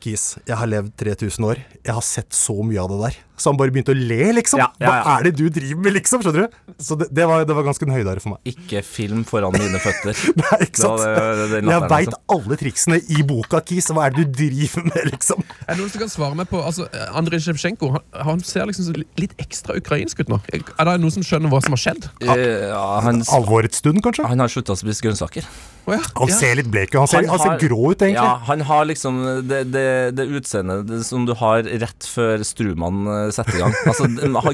Kis, 0.00 0.22
jeg 0.48 0.56
har 0.56 0.66
levd 0.70 0.94
3000 1.00 1.44
år. 1.44 1.58
Jeg 1.84 1.92
har 1.96 2.04
sett 2.04 2.32
så 2.36 2.54
mye 2.64 2.80
av 2.82 2.88
det 2.92 2.98
der. 3.02 3.18
Så 3.40 3.48
han 3.48 3.56
bare 3.56 3.72
begynte 3.72 3.94
å 3.94 3.96
le, 3.96 4.32
liksom. 4.36 4.60
Ja, 4.60 4.66
ja, 4.80 4.84
ja. 4.84 4.96
Hva 5.06 5.12
er 5.20 5.26
det 5.28 5.30
du 5.38 5.46
driver 5.48 5.80
med, 5.80 5.94
liksom? 5.96 6.20
Skjønner 6.24 6.44
du? 6.50 6.74
Så 6.84 6.96
det, 7.00 7.06
det, 7.16 7.24
var, 7.28 7.44
det 7.48 7.54
var 7.56 7.64
ganske 7.64 7.86
en 7.88 7.92
høydare 7.94 8.20
for 8.20 8.34
meg. 8.34 8.50
Ikke 8.52 8.82
film 8.84 9.22
foran 9.28 9.54
mine 9.56 9.80
føtter. 9.80 10.12
Nei, 10.42 10.58
ikke 10.66 10.82
sant? 10.82 11.00
Det 11.00 11.14
var 11.14 11.30
det- 11.38 11.46
det- 11.46 11.48
den 11.54 11.70
jeg 11.72 11.86
veit 11.94 12.10
liksom. 12.10 12.20
alle 12.36 12.58
triksene 12.60 12.98
i 13.16 13.24
boka, 13.30 13.62
Kis. 13.70 13.88
Hva 13.96 14.06
er 14.10 14.16
det 14.18 14.26
du 14.28 14.36
driver 14.42 14.84
med, 14.90 15.08
liksom? 15.14 15.40
Er 15.64 15.72
det 15.72 15.80
noen 15.80 15.92
som 15.94 16.04
kan 16.04 16.12
svare 16.12 16.36
meg 16.42 16.50
på 16.52 16.60
altså, 16.60 16.88
Andrij 17.16 17.44
Sjevtsjenko 17.46 17.92
han, 17.96 18.04
han 18.28 18.44
ser 18.44 18.68
liksom 18.68 18.92
litt 19.20 19.32
ekstra 19.40 19.76
ukrainsk 19.80 20.20
ut 20.24 20.32
nå. 20.34 20.40
Er 20.52 20.60
det 20.90 20.98
noen 21.00 21.16
som 21.16 21.24
skjønner 21.24 21.52
hva 21.52 21.62
som 21.64 21.76
har 21.78 21.84
skjedd? 21.86 22.10
Eh, 22.20 22.46
Ja, 22.70 22.84
han, 23.04 23.24
Alvorets 23.32 23.80
stund, 23.80 24.02
kanskje? 24.04 24.28
han 24.28 24.40
har 24.44 24.52
slutta 24.52 24.76
å 24.76 24.80
spise 24.80 25.04
grønnsaker. 25.08 25.48
Å 25.88 25.94
ja. 25.96 26.00
Han 26.20 26.30
ser 26.34 26.56
litt 26.58 26.68
blek 26.70 26.92
ut. 26.94 26.98
Han, 27.00 27.08
ser- 27.10 27.28
han 27.30 27.40
ser 27.40 27.56
grå 27.62 27.92
ut, 27.92 28.02
egentlig. 28.02 28.16
Ja, 28.20 28.36
han 28.46 28.60
har 28.68 28.84
liksom 28.88 29.20
det, 29.48 29.62
det, 29.72 29.84
det 30.18 30.26
utseendet 30.40 30.90
som 31.06 31.24
du 31.28 31.32
har 31.40 31.62
rett 31.64 32.06
før 32.06 32.42
Strumann 32.46 33.00
eh, 33.08 33.30
setter 33.34 33.56
i 33.58 33.62
gang. 33.62 33.74
Altså, 33.90 34.08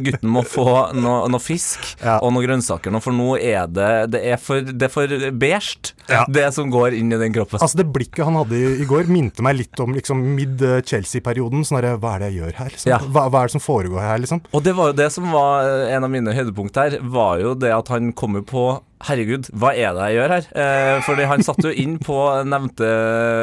gutten 0.06 0.30
må 0.32 0.42
få 0.46 0.66
noe, 0.96 1.26
noe 1.32 1.42
fisk 1.42 1.96
Ja. 2.02 2.18
og 2.22 2.32
noe 2.36 2.44
grønnsaker 2.46 2.92
nå, 2.94 3.00
for 3.04 3.14
nå 3.16 3.34
er 3.40 3.66
det 3.70 3.90
Det 4.14 4.20
er 4.32 4.40
for, 4.40 4.60
det 4.62 4.86
er 4.88 4.92
for 4.92 5.06
beige, 5.32 5.92
Ja. 6.10 6.22
det 6.30 6.46
som 6.54 6.70
går 6.70 6.94
inn 6.98 7.10
i 7.12 7.18
den 7.20 7.34
kroppen. 7.34 7.58
Altså 7.62 7.80
Det 7.80 7.88
blikket 7.92 8.24
han 8.28 8.36
hadde 8.38 8.56
i, 8.58 8.64
i 8.84 8.86
går, 8.88 9.08
minte 9.10 9.42
meg 9.44 9.58
litt 9.58 9.80
om 9.82 9.94
liksom 9.96 10.22
mid-Chelsea-perioden. 10.36 11.64
Sånn 11.66 11.80
derre, 11.80 11.96
Hva 12.00 12.14
er 12.16 12.24
det 12.24 12.30
jeg 12.32 12.40
gjør 12.42 12.58
her? 12.60 12.70
Liksom? 12.74 13.10
Hva, 13.14 13.26
hva 13.32 13.42
er 13.42 13.50
det 13.50 13.56
som 13.56 13.64
foregår 13.64 14.02
her, 14.04 14.20
liksom? 14.22 14.42
Og 14.52 14.64
det 14.66 14.74
var 14.78 14.92
jo 14.92 14.98
det 14.98 15.08
som 15.14 15.28
var 15.32 15.66
eh, 15.68 15.94
en 15.96 16.06
av 16.06 16.12
mine 16.12 16.34
høydepunkt 16.36 16.76
her, 16.80 16.98
var 17.02 17.40
jo 17.42 17.54
det 17.58 17.72
at 17.74 17.88
han 17.92 18.12
kom 18.16 18.38
jo 18.40 18.44
på 18.46 18.66
Herregud, 19.04 19.50
hva 19.52 19.74
er 19.76 19.92
det 19.92 20.04
jeg 20.08 20.16
gjør 20.16 20.32
her? 20.32 20.46
Eh, 20.56 20.98
fordi 21.04 21.24
han 21.28 21.42
satt 21.44 21.60
jo 21.66 21.72
inn 21.84 21.98
på 22.00 22.16
nevnte 22.48 22.86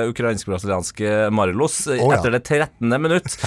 ukrainsk-brasilianske 0.10 1.28
Marilos 1.36 1.76
oh, 1.94 2.00
ja. 2.00 2.18
etter 2.18 2.34
det 2.34 2.42
13. 2.42 2.90
minutt. 2.98 3.38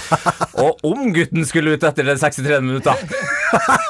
Og 0.63 0.79
om 0.87 1.11
gutten 1.15 1.43
skulle 1.49 1.75
ut 1.75 1.83
etter 1.83 2.07
det 2.07 2.15
63. 2.21 2.61
minutt, 2.63 2.87
da 2.87 2.95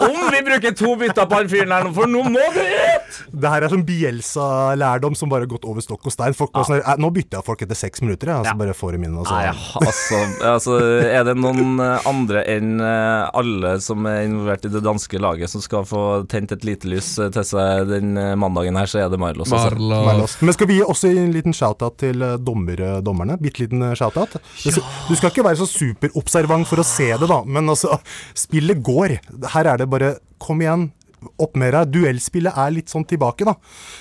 Om 0.08 0.18
vi 0.34 0.42
bruker 0.50 0.74
to 0.78 0.96
bytter 0.98 1.30
på 1.30 1.40
han 1.40 1.52
fyren 1.52 1.74
her 1.76 1.86
nå, 1.86 1.94
for 1.94 2.10
nå 2.10 2.26
må 2.26 2.50
du 2.56 2.62
ut! 2.64 2.87
Det 3.32 3.50
her 3.50 3.62
er 3.66 3.70
sånn 3.74 3.86
Bielsa-lærdom 3.88 5.16
som 5.18 5.30
bare 5.30 5.46
har 5.46 5.52
gått 5.52 5.66
over 5.68 5.82
stokk 5.84 6.06
og 6.08 6.14
stein. 6.14 6.34
Folk 6.38 6.52
bare 6.54 6.66
sånn, 6.66 6.82
"Eh, 6.86 6.96
Nå 6.98 7.10
bytter 7.14 7.38
jeg 7.38 7.46
folk 7.46 7.62
etter 7.62 7.76
seks 7.76 8.02
minutter, 8.02 8.28
jeg, 8.28 8.38
Altså, 8.38 8.52
Ja. 8.52 8.54
bare 8.54 8.74
får 8.74 8.92
dem 8.94 9.04
inn. 9.04 9.18
altså. 9.18 9.32
Nei, 9.32 9.48
altså, 9.88 10.44
altså 10.44 10.78
Er 11.18 11.24
det 11.24 11.36
noen 11.38 11.80
eh, 11.80 12.00
andre 12.08 12.44
enn 12.48 12.82
eh, 12.82 13.30
alle 13.34 13.80
som 13.82 14.06
er 14.06 14.26
involvert 14.28 14.66
i 14.66 14.70
det 14.70 14.84
danske 14.84 15.20
laget, 15.20 15.50
som 15.50 15.62
skal 15.62 15.84
få 15.84 16.28
tent 16.28 16.52
et 16.52 16.64
lite 16.64 16.86
lys 16.88 17.18
eh, 17.20 17.30
til 17.30 17.44
seg 17.44 17.88
den 17.88 18.14
mandagen 18.38 18.76
her, 18.78 18.86
så 18.86 19.06
er 19.06 19.10
det 19.10 19.20
Marlos. 19.20 19.52
Altså. 19.52 19.78
Marlos. 19.78 20.38
Men 20.42 20.54
skal 20.54 20.68
vi 20.68 20.78
gi 20.80 20.84
også 20.84 21.10
en 21.16 21.32
liten 21.34 21.54
shout-out 21.54 21.98
til 21.98 22.20
dommer, 22.44 23.02
dommerne? 23.02 23.38
Bitte 23.40 23.60
liten 23.68 23.80
shout-out. 23.96 24.36
Ja. 24.66 24.72
Du 25.08 25.16
skal 25.16 25.30
ikke 25.32 25.44
være 25.44 25.58
så 25.58 25.68
superobservant 25.68 26.68
for 26.68 26.78
å 26.78 26.86
se 26.86 27.12
det, 27.18 27.28
da, 27.28 27.44
men 27.46 27.68
altså, 27.70 28.00
spillet 28.36 28.82
går. 28.84 29.20
Her 29.54 29.66
er 29.74 29.78
det 29.78 29.90
bare 29.90 30.18
Kom 30.40 30.60
igjen, 30.62 30.92
opp 31.42 31.56
med 31.58 31.74
deg. 31.74 31.92
Duellspillet 31.96 32.54
er 32.58 32.72
litt 32.76 32.90
sånn 32.94 33.06
tilbake, 33.10 33.46
da. 33.48 33.54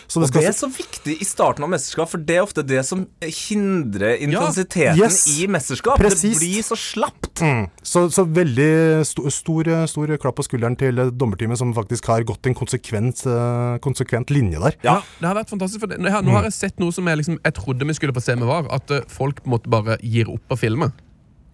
Så 0.07 0.21
det 0.21 0.29
Og 0.29 0.41
det 0.41 0.49
er 0.51 0.57
så 0.57 0.69
viktig 0.69 1.17
i 1.21 1.25
starten 1.25 1.65
av 1.65 1.71
mesterskap, 1.73 2.09
for 2.11 2.19
det 2.19 2.37
er 2.37 2.43
ofte 2.45 2.65
det 2.67 2.85
som 2.87 3.07
hindrer 3.23 4.19
intensiteten 4.23 4.99
Yes. 5.01 5.27
i 5.41 5.47
mesterskap. 5.47 5.99
Presis. 6.01 6.39
Det 6.39 6.43
blir 6.45 6.63
så 6.67 6.77
slapt. 6.77 7.41
Mm. 7.41 7.67
Så, 7.83 8.07
så 8.13 8.25
veldig 8.25 9.03
st 9.07 9.25
stor, 9.33 9.71
stor 9.91 10.17
klapp 10.23 10.37
på 10.41 10.45
skulderen 10.47 10.77
til 10.79 10.95
dommerteamet, 11.17 11.59
som 11.61 11.73
faktisk 11.77 12.07
har 12.13 12.25
gått 12.29 12.47
en 12.47 12.55
konsekvent, 12.57 13.25
eh, 13.27 13.79
konsekvent 13.85 14.31
linje 14.31 14.61
der. 14.63 14.77
Ja, 14.87 15.01
det 15.21 15.27
har 15.29 15.35
vært 15.41 15.53
fantastisk. 15.53 15.81
For 15.81 15.87
det, 15.93 16.01
nå 16.01 16.11
har- 16.11 16.23
nå 16.23 16.33
har 16.37 16.45
jeg 16.49 16.53
sett 16.53 16.79
noe 16.81 16.93
som 16.93 17.07
jeg, 17.07 17.19
liksom, 17.19 17.39
jeg 17.45 17.55
trodde 17.55 17.87
vi 17.87 17.93
skulle 17.95 18.13
få 18.17 18.23
se 18.23 18.35
med 18.37 18.47
var. 18.49 18.67
At 18.73 18.91
eh, 18.91 19.01
folk 19.09 19.43
måtte 19.45 19.69
bare 19.69 19.99
gir 20.03 20.29
opp 20.33 20.49
å 20.51 20.59
filme. 20.59 20.93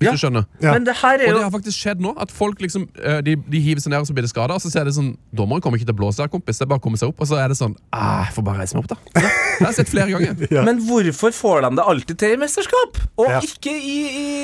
Hvis 0.03 0.11
Ja. 0.11 0.13
du 0.13 0.21
skjønner. 0.23 0.47
Ja. 0.61 0.73
Men 0.75 0.85
det 0.85 0.97
her 1.01 1.15
er 1.23 1.29
Og 1.33 1.39
det 1.39 1.45
har 1.47 1.51
faktisk 1.55 1.79
skjedd 1.79 2.01
nå. 2.05 2.13
At 2.21 2.31
folk 2.35 2.59
liksom 2.61 2.89
eh, 3.03 3.21
De, 3.23 3.37
de 3.37 3.61
hiver 3.63 3.81
seg 3.81 3.91
ned 3.95 4.01
og 4.03 4.07
så 4.11 4.15
blir 4.17 4.27
det 4.27 4.33
skada. 4.35 4.55
Og 4.59 4.61
så 4.65 4.71
ser 4.73 4.85
det 4.85 4.95
sånn 4.97 5.17
Dommeren 5.33 5.63
kommer 5.63 5.79
ikke 5.79 5.89
til 5.89 5.95
å 5.97 6.01
blåse 6.03 6.21
her, 6.25 6.29
kompis. 6.33 6.59
Det 6.59 6.67
er 6.67 6.71
bare 6.75 6.83
å 6.83 6.85
komme 6.85 6.99
seg 7.01 7.09
opp. 7.13 7.21
Og 7.23 7.29
så 7.31 7.39
er 7.41 7.49
det 7.49 7.57
sånn 7.59 7.77
ah, 7.93 8.25
Jeg 8.27 8.35
får 8.37 8.45
bare 8.51 8.59
reise 8.65 8.77
meg 8.77 8.85
opp, 8.85 8.93
da. 8.93 9.23
Det 9.23 9.67
har 9.67 9.73
jeg 9.73 9.79
sett 9.81 9.93
flere 9.95 10.11
ganger. 10.11 10.37
Ja. 10.53 10.63
Men 10.67 10.81
hvorfor 10.85 11.33
får 11.33 11.63
de 11.65 11.71
det 11.79 11.85
alltid 11.87 12.19
til 12.19 12.33
i 12.35 12.37
mesterskap, 12.41 12.99
og 13.17 13.29
Ja. 13.31 13.39
ikke 13.41 13.73
i, 13.73 13.97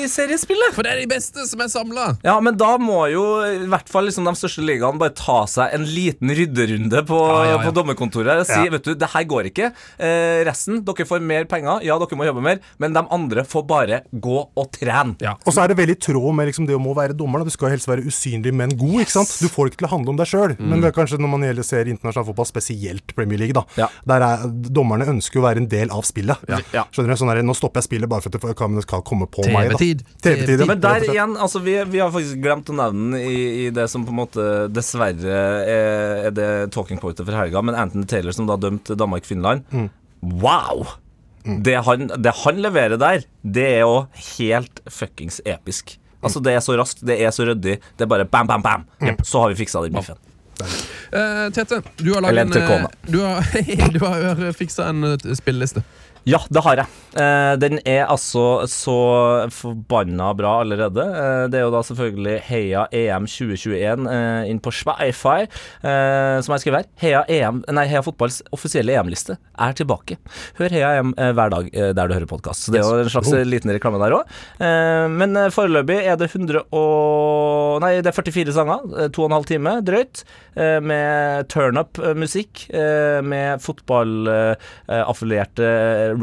i 0.03 0.07
seriespillet? 0.09 0.73
For 0.73 0.83
det 0.87 0.93
er 0.95 1.01
de 1.03 1.09
beste 1.11 1.43
som 1.49 1.61
er 1.61 1.69
samla. 1.69 2.05
Ja, 2.25 2.39
men 2.39 2.55
da 2.57 2.77
må 2.81 3.01
jo 3.11 3.23
i 3.45 3.67
hvert 3.69 3.89
fall 3.91 4.07
liksom 4.07 4.25
de 4.25 4.33
største 4.39 4.63
ligaene 4.65 4.97
bare 5.01 5.13
ta 5.17 5.41
seg 5.49 5.73
en 5.75 5.85
liten 5.85 6.31
rydderunde 6.33 7.03
på, 7.09 7.19
Ja, 7.19 7.43
ja, 7.43 7.51
ja. 7.57 7.59
på 7.67 7.73
dommerkontoret 7.75 8.39
og 8.41 8.47
si 8.49 8.57
Ja. 8.57 8.69
vet 8.73 8.83
du, 8.87 8.93
det 8.95 9.09
her 9.13 9.23
går 9.29 9.49
ikke. 9.51 9.71
Eh, 9.99 10.43
resten, 10.47 10.81
dere 10.87 11.05
får 11.05 11.21
mer 11.21 11.45
penger, 11.45 11.83
ja, 11.85 11.97
dere 11.99 12.17
må 12.17 12.25
jobbe 12.25 12.41
mer, 12.45 12.59
men 12.79 12.93
de 12.93 13.03
andre 13.11 13.43
får 13.45 13.67
bare 13.67 14.01
gå 14.13 14.37
og 14.55 14.71
trene. 14.71 15.15
Ja. 15.21 15.35
Og 15.49 15.55
så 15.55 15.63
er 15.63 15.71
det 15.71 15.77
veldig 15.79 15.95
i 15.97 16.01
tråd 16.05 16.35
med 16.37 16.49
liksom 16.51 16.67
det 16.69 16.77
å 16.77 16.81
må 16.81 16.93
være 16.97 17.15
dommer. 17.17 17.41
Da. 17.41 17.49
Du 17.49 17.55
skal 17.55 17.73
helst 17.73 17.89
være 17.89 18.05
usynlig, 18.07 18.53
men 18.55 18.75
god. 18.77 18.99
ikke 19.03 19.15
sant? 19.15 19.31
Du 19.41 19.49
får 19.51 19.67
det 19.67 19.73
ikke 19.73 19.81
til 19.83 19.89
å 19.89 19.91
handle 19.95 20.13
om 20.13 20.19
deg 20.19 20.29
sjøl. 20.29 20.55
Men 20.59 20.83
det 20.83 20.91
er 20.91 20.95
kanskje 20.95 21.19
når 21.21 21.33
man 21.33 21.45
gjelder 21.47 21.67
ser 21.67 21.91
internasjonal 21.91 22.29
fotball, 22.29 22.49
spesielt 22.49 23.15
Premier 23.17 23.41
League, 23.41 23.57
da. 23.57 23.65
Ja. 23.79 23.89
Der 24.13 24.25
er, 24.27 24.45
dommerne 24.69 25.09
ønsker 25.15 25.41
å 25.41 25.45
være 25.47 25.63
en 25.63 25.69
del 25.71 25.93
av 25.95 26.05
spillet. 26.07 26.45
Ja. 26.49 26.85
Skjønner 26.93 27.15
du? 27.15 27.19
Sånn 27.19 27.33
der, 27.33 27.41
Nå 27.49 27.55
stopper 27.57 27.81
jeg 27.81 27.89
spillet 27.89 28.11
bare 28.11 28.23
for 28.23 28.29
at 28.29 28.75
det 28.77 28.85
skal 28.85 29.03
komme 29.07 29.27
på 29.31 29.47
meg. 29.49 29.73
TV-tid. 29.73 30.05
TV-tid. 30.23 30.65
Men 30.69 30.83
der 30.83 31.07
igjen, 31.09 31.35
altså 31.39 31.61
vi, 31.65 31.75
vi 31.89 32.03
har 32.03 32.13
faktisk 32.13 32.41
glemt 32.43 32.69
å 32.69 32.77
nevne 32.77 32.99
den 32.99 33.19
i, 33.19 33.65
i 33.65 33.67
det 33.73 33.87
som 33.91 34.05
på 34.05 34.13
en 34.13 34.19
måte 34.21 34.47
dessverre 34.73 35.41
er, 35.65 36.25
er 36.29 36.33
det 36.35 36.49
talking 36.75 36.99
pointet 37.01 37.27
for 37.27 37.37
helga, 37.37 37.63
men 37.65 37.77
Anthony 37.77 38.07
Taylor 38.09 38.35
som 38.35 38.49
da 38.49 38.57
dømte 38.59 38.97
Danmark-Finland. 38.99 39.65
Wow! 40.21 40.87
Det, 41.43 41.75
han, 41.85 42.09
det 42.19 42.33
han 42.43 42.61
leverer 42.61 42.99
der, 42.99 43.23
det 43.41 43.65
er 43.77 43.83
jo 43.85 44.01
helt 44.37 44.81
fuckings 44.91 45.39
episk. 45.45 45.97
Altså 46.19 46.41
Det 46.43 46.53
er 46.53 46.63
så 46.63 46.75
raskt, 46.75 47.05
det 47.07 47.15
er 47.23 47.31
så 47.31 47.47
ryddig. 47.47 47.77
Det 47.79 48.05
er 48.05 48.09
bare 48.11 48.25
bam, 48.27 48.47
bam, 48.47 48.63
bam. 48.63 48.83
Så 49.23 49.39
har 49.43 49.53
vi 49.53 49.61
fiksa 49.61 49.85
den 49.85 49.95
biffen. 49.95 50.19
Uh, 50.59 51.47
Tete, 51.55 51.79
du 51.97 52.11
har 52.13 52.21
laget 52.21 52.41
en, 52.43 52.61
eh, 52.61 52.87
du 53.07 53.21
har, 53.23 53.45
du 53.95 53.99
har 54.03 54.51
fiksa 54.53 54.89
en 54.91 55.13
eh, 55.13 55.35
spilleliste. 55.39 55.83
Ja, 56.29 56.41
det 56.53 56.61
har 56.65 56.75
jeg. 56.83 56.87
Eh, 57.17 57.55
den 57.57 57.79
er 57.89 58.03
altså 58.05 58.67
så 58.69 58.93
forbanna 59.53 60.27
bra 60.37 60.59
allerede. 60.61 61.01
Eh, 61.01 61.47
det 61.49 61.57
er 61.59 61.63
jo 61.65 61.71
da 61.73 61.81
selvfølgelig 61.87 62.35
Heia 62.45 62.83
EM 62.93 63.25
2021 63.29 64.05
eh, 64.13 64.49
inn 64.51 64.59
på 64.61 64.69
eh, 64.69 64.75
som 65.09 66.53
jeg 66.53 66.61
skriver 66.61 66.77
her. 66.81 66.87
Heia, 67.01 67.21
EM, 67.25 67.63
nei, 67.73 67.87
Heia 67.89 68.01
Fotballs 68.05 68.43
offisielle 68.55 68.93
EM-liste 68.93 69.37
er 69.57 69.73
tilbake. 69.77 70.15
Hør 70.59 70.69
Heia 70.75 70.89
EM 70.99 71.09
hver 71.17 71.49
dag 71.55 71.65
der 71.73 72.07
du 72.07 72.13
hører 72.13 72.29
podkast. 72.29 72.63
Så 72.67 72.71
det 72.73 72.79
er 72.83 72.87
jo 72.87 72.99
en 73.03 73.09
slags 73.11 73.31
liten 73.49 73.71
reklame 73.73 73.99
der 74.01 74.13
òg. 74.19 74.23
Men 75.15 75.31
foreløpig 75.53 75.99
er 76.03 76.15
det 76.19 76.29
100 76.29 76.61
og 76.75 77.79
Nei, 77.83 77.93
det 78.03 78.09
er 78.11 78.15
44 78.17 78.53
sanger. 78.55 78.79
eh, 78.97 79.09
To 79.15 79.21
og 79.23 79.29
en 79.29 79.37
halv 79.39 79.47
time 79.49 79.71
drøyt. 79.85 80.15
Med 80.83 81.47
turnup-musikk. 81.47 82.65
Med 83.23 83.61
fotballaffilierte 83.63 85.67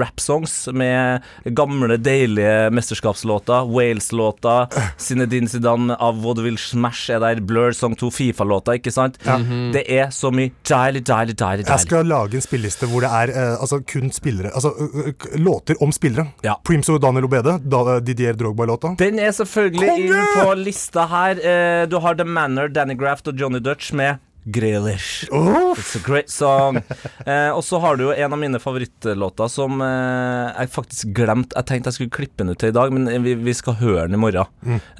rap-songs. 0.00 0.54
Med 0.76 1.22
gamle, 1.56 1.96
deilige 1.98 2.70
mesterskapslåter. 2.74 3.66
Wales-låter. 3.72 4.66
Zinedine 4.98 5.48
Zidane 5.48 5.96
av 6.02 6.20
Vaudeville 6.22 6.58
Smash 6.60 7.10
er 7.14 7.20
der. 7.22 7.40
Blur 7.46 7.72
Song 7.76 7.96
2, 7.98 8.10
Fifa-låter, 8.10 8.78
ikke 8.80 8.92
sant? 8.94 9.18
Det 9.74 9.84
er 9.92 10.10
så 10.14 10.30
mye 10.34 10.52
deilig, 10.66 11.04
deilig, 11.08 11.36
deilig. 11.40 11.66
Jeg 11.68 11.84
skal 11.86 12.06
lage 12.10 12.38
en 12.38 12.44
spilleliste 12.44 12.88
hvor 12.90 13.04
det 13.04 13.10
er 13.12 13.32
eh, 13.34 13.54
altså 13.60 13.80
kun 13.86 14.10
spillere 14.14 14.50
Altså 14.56 14.72
låter 15.40 15.78
om 15.82 15.92
spillere. 15.94 16.28
Ja. 16.46 16.56
Og 16.60 17.00
Daniel 17.02 17.26
Obede, 17.28 17.56
da, 17.64 17.80
eh, 17.96 18.00
Didier 18.04 18.36
Drogba-låta. 18.38 18.94
Den 18.98 19.18
er 19.18 19.32
selvfølgelig 19.36 19.88
Konge! 19.88 20.06
inn 20.06 20.42
på 20.42 20.54
lista 20.60 21.06
her. 21.10 21.40
Eh, 21.40 21.86
Du 21.86 21.98
har 22.02 22.14
The 22.14 22.24
Manor, 22.24 22.68
Danny 22.68 22.94
Graft 22.98 23.28
og 23.28 23.38
Johnny 23.38 23.58
Dutch 23.60 23.92
med 23.94 24.18
Grealish. 24.46 25.26
It's 25.76 25.96
a 25.96 26.02
great 26.06 26.30
song. 26.30 26.80
Eh, 27.26 27.50
og 27.50 27.64
så 27.66 27.80
har 27.82 27.96
du 27.98 28.04
jo 28.04 28.12
en 28.14 28.32
av 28.32 28.38
mine 28.38 28.58
favorittlåter 28.62 29.48
som 29.50 29.80
eh, 29.82 30.52
jeg 30.60 30.70
faktisk 30.70 31.08
glemte. 31.16 31.56
Jeg 31.58 31.66
tenkte 31.66 31.90
jeg 31.90 31.96
skulle 31.96 32.14
klippe 32.14 32.38
den 32.44 32.52
ut 32.54 32.60
til 32.62 32.70
i 32.70 32.74
dag, 32.76 32.92
men 32.94 33.08
vi, 33.24 33.32
vi 33.34 33.54
skal 33.58 33.74
høre 33.80 34.04
den 34.06 34.14
i 34.14 34.20
morgen. 34.22 34.46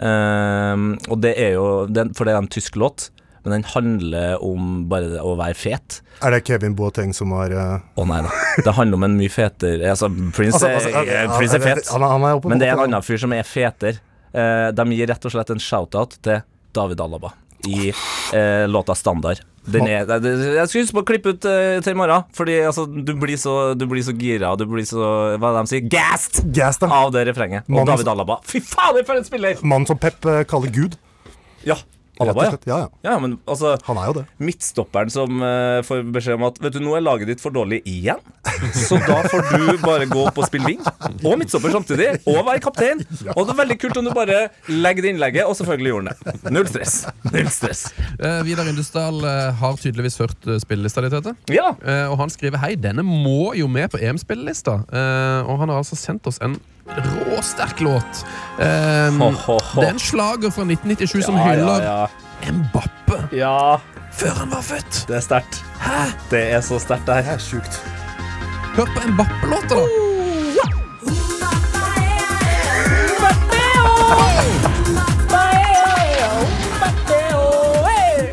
Eh, 0.02 0.82
og 1.12 1.20
det 1.22 1.36
er 1.38 1.52
jo 1.54 1.68
den, 1.86 2.10
For 2.18 2.26
det 2.26 2.34
er 2.34 2.40
en 2.42 2.50
tysk 2.50 2.74
låt, 2.82 3.06
men 3.44 3.54
den 3.54 3.66
handler 3.70 4.42
om 4.42 4.88
bare 4.90 5.22
å 5.22 5.36
være 5.38 5.54
fet. 5.54 6.00
Er 6.26 6.34
det 6.34 6.42
Kevin 6.48 6.74
Boateng 6.74 7.14
som 7.14 7.30
har 7.38 7.54
eh, 7.54 7.86
Å 7.94 8.08
nei 8.10 8.20
da. 8.26 8.34
Det 8.66 8.74
handler 8.74 8.98
om 8.98 9.06
en 9.06 9.16
mye 9.20 9.30
fetere 9.30 9.90
Altså, 9.92 10.08
Prince, 10.34 10.58
altså, 10.58 10.72
altså, 10.80 10.90
er, 11.04 11.26
han- 11.28 11.36
Prince 11.38 11.60
er 11.60 11.66
fet. 11.68 11.90
Han, 11.94 12.02
han 12.10 12.26
er 12.32 12.42
Men 12.50 12.58
det 12.62 12.72
er 12.72 12.74
en 12.74 12.86
annen 12.88 13.06
fyr 13.06 13.22
som 13.22 13.34
er 13.38 13.46
fetere. 13.46 14.00
Eh, 14.34 14.68
de 14.74 14.90
gir 14.98 15.12
rett 15.14 15.30
og 15.30 15.36
slett 15.38 15.54
en 15.54 15.62
shout-out 15.62 16.18
til 16.26 16.42
David 16.76 17.06
Alaba 17.06 17.30
i 17.66 17.90
eh, 17.90 18.64
låta 18.70 18.94
'Standard'. 18.96 19.42
Den 19.66 19.82
er, 19.90 20.06
jeg 20.06 20.68
skulle 20.70 20.84
huske 20.84 20.94
på 20.94 21.02
å 21.02 21.06
klippe 21.08 21.32
ut 21.34 21.44
eh, 21.50 21.80
til 21.82 21.96
i 21.96 21.98
morgen, 21.98 22.22
Fordi 22.38 22.54
altså, 22.68 22.84
du 22.86 23.12
blir 23.18 23.34
så, 23.36 23.74
du 23.74 23.82
blir 23.90 24.04
så 24.06 24.14
gira, 24.14 24.52
og 24.54 24.60
du 24.62 24.66
blir 24.70 24.86
så 24.86 25.02
Hva 25.42 25.50
er 25.50 25.56
det 25.56 25.64
de 25.64 25.72
sier? 25.72 25.88
Gassed! 25.90 26.52
Gas, 26.54 26.78
da. 26.78 26.86
Av 26.86 27.10
det 27.10 27.24
refrenget. 27.26 27.66
Og 27.66 27.74
Mannen- 27.80 27.90
David 27.96 28.12
Alaba. 28.12 28.38
Fy 28.46 28.60
fader, 28.62 29.02
for 29.08 29.18
en 29.18 29.26
spiller! 29.26 29.58
Mannen 29.66 29.86
som 29.90 29.98
Pep 29.98 30.24
eh, 30.24 30.44
kaller 30.46 30.70
Gud. 30.70 30.94
Ja. 31.66 31.74
Ja. 32.18 32.34
slett. 32.36 32.66
Ja, 32.68 32.78
ja. 32.84 32.88
ja, 33.06 33.16
men 33.22 33.38
altså 33.44 33.74
Han 33.86 34.00
er 34.00 34.10
jo 34.10 34.14
det. 34.18 34.24
Midtstopperen 34.48 35.12
som 35.12 35.42
uh, 35.42 35.80
får 35.86 36.02
beskjed 36.14 36.38
om 36.38 36.46
at 36.48 36.60
Vet 36.62 36.76
du, 36.76 36.80
nå 36.84 36.96
er 36.96 37.04
laget 37.04 37.30
ditt 37.30 37.42
for 37.42 37.54
dårlig 37.54 37.82
igjen, 37.88 38.20
så 38.74 38.98
da 39.04 39.20
får 39.28 39.44
du 39.52 39.82
bare 39.82 40.08
gå 40.10 40.22
opp 40.26 40.38
og 40.40 40.48
spille 40.48 40.66
wing. 40.66 40.82
Og 41.26 41.36
midtstopper 41.38 41.74
samtidig. 41.74 42.08
Og 42.28 42.40
være 42.46 42.62
kaptein. 42.64 43.02
Og 43.36 43.44
det 43.44 43.54
er 43.54 43.60
veldig 43.60 43.78
kult 43.82 44.00
om 44.00 44.08
du 44.08 44.12
bare 44.16 44.46
legger 44.70 45.04
det 45.04 45.12
innlegget, 45.14 45.46
og 45.46 45.56
selvfølgelig 45.58 45.92
gjorde 45.92 46.14
han 46.14 46.38
det. 46.40 46.52
Null 46.56 46.68
stress. 46.70 46.96
Null 47.30 47.50
stress. 47.52 47.82
Uh, 48.20 48.40
Vidar 48.46 48.68
Indusdal 48.70 49.20
uh, 49.24 49.52
har 49.60 49.80
tydeligvis 49.80 50.18
hørt 50.22 50.48
uh, 50.48 50.56
spillelista 50.62 51.04
di, 51.04 51.10
Tete. 51.12 51.36
Ja. 51.52 51.74
Eh, 51.86 52.06
og 52.10 52.18
han 52.20 52.32
skriver 52.32 52.60
hei, 52.62 52.74
denne 52.80 53.04
må 53.06 53.52
jo 53.58 53.68
med 53.70 53.90
på 53.92 54.00
EM-spillelista. 54.02 54.80
Eh, 54.90 55.40
og 55.46 55.62
han 55.62 55.72
har 55.72 55.82
altså 55.82 55.98
sendt 55.98 56.26
oss 56.30 56.40
en 56.44 56.58
råsterk 56.94 57.80
låt. 57.80 58.24
Um, 58.58 59.20
Ho, 59.20 59.30
ho, 59.30 59.58
ho. 59.58 59.80
Det 59.80 59.88
er 59.88 59.92
en 59.94 59.98
slager 60.00 60.50
fra 60.50 60.64
1997 60.64 61.22
som 61.26 61.36
ja, 61.36 61.44
hyller 61.50 61.82
ja, 61.84 62.06
Mbappe 62.52 63.20
ja. 63.36 63.76
før 64.16 64.30
han 64.40 64.50
var 64.54 64.62
født. 64.62 65.04
Det 65.08 65.16
er 65.16 65.24
sterkt. 65.24 65.62
Det 66.30 66.42
er 66.52 66.60
så 66.64 66.78
sterkt, 66.78 67.06
det 67.06 67.16
Det 67.16 67.24
her. 67.24 67.32
er 67.34 67.38
sjukt. 67.38 67.82
Hør 68.76 68.84
på 68.84 69.08
Mbappe-låta, 69.08 69.74
da. 69.74 69.86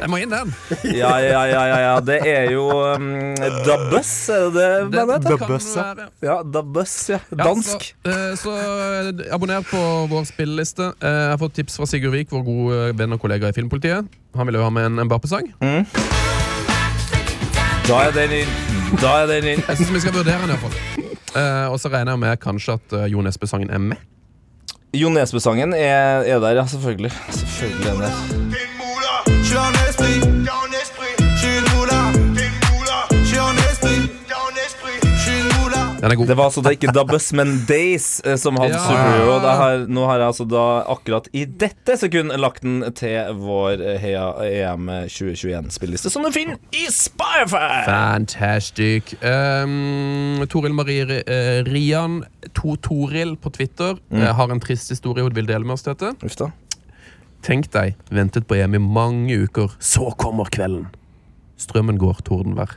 Jeg 0.04 0.12
må 0.12 0.20
inn 0.20 0.34
den. 0.34 0.52
Ja, 1.02 1.14
ja, 1.24 1.44
ja, 1.48 1.62
ja, 1.70 1.78
ja. 1.80 1.94
Det 2.04 2.18
er 2.28 2.50
jo 2.52 2.66
um, 2.68 3.06
Da 3.40 3.78
er 3.78 3.86
det 3.94 4.02
det 4.52 4.92
bandet 4.92 5.30
heter? 5.30 5.38
The 5.40 5.62
ja. 5.80 5.86
Ja, 6.28 6.36
Da 6.44 6.64
ja. 7.08 7.20
Ja, 7.32 7.44
Dansk. 7.44 7.88
Så, 8.04 8.12
eh, 8.12 8.36
så 8.40 8.56
eh, 8.58 9.34
abonner 9.34 9.64
på 9.68 9.80
vår 10.12 10.28
spilleliste. 10.28 10.92
Eh, 11.00 11.20
jeg 11.24 11.32
har 11.32 11.40
fått 11.40 11.56
tips 11.56 11.80
fra 11.80 11.88
Sigurd 11.88 12.16
Vik, 12.18 12.32
vår 12.36 12.44
gode 12.48 12.82
venn 13.00 13.16
og 13.16 13.24
kollega 13.24 13.52
i 13.52 13.56
Filmpolitiet. 13.56 14.12
Han 14.36 14.50
ville 14.50 14.60
jo 14.60 14.68
ha 14.68 14.74
med 14.74 14.92
en 14.92 15.08
Mbappe-sang. 15.08 15.54
Da 17.88 18.04
er 18.08 18.16
den 18.16 18.38
inn. 18.44 18.54
Da 19.00 19.18
er 19.24 19.32
den 19.32 19.50
inn. 19.56 19.64
Jeg 19.68 19.80
syns 19.80 19.96
vi 19.96 20.04
skal 20.04 20.16
vurdere 20.20 20.44
den 20.44 20.54
iallfall. 20.56 20.76
Uh, 21.34 21.72
og 21.72 21.80
så 21.82 21.90
regner 21.90 22.14
jeg 22.14 22.22
med 22.22 22.40
kanskje 22.44 22.78
at 22.78 22.94
uh, 22.94 23.06
Jo 23.10 23.24
Nesbø-sangen 23.26 23.72
er 23.74 23.82
med. 23.82 23.98
Jo 24.94 25.10
Nesbø-sangen 25.10 25.74
er, 25.74 26.22
er 26.28 26.40
der, 26.40 26.60
ja. 26.62 26.68
Selvfølgelig. 26.68 27.12
Selvfølgelig 27.30 27.88
er 27.88 27.94
den 27.94 28.02
der. 28.02 28.43
Den 36.04 36.12
er 36.12 36.18
god. 36.20 36.28
Det 36.28 36.36
var 36.36 36.50
altså 36.50 36.62
da 36.66 36.72
ikke 36.76 36.92
Da 36.92 37.06
Bus, 37.08 37.30
men 37.32 37.54
Days 37.68 38.08
eh, 38.28 38.36
som 38.36 38.58
hadde 38.60 38.76
Ja. 38.76 38.82
Superhero. 38.84 39.38
Det 39.40 39.54
her, 39.62 39.84
nå 39.88 40.08
har 40.10 40.18
jeg 40.20 40.28
altså 40.34 40.46
da 40.52 40.64
akkurat 40.92 41.30
i 41.32 41.46
dette 41.46 41.96
sekund 42.02 42.34
lagt 42.44 42.66
den 42.66 42.84
til 42.92 43.38
vår 43.40 43.80
eh, 43.80 44.02
Heia 44.02 44.26
EM 44.44 44.92
2021-spilleliste, 45.08 46.12
som 46.12 46.28
du 46.28 46.32
finner 46.36 46.60
i 46.76 46.84
Spotify! 46.92 47.86
Fantastic. 47.88 49.16
Um, 49.24 50.44
Toril 50.52 50.76
Marie 50.76 51.08
uh, 51.08 51.64
Rian, 51.72 52.26
to 52.52 52.76
Toril 52.84 53.38
på 53.40 53.54
Twitter, 53.56 53.96
eh, 54.12 54.28
har 54.36 54.52
en 54.52 54.60
trist 54.60 54.92
historie 54.92 55.24
hun 55.24 55.40
vil 55.40 55.48
dele 55.48 55.64
med 55.64 55.78
oss. 55.78 55.88
dette 55.88 56.12
Uff 56.20 56.36
da. 56.36 56.52
Tenk 57.48 57.72
deg, 57.72 57.96
ventet 58.12 58.48
på 58.48 58.60
EM 58.60 58.76
i 58.76 58.84
mange 58.84 59.40
uker, 59.48 59.72
så 59.80 60.12
kommer 60.20 60.52
kvelden. 60.52 60.90
Strømmen 61.56 61.96
går, 62.02 62.26
tordenvær. 62.28 62.76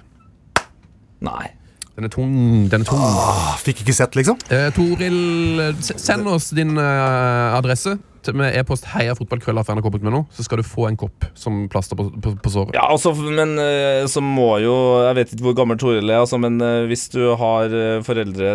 Nei. 1.26 1.55
Den 1.96 2.04
er 2.04 2.12
tung. 2.12 2.32
Den 2.68 2.82
er 2.82 2.84
tung. 2.84 3.00
Åh, 3.00 3.54
fikk 3.64 3.80
ikke 3.84 3.94
sett, 3.96 4.16
liksom. 4.18 4.36
Eh, 4.52 4.68
Toril, 4.76 5.16
eh, 5.60 5.72
s- 5.80 5.94
send 5.96 6.26
oss 6.28 6.50
din 6.50 6.76
eh, 6.76 7.56
adresse 7.56 7.96
med 8.34 8.56
e-post 8.58 8.84
heiafotballkrølla.nrk.no, 8.94 10.24
så 10.34 10.44
skal 10.46 10.58
du 10.58 10.66
få 10.66 10.88
en 10.88 10.96
kopp 10.98 11.24
som 11.38 11.66
plaster 11.72 11.96
på, 11.98 12.08
på, 12.22 12.32
på 12.42 12.50
såret. 12.52 12.74
Ja, 12.76 12.86
altså, 12.90 13.12
men 13.14 13.56
eh, 13.62 14.06
så 14.10 14.22
må 14.24 14.58
jo 14.62 14.74
Jeg 15.06 15.16
vet 15.20 15.32
ikke 15.36 15.46
hvor 15.48 15.56
gammel 15.60 15.78
Toril 15.80 16.10
er, 16.10 16.20
altså, 16.24 16.38
men 16.42 16.58
eh, 16.64 16.86
hvis 16.90 17.06
du 17.12 17.20
har 17.38 17.70
eh, 17.70 18.00
foreldre, 18.06 18.50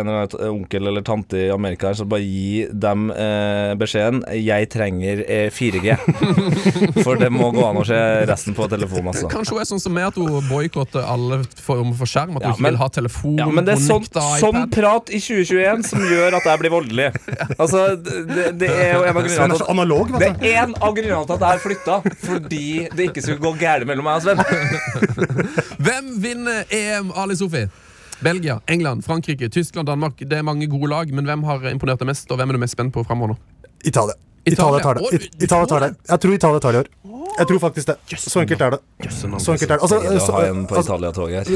en 0.00 0.08
eller 0.08 0.24
annen 0.24 0.50
onkel 0.50 0.88
eller 0.90 1.04
tante 1.06 1.38
i 1.46 1.50
Amerika, 1.54 1.90
her, 1.92 1.98
så 2.00 2.06
bare 2.08 2.24
gi 2.24 2.66
dem 2.72 3.10
eh, 3.12 3.74
beskjeden 3.80 4.22
'Jeg 4.34 4.68
trenger 4.72 5.24
eh, 5.28 5.48
4G'. 5.52 5.96
For 7.04 7.18
det 7.20 7.30
må 7.34 7.50
gå 7.54 7.64
an 7.66 7.80
å 7.80 7.84
se 7.86 7.98
resten 8.28 8.54
på 8.56 8.66
telefonen, 8.70 9.10
altså. 9.12 9.28
Kanskje 9.32 9.54
hun 9.56 9.62
er 9.64 9.68
sånn 9.68 9.82
som 9.82 9.94
meg 9.96 10.08
at 10.10 10.18
hun 10.20 10.48
boikotter 10.48 11.04
alle 11.04 11.42
former 11.60 11.94
for 11.98 12.08
skjerm. 12.10 12.36
At 12.38 12.44
hun 12.44 12.48
Ja, 12.50 12.54
ikke 12.56 12.62
men- 12.66 12.72
vil 12.74 12.80
ha 12.82 12.88
telefon. 12.88 13.36
Ja, 13.38 13.46
men 13.50 13.64
det 13.68 13.76
er 13.76 13.82
sånn, 13.84 14.06
sånn 14.40 14.60
prat 14.74 15.10
i 15.14 15.20
2021 15.20 15.84
som 15.90 16.00
gjør 16.04 16.38
at 16.40 16.48
jeg 16.50 16.62
blir 16.64 16.74
voldelig. 16.74 17.10
Altså, 17.64 17.94
det, 17.96 18.46
det 18.58 18.68
er 18.70 18.94
jo 18.96 19.03
en 19.08 19.16
av 19.16 19.26
grunnene 19.26 19.58
til 19.60 19.70
analog, 19.74 20.12
det 20.12 20.20
vet 20.22 20.36
du. 20.40 20.46
er 20.48 20.60
en 20.64 20.74
av 20.80 20.94
grunnene 20.96 21.24
til 21.28 21.36
at 21.36 21.44
jeg 21.44 21.50
har 21.50 21.62
flytta. 21.62 21.96
Fordi 22.24 22.66
det 22.96 23.08
ikke 23.10 23.24
skulle 23.24 23.42
gå 23.44 23.54
gærent 23.62 23.88
mellom 23.90 24.08
meg 24.08 24.20
og 24.20 24.26
Sven. 24.26 24.38
Hvem 25.86 26.12
vinner 26.24 26.64
EM, 26.74 27.12
Ali 27.20 27.36
Sofi? 27.38 27.64
Belgia, 28.24 28.60
England, 28.66 29.04
Frankrike, 29.04 29.48
Tyskland, 29.52 29.88
Danmark. 29.90 30.20
Det 30.20 30.38
er 30.38 30.46
mange 30.46 30.66
gode 30.70 30.88
lag, 30.92 31.10
men 31.12 31.26
hvem 31.28 31.42
har 31.44 31.66
imponert 31.72 32.00
deg 32.00 32.08
mest, 32.08 32.30
og 32.30 32.40
hvem 32.40 32.52
er 32.52 32.56
du 32.56 32.62
mest 32.62 32.76
spent 32.78 32.94
på 32.94 33.04
framover 33.04 33.34
nå? 33.34 33.38
Italia. 33.84 34.16
Italia 34.44 34.80
tar 34.84 35.00
det. 35.00 35.20
Italia 35.42 35.66
tar 35.66 35.80
det. 35.84 35.90
Jeg 36.08 36.20
tror 36.20 36.34
Italia 36.38 36.60
tar 36.60 36.76
det 36.76 36.84
i 36.84 36.84
år. 36.84 37.23
Jeg 37.34 37.48
tror 37.50 37.60
faktisk 37.64 37.88
det. 37.90 37.96
Så 38.20 38.40
enkelt 38.42 38.62
er 38.62 38.74
det. 38.76 38.80
Så 39.10 39.54
enkelt 39.54 39.70
er 39.70 39.74
det. 39.74 39.80
Altså, 39.82 39.98
Det 39.98 40.20
å 40.22 40.34
ha 40.36 40.42
en 40.46 40.62
på 40.70 40.76
altså, 40.78 40.98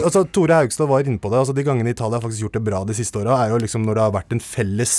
altså, 0.03 0.23
Tore 0.35 0.59
Haugstad 0.59 0.89
var 0.91 1.07
inne 1.07 1.21
på 1.23 1.31
det. 1.31 1.39
Altså, 1.39 1.55
de 1.55 1.65
gangene 1.67 1.93
Italia 1.95 2.19
har 2.19 2.25
faktisk 2.25 2.47
gjort 2.47 2.59
det 2.59 2.63
bra 2.67 2.81
de 2.89 2.97
siste 2.99 3.21
åra, 3.21 3.37
er 3.45 3.55
jo 3.55 3.61
liksom 3.63 3.85
når 3.87 3.99
det 3.99 4.05
har 4.07 4.15
vært 4.17 4.35
en 4.35 4.43
felles 4.43 4.95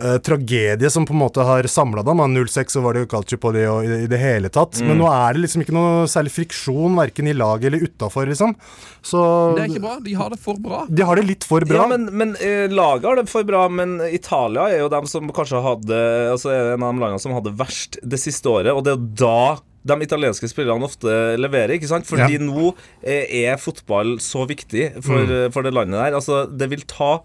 uh, 0.00 0.16
tragedie 0.24 0.90
som 0.92 1.04
på 1.08 1.16
en 1.16 1.20
måte 1.20 1.44
har 1.44 1.68
samla 1.68 2.04
dem. 2.06 2.22
Da. 2.24 2.46
06 2.48 2.78
så 2.78 2.84
var 2.84 2.96
det 2.96 3.04
jo 3.04 3.10
calcio 3.12 3.40
på 3.42 3.52
det 3.56 3.66
og 3.68 3.84
i, 3.84 4.00
i 4.06 4.10
det 4.10 4.20
hele 4.22 4.52
tatt. 4.52 4.80
Mm. 4.80 4.92
Men 4.92 5.02
nå 5.02 5.12
er 5.12 5.36
det 5.36 5.44
liksom 5.44 5.66
ikke 5.66 5.76
noe 5.76 6.08
særlig 6.10 6.32
friksjon 6.38 6.96
verken 6.98 7.28
i 7.28 7.36
laget 7.36 7.68
eller 7.68 7.84
utafor, 7.84 8.28
liksom. 8.32 8.56
Så 9.04 9.20
Det 9.56 9.66
er 9.66 9.72
ikke 9.74 9.84
bra. 9.84 9.98
De 10.08 10.16
har 10.18 10.32
det 10.32 10.40
for 10.42 10.58
bra. 10.62 10.82
de 10.88 11.04
har 11.04 11.20
det 11.20 11.28
litt 11.28 11.46
for 11.46 11.68
bra. 11.68 11.84
Ja, 11.84 11.88
men, 11.92 12.08
men 12.16 12.36
uh, 12.40 12.66
laget 12.72 13.10
har 13.10 13.20
det 13.20 13.28
for 13.28 13.44
bra, 13.48 13.66
men 13.68 13.98
Italia 14.08 14.70
er 14.72 14.86
jo 14.86 14.92
dem 14.92 15.08
som 15.10 15.28
kanskje 15.36 15.60
hadde 15.62 15.96
Altså 16.28 16.50
en 16.52 16.82
av 16.82 16.92
de 16.92 17.02
landene 17.02 17.20
som 17.20 17.34
hadde 17.36 17.52
verst 17.58 17.98
det 18.02 18.18
siste 18.20 18.48
året, 18.50 18.72
og 18.72 18.84
det 18.86 18.94
er 18.94 18.96
jo 18.96 19.10
da 19.20 19.40
de 19.88 19.96
italienske 20.04 20.48
spillerne 20.50 20.84
ofte 20.86 21.12
leverer, 21.40 21.74
ikke 21.78 21.88
sant? 21.90 22.06
Fordi 22.08 22.36
Ja. 22.36 22.44
nå 22.44 22.74
eh, 23.02 23.24
er 23.48 23.56
fotball 23.60 24.16
så 24.22 24.44
viktig 24.48 24.90
for, 25.02 25.24
Mm. 25.24 25.30
eh, 25.46 25.48
for 25.54 25.62
det 25.66 25.72
landet 25.74 25.98
der. 25.98 26.14
Altså, 26.18 26.44
det 26.56 26.68
vil 26.70 26.84
ta 26.86 27.22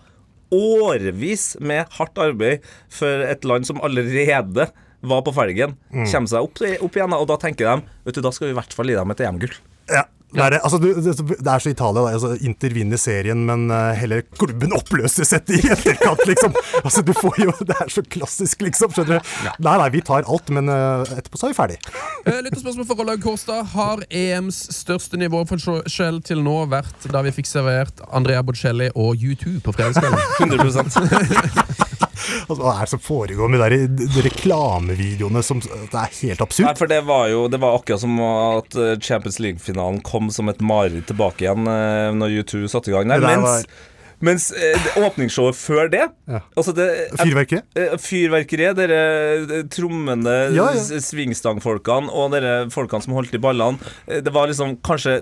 årevis 0.53 1.59
med 1.59 1.87
hardt 1.97 2.17
arbeid 2.21 2.61
for 2.93 3.23
et 3.25 3.43
land 3.47 3.65
som 3.67 3.79
allerede 3.83 4.69
var 5.03 5.21
på 5.25 5.33
felgen, 5.35 5.75
Mm. 5.91 6.05
kommer 6.07 6.27
seg 6.31 6.39
opp, 6.45 6.61
opp 6.85 6.95
igjen. 6.95 7.13
Og 7.13 7.27
da 7.27 7.35
tenker 7.37 7.65
de 7.67 7.83
vet 8.05 8.15
du, 8.15 8.21
da 8.21 8.29
skal 8.31 8.47
vi 8.47 8.53
i 8.53 8.59
hvert 8.61 8.73
fall 8.73 8.85
gi 8.87 8.95
dem 8.95 9.11
et 9.11 9.19
EM-gull. 9.19 9.55
Ja. 9.89 10.03
Det 10.33 10.43
er. 10.43 10.59
Altså, 10.59 10.79
det, 10.81 11.47
er 11.53 11.63
så 11.63 11.73
Italia. 11.73 12.01
Da. 12.01 12.13
Altså, 12.17 12.33
Inter 12.41 12.73
vinner 12.75 13.01
serien, 13.01 13.45
men 13.45 13.67
heller 13.69 14.13
hele 14.13 14.21
klubben 14.39 14.73
oppløses 14.75 15.33
etter 15.35 15.57
i 15.57 15.73
etterkant, 15.73 16.23
liksom. 16.29 16.55
Altså, 16.83 17.01
du 17.05 17.13
får 17.15 17.39
jo 17.43 17.53
Det 17.63 17.75
er 17.79 17.91
så 17.91 18.03
klassisk, 18.15 18.61
liksom. 18.65 18.93
Skjønner 18.93 19.19
du? 19.19 19.33
Nei, 19.63 19.75
nei, 19.79 19.89
vi 19.93 20.01
tar 20.05 20.27
alt, 20.27 20.51
men 20.53 20.71
eh, 20.71 21.13
etterpå 21.17 21.39
så 21.39 21.49
er 21.49 21.55
vi 21.55 21.59
ferdig. 21.61 21.79
Eh, 22.23 22.39
spørsmål 22.55 22.85
for 22.87 22.99
Rollag 23.01 23.23
Kårstad. 23.23 23.65
Har 23.73 24.03
EMs 24.07 24.61
største 24.71 25.19
nivåforskjell 25.19 26.21
til 26.23 26.43
nå 26.45 26.55
vært 26.71 27.07
da 27.11 27.23
vi 27.25 27.33
fikk 27.35 27.49
servert 27.49 27.99
Andrea 28.15 28.43
Bocelli 28.45 28.89
og 28.95 29.19
U2 29.19 29.59
på 29.65 29.75
fredagskvelden? 29.75 30.21
100 30.39 31.82
Altså, 32.49 32.59
hva 32.61 32.73
er 32.75 32.83
det 32.85 32.91
som 32.93 33.01
foregår 33.03 33.49
med 33.53 33.63
de 33.73 34.07
de 34.07 34.23
reklamevideoene 34.25 35.43
som 35.45 35.61
Det 35.63 35.93
er 35.93 36.11
helt 36.19 36.43
Nei, 36.63 36.73
for 36.79 36.91
det 36.91 37.01
var 37.07 37.27
jo 37.31 37.45
Det 37.51 37.59
var 37.63 37.77
akkurat 37.79 38.01
som 38.03 38.19
at 38.23 38.75
eh, 38.79 38.93
Champions 39.03 39.39
League-finalen 39.43 40.01
kom 40.05 40.29
som 40.33 40.49
et 40.51 40.61
mareritt 40.63 41.07
tilbake 41.11 41.45
igjen 41.47 41.67
eh, 41.69 42.11
når 42.17 42.39
U2 42.43 42.67
satte 42.71 42.91
i 42.91 42.95
gang 42.95 43.09
der. 43.11 43.23
Der 43.23 43.35
Mens, 43.37 43.49
var- 43.49 43.89
mens 44.23 44.45
eh, 44.55 44.85
åpningsshowet 45.03 45.57
før 45.59 45.89
det 45.91 46.05
Ja. 46.31 46.39
Altså 46.55 46.71
det 46.77 46.85
Fyrverkeriet? 47.19 47.65
eh, 47.75 47.95
Fyrverkeriet, 47.99 48.77
dere 48.79 48.99
eh, 49.41 49.65
trommende 49.73 50.35
Ja, 50.55 50.69
ja. 50.77 50.99
svingstangfolkene 51.03 52.07
og 52.13 52.31
dere 52.35 52.53
folkene 52.73 53.03
som 53.03 53.17
holdt 53.17 53.35
i 53.35 53.41
ballene 53.43 53.79
eh, 54.07 54.21
Det 54.23 54.31
var 54.35 54.47
liksom 54.51 54.77
kanskje 54.85 55.17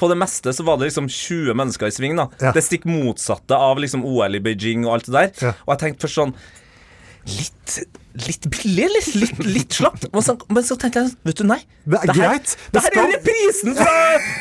På 0.00 0.08
det 0.08 0.16
meste 0.16 0.54
så 0.56 0.64
var 0.64 0.78
det 0.80 0.88
liksom 0.88 1.10
20 1.12 1.52
mennesker 1.60 1.90
i 1.90 1.94
sving. 1.94 2.16
da 2.16 2.28
Ja. 2.40 2.54
Det 2.56 2.62
stikk 2.64 2.86
motsatte 2.88 3.52
av 3.56 3.78
liksom 3.84 4.02
OL 4.08 4.34
i 4.38 4.40
Beijing 4.40 4.86
og 4.88 4.94
alt 4.96 5.10
det 5.10 5.14
der. 5.18 5.30
Ja. 5.50 5.52
Og 5.66 5.74
jeg 5.76 5.82
tenkte 5.84 6.06
først 6.08 6.18
sånn 6.22 6.34
Litt, 7.30 7.74
litt 8.26 8.46
billig, 8.48 8.86
litt, 8.94 9.08
Litt, 9.20 9.40
litt 9.44 9.74
slapt. 9.76 10.06
Men 10.14 10.22
så, 10.24 10.34
men 10.48 10.64
så 10.64 10.76
tenkte 10.80 11.02
jeg 11.04 11.10
Vet 11.28 11.36
du, 11.42 11.44
nei. 11.50 11.58
Det 11.84 11.98
er 12.00 12.14
greit. 12.16 12.54
Det 12.72 12.80
Det 12.80 12.84
her 12.86 13.02
er 13.02 13.10
reprisen 13.12 13.76
fra 13.76 13.96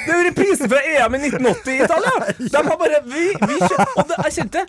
Det 0.07 0.13
er 0.15 0.23
reprisen 0.29 0.71
fra 0.71 0.79
EM 0.93 1.17
i 1.17 1.21
1980 1.27 1.73
i 1.73 1.81
Italia! 1.83 2.13
De 2.55 2.61
har 2.69 2.79
bare 2.79 3.01
vi, 3.11 3.25
vi, 3.35 3.57
kjø- 3.59 3.89
Og 3.99 4.07
det, 4.13 4.19
jeg 4.29 4.37
kjente 4.39 4.63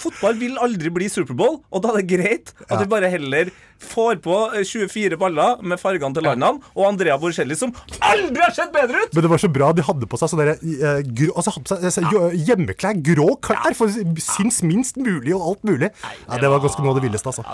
Fotball 0.00 0.38
vil 0.40 0.56
aldri 0.64 0.88
bli 0.96 1.10
Superbowl, 1.12 1.58
og 1.68 1.82
da 1.84 1.90
er 1.92 1.98
det 2.00 2.06
greit 2.08 2.54
at 2.64 2.78
vi 2.80 2.86
bare 2.88 3.10
heller 3.12 3.50
får 3.80 4.20
på 4.24 4.36
eh, 4.54 4.64
24 4.64 5.16
baller 5.20 5.62
med 5.66 5.80
fargene 5.80 6.16
til 6.16 6.26
landene, 6.26 6.60
og 6.74 6.86
Andrea 6.88 7.16
Borcelli, 7.20 7.56
som 7.58 7.72
aldri 8.04 8.42
har 8.42 8.54
sett 8.56 8.72
bedre 8.74 9.04
ut! 9.04 9.14
Men 9.14 9.26
det 9.26 9.32
var 9.32 9.42
så 9.42 9.50
bra 9.52 9.70
de 9.76 9.84
hadde 9.86 10.08
på 10.10 10.20
seg 10.20 10.32
sånne 10.32 10.56
uh, 10.56 10.84
eh, 10.90 11.00
grå, 11.06 11.32
altså, 11.34 11.54
hadde 11.56 11.66
på 11.68 11.92
seg, 11.96 12.08
uh, 12.14 12.36
hjemmeklær, 12.48 13.00
grå 13.10 13.28
klær, 13.44 13.76
for 13.78 13.92
sinns 14.20 14.60
minst 14.66 15.00
mulig 15.00 15.34
og 15.36 15.46
alt 15.52 15.66
mulig. 15.70 15.90
Ja, 16.26 16.40
Det 16.40 16.52
var 16.52 16.62
ganske 16.62 16.84
noe 16.84 16.94
av 16.94 17.00
det 17.00 17.06
villeste, 17.08 17.32
altså. 17.32 17.44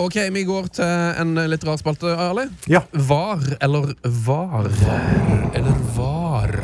Ok, 0.00 0.20
vi 0.34 0.44
går 0.48 0.70
til 0.76 1.22
en 1.22 1.34
litt 1.50 1.66
rar 1.66 1.80
spalte, 1.80 2.12
Arli. 2.26 2.46
Ja. 2.70 2.84
Var 3.06 3.56
eller 3.62 3.92
var? 4.26 4.70
Eller 5.56 5.82
var? 5.96 6.54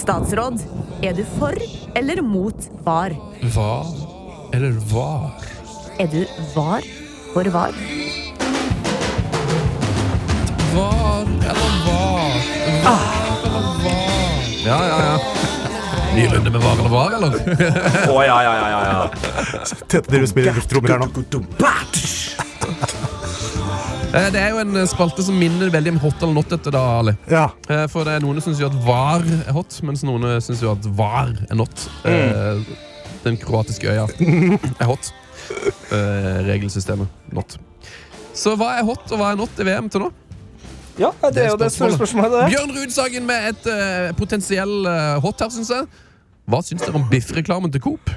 Statsråd, 0.00 0.60
er 1.06 1.14
du 1.16 1.22
for 1.36 1.56
eller 1.96 2.22
mot 2.24 2.68
var? 2.86 3.14
Var 3.54 3.94
eller 4.54 4.76
var? 4.92 5.48
Er 5.98 6.10
du 6.10 6.24
var 6.54 7.03
for 7.34 7.44
var? 7.50 7.72
Var 10.74 11.22
eller 11.50 11.70
var? 11.86 12.30
Var 12.84 13.00
eller 13.46 13.84
var? 13.84 14.42
Ja, 14.66 14.78
ja, 14.88 14.98
ja. 15.04 15.18
Ny 16.14 16.26
runde 16.26 16.50
med 16.50 16.60
var 16.60 16.78
eller 16.78 16.88
var, 16.88 17.10
eller? 17.16 17.34
Å, 18.10 18.22
ja, 18.24 18.36
ja, 18.42 18.54
ja, 18.54 18.68
ja, 18.70 18.80
ja. 18.86 19.10
Tete, 19.90 20.06
dere 20.14 20.26
spiller 20.30 20.54
lufttrommer 20.54 20.94
her 20.94 21.02
nå. 21.02 21.08
Eh, 24.14 24.28
Det 24.30 24.38
er 24.38 24.52
jo 24.54 24.60
en 24.62 24.78
spalte 24.86 25.24
som 25.26 25.34
minner 25.38 25.72
veldig 25.74 25.96
om 25.96 25.98
hot 26.04 26.22
eller 26.22 26.36
not 26.38 26.54
dette, 26.54 26.70
da, 26.70 26.84
Ali. 27.00 27.16
Ja. 27.30 27.48
Eh, 27.66 27.86
For 27.90 28.06
det 28.06 28.14
er 28.14 28.22
noen 28.22 28.38
syns 28.44 28.62
jo 28.62 28.68
at 28.70 28.78
var 28.86 29.26
er 29.26 29.50
hot, 29.56 29.74
mens 29.82 30.06
noen 30.06 30.38
syns 30.44 30.62
at 30.76 30.86
var 30.94 31.34
er 31.50 31.58
not. 31.58 31.88
Mm. 32.06 32.62
Den 33.26 33.36
kroatiske 33.42 33.90
øya 33.90 34.06
er 34.14 34.86
hot. 34.86 35.10
Eh, 35.94 36.38
Regelsystemet 36.48 37.32
not. 37.32 37.56
Så 38.34 38.54
hva 38.58 38.74
er 38.78 38.86
hot, 38.86 39.04
og 39.12 39.20
hva 39.20 39.32
er 39.32 39.38
not 39.38 39.60
i 39.60 39.66
VM 39.68 39.90
til 39.92 40.06
nå? 40.06 40.12
ja 40.94 41.08
det 41.34 41.42
er 41.42 41.48
jo 41.50 41.58
det 41.58 41.72
store 41.74 41.94
spørsmålet. 41.96 42.48
Bjørn 42.52 42.72
Rudsagen 42.76 43.24
med 43.26 43.48
et 43.50 43.64
uh, 43.66 44.10
potensiell 44.18 44.74
uh, 44.86 45.16
hot 45.22 45.42
her, 45.42 45.50
syns 45.50 45.72
jeg. 45.74 45.88
Hva 46.44 46.58
syns 46.60 46.82
dere 46.84 46.98
om 46.98 47.06
biffreklamen 47.08 47.72
til 47.72 47.80
Coop? 47.80 48.10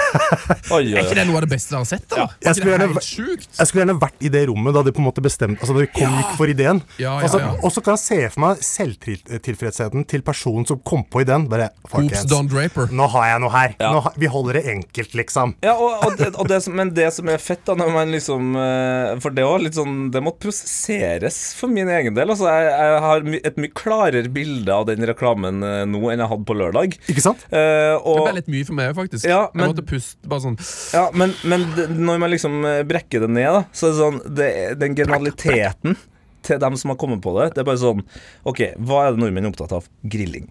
Oi, 0.72 0.78
oi, 0.80 0.94
Er 0.96 1.02
ikke 1.04 1.16
det 1.18 1.24
noe 1.28 1.36
av 1.36 1.44
det 1.44 1.50
beste 1.52 1.74
dere 1.74 1.82
har 1.82 1.88
sett? 1.90 2.06
da? 2.08 2.24
Jeg 2.40 2.48
Er 2.48 2.54
skulle 2.56 2.72
gjerne- 2.72 3.02
Jeg 3.60 3.68
skulle 3.68 3.82
gjerne 3.84 3.96
vært 4.00 4.24
i 4.24 4.30
det 4.32 4.42
rommet 4.48 4.72
da 4.74 4.82
de 4.86 4.92
på 4.96 5.02
en 5.02 5.06
måte 5.10 5.20
bestemte 5.24 5.60
Altså 5.60 5.74
da 5.76 5.82
de 5.84 5.90
kom, 5.92 6.14
gikk 6.16 6.30
for 6.38 6.48
ideen. 6.48 6.80
Ja, 6.96 7.18
ja, 7.18 7.26
Altså, 7.26 7.40
ja. 7.42 7.50
Og 7.60 7.72
så 7.74 7.82
kan 7.84 7.98
jeg 7.98 8.02
se 8.06 8.18
for 8.32 8.40
meg 8.46 8.62
selvtilfredsheten 8.64 10.06
til 10.08 10.24
personen 10.24 10.64
som 10.68 10.80
kom 10.88 11.04
på 11.04 11.20
ideen. 11.24 11.44
Bare, 11.52 11.68
Coops 11.90 12.24
Don 12.30 12.48
Draper. 12.48 12.88
nå 12.96 13.08
har 13.12 13.26
jeg 13.32 13.42
noe 13.44 13.52
her. 13.52 13.74
Ja. 13.78 13.92
Nå 13.92 14.00
har, 14.06 14.16
vi 14.16 14.26
holder 14.32 14.58
det 14.60 14.64
enkelt, 14.72 15.12
liksom. 15.20 15.54
Ja, 15.66 15.74
og, 15.76 16.06
og, 16.06 16.16
det, 16.16 16.30
og 16.34 16.48
det 16.48 16.62
som, 16.64 16.74
Men 16.80 16.94
det 16.96 17.10
som 17.12 17.28
er 17.32 17.38
fett, 17.42 17.60
da 17.68 17.76
når 17.76 17.92
man 17.92 18.10
liksom 18.14 18.56
eh, 18.56 19.12
For 19.20 19.30
det 19.36 19.44
òg 19.46 19.62
litt 19.64 19.76
sånn 19.78 20.10
Det 20.14 20.20
måtte 20.24 20.42
prosesseres 20.46 21.38
for 21.58 21.68
min 21.72 21.88
egen 21.92 22.16
del. 22.16 22.32
Altså, 22.32 22.48
jeg, 22.48 22.72
jeg 22.72 23.04
har 23.04 23.28
et 23.52 23.60
mye 23.60 23.74
klarere 23.76 24.32
bilde 24.32 24.72
av 24.72 24.88
den 24.88 25.04
reklamen 25.12 25.60
eh, 25.62 25.84
nå 25.88 26.00
enn 26.12 26.24
jeg 26.24 26.30
hadde 26.32 26.48
på 26.48 26.56
lørdag. 26.56 26.96
Ikke 27.12 27.24
sant? 27.28 27.44
Eh, 27.66 27.94
og, 28.00 28.16
Det 28.22 28.26
ble 28.30 28.34
litt 28.40 28.50
mye 28.56 28.66
for 28.70 28.78
meg, 28.80 28.94
faktisk. 28.98 29.28
Ja, 29.28 29.44
men- 29.52 29.66
Jeg 29.66 29.74
måtte 29.76 29.86
puste 29.92 30.28
bare 30.32 30.44
sånn 30.46 30.58
ja, 30.94 31.06
men, 31.12 31.34
men 31.44 31.66
når 32.06 32.20
man 32.22 32.30
liksom 32.34 32.60
eh, 32.64 32.82
brekker 32.88 33.26
det 33.26 33.30
ned, 33.36 33.48
da, 33.60 33.64
så 33.72 33.88
er 33.88 33.94
det 33.96 34.02
sånn 34.04 34.20
det, 34.40 34.50
Den 34.82 34.94
genialiteten 34.98 35.96
til 36.46 36.60
dem 36.62 36.76
som 36.78 36.92
har 36.92 36.96
kommet 37.00 37.18
på 37.24 37.32
det, 37.34 37.48
det 37.56 37.58
er 37.58 37.66
bare 37.66 37.80
sånn 37.80 38.04
OK, 38.46 38.60
hva 38.86 39.00
er 39.08 39.16
det 39.16 39.18
nordmenn 39.18 39.48
er 39.48 39.50
opptatt 39.50 39.72
av? 39.74 39.88
Grilling. 40.06 40.44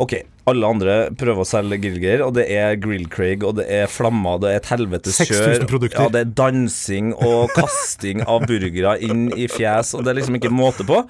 OK, 0.00 0.14
alle 0.48 0.70
andre 0.74 0.94
prøver 1.20 1.42
å 1.44 1.44
selge 1.44 1.76
grillgreier, 1.82 2.22
og 2.24 2.32
det 2.38 2.46
er 2.50 2.78
Grill-Craig, 2.80 3.44
og 3.44 3.58
det 3.60 3.66
er 3.68 3.90
flammer, 3.92 4.40
det 4.40 4.48
er 4.54 4.62
et 4.62 4.70
helvetes 4.72 5.18
6000 5.20 5.68
kjør. 5.68 5.90
Ja, 5.92 6.06
det 6.14 6.22
er 6.24 6.32
dansing 6.40 7.12
og 7.18 7.52
kasting 7.58 8.24
av 8.24 8.46
burgere 8.48 8.96
inn 9.04 9.26
i 9.36 9.44
fjes, 9.52 9.92
og 9.98 10.06
det 10.06 10.14
er 10.14 10.20
liksom 10.22 10.40
ikke 10.40 10.54
måte 10.56 10.88
på. 10.88 11.02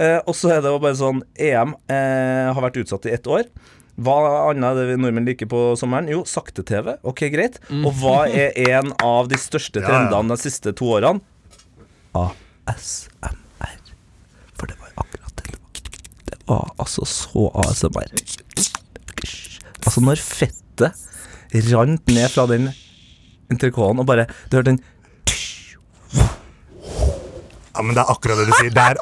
Eh, 0.00 0.18
og 0.24 0.32
så 0.40 0.54
er 0.56 0.64
det 0.64 0.72
jo 0.72 0.80
bare 0.82 0.96
sånn 0.98 1.20
EM 1.36 1.76
eh, 1.92 2.48
har 2.48 2.64
vært 2.64 2.80
utsatt 2.86 3.10
i 3.12 3.14
ett 3.18 3.28
år. 3.28 3.44
Hva 4.00 4.14
annet 4.48 4.64
er 4.70 4.78
det 4.78 4.86
vi 4.88 5.00
nordmenn 5.02 5.26
liker 5.28 5.48
på 5.50 5.58
sommeren? 5.76 6.08
Jo, 6.08 6.22
sakte-TV. 6.28 6.94
Ok, 7.04 7.26
greit. 7.34 7.58
Og 7.82 7.90
hva 8.00 8.22
er 8.30 8.54
en 8.78 8.92
av 9.04 9.28
de 9.28 9.36
største 9.40 9.80
Ja, 9.82 9.84
ja. 9.84 9.90
trendene 10.08 10.32
de 10.36 10.40
siste 10.40 10.72
to 10.78 10.88
årene? 10.96 11.20
ASMR. 12.16 13.36
For 14.56 14.70
det 14.70 14.76
var 14.80 14.92
jo 14.92 15.02
akkurat 15.04 15.36
det 15.42 15.52
det 16.32 16.38
var. 16.48 16.72
Altså 16.80 17.04
så 17.08 17.48
ASMR. 17.66 18.08
Altså, 19.82 20.00
når 20.04 20.20
fettet 20.22 21.08
rant 21.72 22.06
ned 22.08 22.28
fra 22.32 22.46
den 22.48 22.70
entrecôten 23.52 24.00
og 24.00 24.06
bare 24.08 24.24
Du 24.48 24.56
hørte 24.56 24.70
den 24.70 24.78
Ja, 27.72 27.82
men 27.82 27.96
det 27.96 28.02
er 28.04 28.12
akkurat 28.12 28.40
det 28.40 28.46
du 28.48 28.54
sier. 28.56 28.72
Det 28.72 28.84
er 28.84 29.00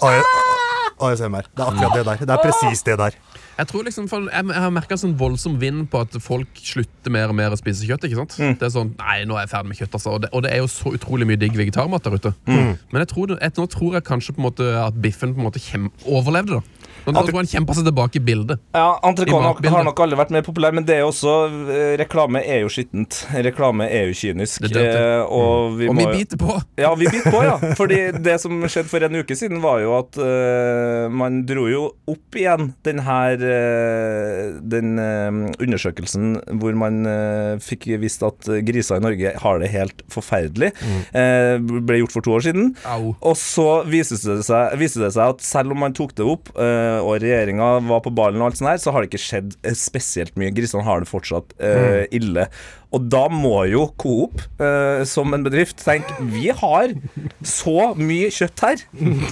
ASMR. 1.03 1.47
Det 1.51 1.62
er 1.62 1.70
akkurat 1.70 1.95
det 1.99 2.05
der. 2.07 2.24
Det 2.26 2.34
er 2.36 2.43
presis 2.45 2.82
det 2.86 2.97
der. 3.01 3.16
Jeg 3.61 3.69
tror 3.69 3.85
liksom, 3.85 4.07
for 4.09 4.25
jeg, 4.33 4.47
jeg 4.49 4.63
har 4.65 4.73
merka 4.73 4.97
sånn 5.01 5.13
voldsom 5.21 5.59
vind 5.61 5.85
på 5.93 6.01
at 6.07 6.17
folk 6.25 6.49
slutter 6.65 7.13
mer 7.13 7.29
og 7.33 7.37
mer 7.37 7.53
å 7.53 7.59
spise 7.61 7.85
kjøtt. 7.89 8.07
ikke 8.09 8.21
sant? 8.23 8.37
Mm. 8.41 8.55
Det 8.61 8.69
er 8.71 8.75
sånn, 8.75 8.95
nei, 9.01 9.19
nå 9.29 9.37
er 9.37 9.45
jeg 9.45 9.53
ferdig 9.53 9.73
med 9.75 9.81
kjøtt, 9.83 9.97
altså. 10.01 10.17
Og 10.17 10.25
det, 10.25 10.33
og 10.33 10.45
det 10.47 10.55
er 10.55 10.63
jo 10.63 10.71
så 10.73 10.95
utrolig 10.97 11.29
mye 11.29 11.41
digg 11.41 11.59
vegetarmat 11.61 12.07
der 12.09 12.17
ute. 12.17 12.33
Mm. 12.49 12.73
Men 12.91 13.05
jeg 13.05 13.13
tror, 13.13 13.37
jeg, 13.37 13.57
nå 13.61 13.69
tror 13.77 13.99
jeg 13.99 14.07
kanskje 14.09 14.37
på 14.37 14.43
en 14.43 14.49
måte 14.49 14.71
at 14.87 15.01
biffen 15.05 15.37
på 15.37 15.43
en 15.45 15.51
måte 15.51 15.63
kjem, 15.63 15.91
overlevde. 16.09 16.61
da. 16.61 16.81
Nå 17.01 17.15
tror 17.17 17.31
jeg 17.33 17.39
han 17.41 17.49
kjempa 17.49 17.75
seg 17.79 17.87
tilbake 17.89 18.19
i 18.19 18.23
bildet. 18.25 18.61
Ja, 18.77 18.99
entrecôten 19.09 19.71
har- 19.73 19.85
nok 19.87 20.01
aldri 20.05 20.19
vært 20.21 20.33
mer 20.35 20.43
populær, 20.45 20.75
men 20.77 20.85
det 20.85 20.99
er 20.99 21.07
også 21.07 21.33
eh, 21.73 21.95
Reklame 22.01 22.43
er 22.45 22.61
jo 22.65 22.69
skittent. 22.73 23.23
Reklame 23.33 23.87
er 23.89 24.11
jo 24.11 24.17
kynisk. 24.21 24.61
Det 24.67 24.73
det. 24.75 24.85
eh, 25.01 25.23
og 25.25 25.79
vi 25.79 25.89
Og 25.89 25.97
må 25.97 26.11
vi 26.11 26.21
biter 26.21 26.37
på! 26.41 26.59
Ja, 26.77 26.93
vi 26.95 27.09
biter 27.09 27.33
på, 27.33 27.41
ja. 27.47 27.57
Fordi 27.81 28.01
det 28.21 28.37
som 28.43 28.61
skjedde 28.69 28.93
for 28.93 29.07
en 29.07 29.17
uke 29.17 29.37
siden, 29.39 29.63
var 29.65 29.81
jo 29.81 29.95
at 29.97 30.19
uh, 30.21 31.09
man 31.09 31.41
dro 31.49 31.67
jo 31.71 31.87
opp 32.11 32.37
igjen 32.37 32.75
den 32.85 33.01
her 33.07 33.41
Den 34.71 35.01
eh, 35.01 35.41
undersøkelsen 35.61 36.39
hvor 36.61 36.77
man 36.79 37.05
eh, 37.09 37.55
fikk 37.63 37.89
visst 38.01 38.25
at 38.27 38.49
griser 38.67 39.01
i 39.01 39.05
Norge 39.05 39.35
har 39.43 39.61
det 39.63 39.73
helt 39.73 40.05
forferdelig. 40.13 40.73
mm. 40.81 41.71
ble 41.87 42.01
gjort 42.01 42.15
for 42.15 42.25
to 42.25 42.35
år 42.37 42.45
siden. 42.45 42.73
Au. 42.89 43.13
Og 43.21 43.37
så 43.39 43.83
viste 43.89 44.19
det, 44.21 44.41
seg, 44.47 44.77
viste 44.81 45.03
det 45.03 45.13
seg 45.15 45.35
at 45.35 45.45
selv 45.45 45.75
om 45.75 45.83
man 45.85 45.95
tok 45.97 46.15
det 46.19 46.27
opp, 46.27 46.51
eh, 46.57 46.99
og 47.01 47.21
regjeringa 47.23 47.73
var 47.89 48.03
på 48.05 48.13
ballen, 48.15 48.41
og 48.43 48.51
alt 48.51 48.61
sånt 48.61 48.73
her, 48.73 48.83
så 48.83 48.95
har 48.95 49.03
det 49.03 49.11
ikke 49.11 49.23
skjedd 49.23 49.57
eh, 49.63 49.77
spesielt 49.79 50.37
mye. 50.41 50.53
Grisene 50.55 50.87
har 50.87 51.03
det 51.03 51.11
fortsatt 51.11 51.57
mm. 51.61 52.11
ille. 52.17 52.47
Og 52.91 53.07
da 53.07 53.25
må 53.31 53.55
jo 53.71 53.85
Coop, 54.01 54.43
eh, 54.63 55.03
som 55.07 55.35
en 55.35 55.45
bedrift, 55.47 55.79
tenke 55.85 56.17
vi 56.33 56.51
har 56.51 56.95
så 57.47 57.93
mye 57.99 58.31
kjøtt 58.35 58.65
her 58.67 58.83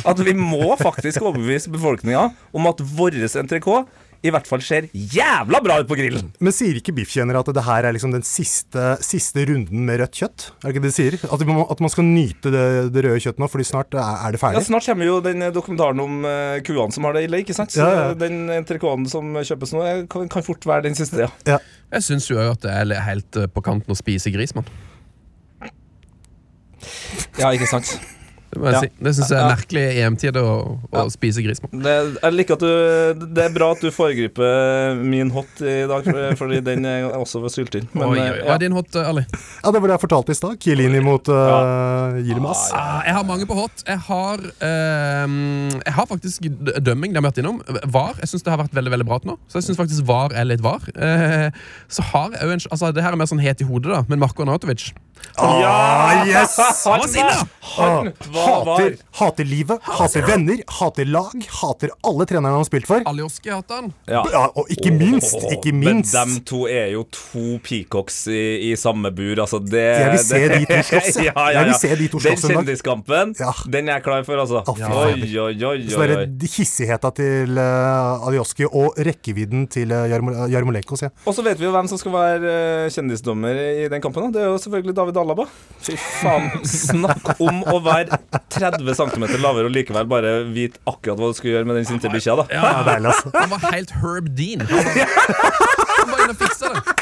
at 0.08 0.22
vi 0.22 0.34
må 0.38 0.76
faktisk 0.78 1.24
overbevise 1.24 1.72
befolkninga 1.74 2.28
om 2.54 2.70
at 2.70 2.82
vår 2.98 3.18
entrecôte 3.28 3.86
i 4.26 4.32
hvert 4.34 4.48
fall 4.50 4.62
ser 4.64 4.88
jævla 4.92 5.60
bra 5.62 5.76
ut 5.78 5.88
på 5.90 5.96
grillen. 5.98 6.32
Men 6.42 6.54
sier 6.54 6.78
ikke 6.80 6.94
biffkjennere 6.96 7.38
at 7.38 7.50
det 7.54 7.62
her 7.66 7.86
er 7.86 7.94
liksom 7.94 8.10
den 8.14 8.24
siste, 8.26 8.96
siste 9.04 9.44
runden 9.46 9.84
med 9.86 10.00
rødt 10.02 10.18
kjøtt? 10.18 10.46
Er 10.58 10.66
det 10.66 10.74
ikke 10.74 10.82
det 10.82 10.90
de 10.90 10.96
sier? 10.96 11.16
At, 11.28 11.44
må, 11.46 11.66
at 11.70 11.82
man 11.84 11.92
skal 11.92 12.08
nyte 12.08 12.52
det, 12.54 12.64
det 12.94 13.04
røde 13.06 13.22
kjøttet 13.22 13.44
nå, 13.44 13.50
fordi 13.52 13.68
snart 13.68 13.94
er, 13.94 14.34
det 14.34 14.42
ferdig? 14.42 14.58
Ja. 14.58 14.66
Snart 14.72 14.90
kommer 14.90 15.10
jo 15.10 15.20
den 15.24 15.46
dokumentaren 15.54 16.02
om 16.02 16.18
uh, 16.26 16.58
kuene 16.66 16.94
som 16.94 17.06
har 17.06 17.14
det 17.14 17.28
ille, 17.28 17.44
ikke 17.44 17.56
sant? 17.56 17.74
Så 17.74 17.84
Ja, 17.84 18.08
ja. 18.08 18.12
den 18.18 18.50
entrecôten 18.58 19.06
som 19.10 19.38
kjøpes 19.38 19.76
nå, 19.76 19.86
kan, 20.10 20.26
kan 20.34 20.46
fort 20.46 20.66
være 20.66 20.88
den 20.88 20.98
siste, 20.98 21.22
ja. 21.28 21.30
Ja. 21.46 21.62
Jeg 21.94 22.04
syns 22.10 22.26
jo 22.28 22.42
at 22.42 22.60
det 22.66 22.74
er 22.74 23.06
helt 23.06 23.38
eh, 23.38 23.46
på 23.48 23.62
kanten 23.64 23.94
å 23.94 23.96
spise 23.96 24.28
gris, 24.34 24.52
mann. 24.56 24.66
Ja, 27.38 27.48
ikke 27.54 27.70
sant? 27.70 27.94
Det, 28.50 28.60
må 28.60 28.70
jeg 28.70 28.74
Ja. 28.74 28.80
si. 28.80 28.90
det 29.04 29.12
syns 29.16 29.30
jeg 29.32 29.38
er 29.38 29.50
merkelig 29.52 29.82
i 29.84 30.00
EM-tid 30.04 30.36
å, 30.40 30.46
å 30.88 31.02
Ja. 31.02 31.04
spise 31.12 31.42
gris. 31.44 31.60
Det, 31.60 31.94
jeg 32.22 32.32
liker 32.32 32.54
at 32.54 32.60
du 32.64 33.26
Det 33.34 33.44
er 33.44 33.52
bra 33.52 33.72
at 33.72 33.80
du 33.80 33.90
foregriper 33.92 34.96
min 35.02 35.30
hot 35.30 35.60
i 35.60 35.86
dag, 35.90 36.04
fordi 36.40 36.60
den 36.64 36.86
er 36.88 37.10
også 37.12 37.42
ved 37.42 37.52
syltynn. 37.52 37.88
Eh. 37.88 38.00
Hva 38.00 38.16
ja. 38.16 38.54
er 38.54 38.58
din 38.62 38.72
hot, 38.72 38.94
eh, 38.96 39.08
Ali? 39.08 39.24
ja, 39.28 39.70
det 39.70 39.80
var 39.80 39.88
det 39.88 39.96
jeg 39.98 40.04
fortalte 40.08 40.30
i 40.32 40.38
stad. 40.38 40.56
Kielini 40.58 41.00
mot 41.04 41.28
uh, 41.28 42.16
Yilmaz. 42.22 42.70
Ah, 42.72 43.02
jeg 43.06 43.14
har 43.18 43.24
mange 43.28 43.46
på 43.48 43.56
hot. 43.58 43.84
Jeg 43.86 43.98
har, 44.08 44.38
uh, 44.38 45.26
jeg 45.84 45.94
har 45.98 46.06
faktisk 46.08 46.48
dømming. 46.80 47.12
Det 47.12 47.20
har 47.20 47.26
vi 47.26 47.30
vært 47.30 47.42
innom. 47.44 47.60
VAR. 47.92 48.16
Jeg 48.22 48.32
syns 48.32 48.46
det 48.46 48.54
har 48.54 48.62
vært 48.62 48.74
veldig 48.76 48.94
veldig 48.96 49.08
bra 49.08 49.20
til 49.22 49.32
nå. 49.34 49.38
Så 49.48 49.60
jeg 49.60 49.68
syns 49.68 49.80
faktisk 49.80 50.08
VAR 50.08 50.32
er 50.34 50.48
litt 50.48 50.64
VAR. 50.64 50.88
Uh, 50.96 51.50
så 51.88 52.06
har 52.12 52.32
jeg 52.32 52.42
en 52.48 52.66
Altså, 52.68 52.90
det 52.92 53.02
her 53.04 53.14
er 53.14 53.18
mer 53.20 53.28
sånn 53.30 53.40
het 53.40 53.62
i 53.62 53.66
hodet, 53.68 53.92
da, 53.92 54.02
men 54.10 54.20
Marko 54.20 54.42
Arnautovic. 54.44 54.90
Ah, 55.40 56.24
yes! 56.26 56.56
Han, 56.84 56.98
var 56.98 57.08
sinna! 57.08 57.34
han 57.60 58.08
var 58.34 58.64
var. 58.64 58.80
Hater, 58.80 58.96
hater 59.20 59.44
livet, 59.46 59.78
hater 59.86 60.24
venner, 60.26 60.58
hater 60.80 61.04
lag, 61.06 61.34
hater 61.60 61.92
alle 62.08 62.26
trenerne 62.26 62.50
han 62.56 62.62
har 62.64 62.66
spilt 62.66 62.88
for. 62.88 63.04
Alioski 63.06 63.52
hater 63.52 63.82
han. 63.82 63.92
Ja. 64.10 64.24
Ja, 64.32 64.42
og 64.58 64.66
ikke 64.74 64.90
minst, 64.98 65.36
ikke 65.52 65.70
minst 65.76 66.14
Men 66.16 66.32
dem 66.34 66.40
to 66.48 66.64
er 66.70 66.88
jo 66.94 67.04
to 67.14 67.44
peacocks 67.62 68.24
i, 68.32 68.40
i 68.70 68.72
samme 68.80 69.12
bur. 69.14 69.38
Altså 69.44 69.60
det, 69.62 69.84
Jeg 69.84 70.10
vil 70.16 70.24
se 70.24 70.40
det- 70.42 70.58
de 70.58 70.66
to 70.72 70.80
slåss, 70.90 71.20
Ja. 71.22 71.22
ja, 71.28 71.32
ja, 71.36 71.46
Jeg 71.54 71.64
vil 71.68 71.72
ja. 71.72 71.78
se 71.78 71.92
de 72.02 72.08
to 72.08 72.18
slåss 72.24 72.42
Den 72.48 72.56
kjendiskampen, 72.58 73.34
Ja. 73.38 73.52
den 73.76 73.88
er 73.88 73.98
jeg 74.00 74.06
klar 74.08 74.26
for, 74.26 74.42
altså. 74.42 74.64
Fy 74.66 74.82
oi, 74.82 75.38
oi, 75.38 75.54
oi, 75.70 75.86
Så 75.92 76.02
det 76.08 76.18
er 76.18 76.52
hissigheta 76.56 77.10
til 77.14 77.54
uh, 77.58 78.26
Alioski 78.28 78.66
og 78.66 78.98
rekkevidden 78.98 79.68
til 79.70 79.92
uh, 79.94 80.02
Jarmo- 80.10 80.48
Jarmolenko, 80.50 80.96
sier 80.98 81.10
jeg. 81.12 81.16
Og 81.30 81.34
så 81.38 81.44
vet 81.46 81.58
vi 81.62 81.64
jo 81.68 81.72
hvem 81.74 81.88
som 81.88 81.98
skal 82.00 82.12
være 82.16 82.52
uh, 82.86 82.90
kjendisdommer 82.90 83.54
i 83.84 83.88
den 83.92 84.02
kampen. 84.02 84.28
Da. 84.28 84.38
Det 84.38 84.42
er 84.44 84.50
jo 84.52 84.58
selvfølgelig 84.58 84.94
David 84.98 85.07
Alaba. 85.16 85.46
Fy 85.80 85.94
faen. 85.96 86.50
Snakk 86.68 87.30
om 87.40 87.62
å 87.72 87.78
være 87.84 88.18
30 88.52 88.84
cm 88.98 89.24
lavere 89.40 89.70
og 89.70 89.74
likevel 89.74 90.08
bare 90.10 90.32
vite 90.52 90.80
akkurat 90.90 91.16
hva 91.22 91.30
du 91.32 91.38
skulle 91.38 91.54
gjøre 91.56 91.68
med 91.70 91.78
den 91.80 91.88
sinte 91.88 92.10
bikkja. 92.12 92.36
da. 92.42 92.46
Ja, 92.52 92.82
deilig, 92.84 93.12
altså. 93.14 93.32
Han 93.38 93.50
var 93.54 93.64
helt 93.72 93.94
Herb 94.02 94.28
Dean. 94.36 94.66
Han 94.68 94.84
var, 94.84 95.14
han 95.98 96.12
var 96.12 96.24
inne 96.26 96.34
og 96.34 96.40
fiksa 96.42 96.72
det. 96.74 96.97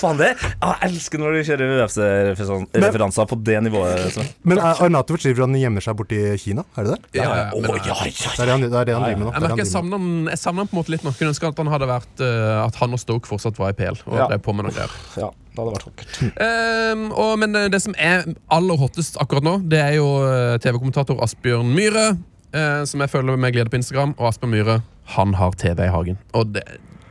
Faen 0.00 0.16
det 0.20 0.30
ah, 0.64 0.76
Jeg 0.80 0.90
elsker 0.90 1.20
når 1.20 1.34
du 1.36 1.40
kjører 1.48 1.72
UFC-referanser 1.84 3.28
på 3.30 3.38
det 3.44 3.58
nivået. 3.66 4.06
Sven. 4.14 4.28
Men 4.48 4.58
Arnato 4.62 4.86
Arnatovic 4.86 5.24
driver 5.26 5.44
han 5.46 5.56
gjemmer 5.60 5.84
seg 5.84 5.98
borti 5.98 6.20
Kina, 6.40 6.64
er 6.76 6.86
det 6.88 6.94
det? 6.96 7.20
Ja, 7.20 7.26
ja, 7.28 7.44
men, 7.54 7.68
oh, 7.70 7.76
ja, 7.84 7.96
ja, 8.06 8.08
Det 8.08 8.40
er 8.40 8.48
det 8.48 8.54
han, 8.54 8.64
det 8.66 8.80
er 8.80 8.88
det 8.90 8.96
han 8.96 9.04
driver 9.06 9.20
med 9.20 9.26
nå. 9.28 9.32
Jeg 9.34 9.42
er 9.42 9.48
merker 9.48 9.68
savner 9.70 9.98
han- 10.00 10.30
jeg 10.32 10.40
savner 10.40 10.68
på 10.70 10.76
en 10.76 10.80
måte 10.82 10.94
litt 10.94 11.04
nå. 11.06 11.12
Kunne 11.18 11.34
ønske 11.34 11.50
at 11.52 11.60
han 11.62 11.70
hadde 11.74 11.90
vært 11.90 12.24
eh, 12.26 12.64
At 12.64 12.80
han 12.80 12.96
og 12.96 13.02
Stoke 13.02 13.28
fortsatt 13.30 13.60
var 13.60 13.74
i 13.74 13.78
PL 13.78 14.00
og 14.06 14.16
Ja. 14.18 14.26
drev 14.32 14.42
på 14.44 14.54
med 14.56 14.68
noe 14.68 14.74
greier. 14.74 14.96
ja, 15.16 15.30
det 15.30 15.58
hadde 15.60 15.76
vært 15.76 15.86
vakkert. 15.90 16.18
Ehm, 16.46 17.06
og, 17.12 17.38
men 17.42 17.56
eh, 17.56 17.68
det 17.72 17.82
som 17.82 17.94
er 17.98 18.24
aller 18.50 18.76
hottest 18.80 19.16
akkurat 19.20 19.44
nå, 19.46 19.58
det 19.68 19.80
er 19.80 19.94
jo 19.98 20.08
eh, 20.26 20.58
TV-kommentator 20.62 21.20
Asbjørn 21.22 21.72
Myhre. 21.74 22.10
Uh, 22.50 22.82
som 22.82 22.98
jeg 22.98 23.12
følger 23.12 23.36
med 23.38 23.52
glede 23.54 23.70
på 23.70 23.78
Instagram. 23.78 24.10
Og 24.18 24.26
Asbjørn 24.26 24.50
Myhre, 24.50 24.80
han 25.14 25.34
har 25.38 25.52
TV 25.54 25.84
i 25.86 25.90
hagen. 25.94 26.16
Og 26.34 26.48
det, 26.56 26.64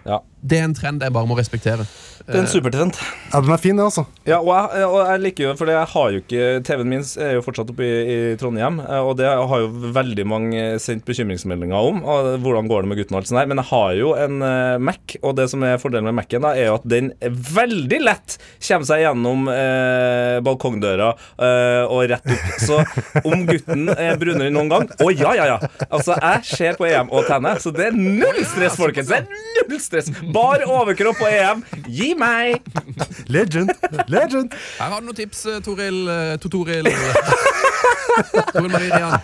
Ja. 0.05 0.17
det 0.43 0.57
er 0.59 0.63
en 0.65 0.73
trend 0.75 1.01
jeg 1.01 1.13
bare 1.15 1.27
må 1.27 1.37
respektere. 1.39 1.85
Det 2.29 2.37
er 2.37 2.43
en 2.43 2.49
supertrend. 2.51 2.97
Ja, 3.31 3.39
den 3.41 3.53
er 3.53 3.61
fin, 3.61 3.77
det, 3.77 3.85
altså. 3.87 4.03
Ja, 4.27 4.37
og 4.37 4.49
jeg, 4.53 4.85
og 4.85 4.99
jeg 5.01 5.21
liker 5.23 5.43
jo, 5.47 5.53
for 5.57 5.69
jeg 5.71 5.87
har 5.91 6.11
jo 6.13 6.19
ikke 6.21 6.49
TV-en 6.65 6.89
min 6.91 7.05
er 7.21 7.31
jo 7.35 7.43
fortsatt 7.45 7.71
oppe 7.73 7.85
i, 7.85 7.93
i 8.13 8.17
Trondheim, 8.37 8.77
eh, 8.83 9.01
og 9.01 9.15
det 9.17 9.29
har 9.29 9.63
jo 9.63 9.89
veldig 9.95 10.25
mange 10.29 10.65
sendt 10.81 11.07
bekymringsmeldinger 11.09 11.89
om. 11.89 12.03
Og 12.05 12.29
hvordan 12.43 12.69
går 12.69 12.85
det 12.85 12.91
med 12.91 12.99
gutten 13.01 13.17
og 13.17 13.21
alt 13.21 13.31
sånt 13.31 13.41
der. 13.41 13.49
Men 13.49 13.61
jeg 13.63 13.69
har 13.71 13.95
jo 13.97 14.11
en 14.17 14.45
eh, 14.45 14.75
Mac, 14.89 15.15
og 15.23 15.35
det 15.39 15.47
som 15.49 15.65
er 15.65 15.81
fordelen 15.81 16.09
med 16.11 16.19
Mac-en, 16.19 16.45
da, 16.45 16.53
er 16.53 16.69
jo 16.69 16.77
at 16.77 16.85
den 16.89 17.11
veldig 17.49 18.01
lett 18.05 18.37
kommer 18.67 18.89
seg 18.91 19.03
gjennom 19.05 19.49
eh, 19.53 20.37
balkongdøra 20.45 21.09
eh, 21.15 21.83
og 21.89 22.05
rett 22.13 22.29
opp. 22.29 22.53
Så 22.61 22.79
om 23.23 23.45
gutten 23.49 23.89
er 23.95 24.19
brunere 24.21 24.53
noen 24.53 24.69
gang 24.69 24.85
Å 25.01 25.09
ja, 25.13 25.33
ja, 25.37 25.45
ja! 25.55 25.57
Altså, 25.89 26.13
jeg 26.13 26.45
ser 26.49 26.77
på 26.77 26.85
EM 26.89 27.09
og 27.09 27.25
tenner, 27.29 27.57
så 27.61 27.73
det 27.73 27.89
er 27.89 27.97
null 27.97 28.41
stress, 28.45 28.77
folkens! 28.77 29.09
Det 29.09 29.23
er 29.23 29.65
null 29.65 29.81
stress! 29.81 30.11
Bar 30.33 30.65
overkropp 30.67 31.17
på 31.23 31.29
EM. 31.29 31.65
Gi 31.89 32.11
meg! 32.21 32.67
Legend. 33.35 33.71
Legend. 34.11 34.53
Her 34.79 34.93
har 34.93 34.99
du 35.01 35.09
noen 35.09 35.17
tips, 35.17 35.45
eh, 35.49 35.61
Toril 35.65 36.01
eh, 36.11 36.35
Totoril 36.43 36.89
Toril 38.53 38.69
Marie 38.71 38.91
Rian. 38.91 39.15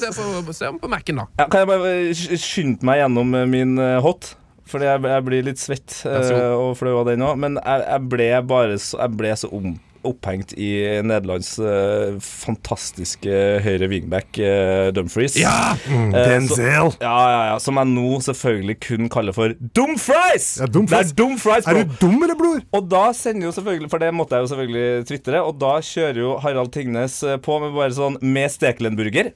Se 0.00 0.10
på, 0.16 0.52
se 0.56 0.70
på 0.82 0.90
Mac-en, 0.90 1.22
da. 1.22 1.28
Ja, 1.38 1.46
kan 1.50 1.62
jeg 1.64 1.70
bare 1.70 1.94
sk- 2.16 2.38
skynde 2.42 2.86
meg 2.88 3.02
gjennom 3.02 3.34
eh, 3.38 3.46
min 3.50 3.78
hot? 4.04 4.32
Fordi 4.68 4.84
jeg, 4.84 5.00
jeg 5.08 5.24
blir 5.24 5.44
litt 5.46 5.60
svett 5.62 5.94
uh, 6.04 6.52
og 6.52 6.74
flau 6.76 6.98
av 7.00 7.06
den 7.08 7.22
òg. 7.24 7.38
Men 7.40 7.54
jeg, 7.56 7.84
jeg 7.88 8.02
ble 8.12 8.26
bare 8.50 8.74
så, 8.76 8.98
jeg 9.00 9.14
ble 9.16 9.30
så 9.40 9.48
om, 9.56 9.70
opphengt 10.06 10.52
i 10.58 10.68
Nederlands 11.06 11.54
uh, 11.58 12.18
fantastiske 12.22 13.32
høyre 13.64 13.88
wingback 13.90 14.38
uh, 14.42 14.90
Dumfries. 14.96 15.36
Ja! 15.40 15.74
Eh, 15.88 16.12
så- 16.12 16.24
Denzel. 16.28 16.92
ja, 17.00 17.16
ja, 17.32 17.40
ja, 17.52 17.58
som 17.62 17.78
jeg 17.80 17.90
nå 17.92 18.20
selvfølgelig 18.24 18.78
kun 18.84 19.08
kaller 19.12 19.36
for 19.36 19.54
Dumfries! 19.76 20.48
Ja, 20.62 20.66
Dumfries. 20.66 21.12
Det 21.12 21.16
er 21.16 21.18
Dumfries, 21.22 21.66
Er 21.68 21.80
du 21.82 21.96
dum, 22.00 22.22
eller, 22.22 22.38
bror? 22.38 22.62
Og 22.76 22.88
da 22.90 23.08
sender 23.16 23.48
jo 23.48 23.52
selvfølgelig, 23.56 23.90
for 23.92 24.02
det 24.02 24.12
måtte 24.14 24.36
jeg 24.38 24.46
jo 24.46 24.52
selvfølgelig 24.54 25.06
tvitre, 25.10 25.42
og 25.44 25.58
da 25.60 25.74
kjører 25.84 26.22
jo 26.22 26.36
Harald 26.44 26.72
Tingnes 26.74 27.20
eh, 27.26 27.36
på 27.42 27.58
med 27.62 27.74
bare 27.76 27.94
sånn 27.96 28.18
med 28.22 28.50
Stekelenburger. 28.54 29.32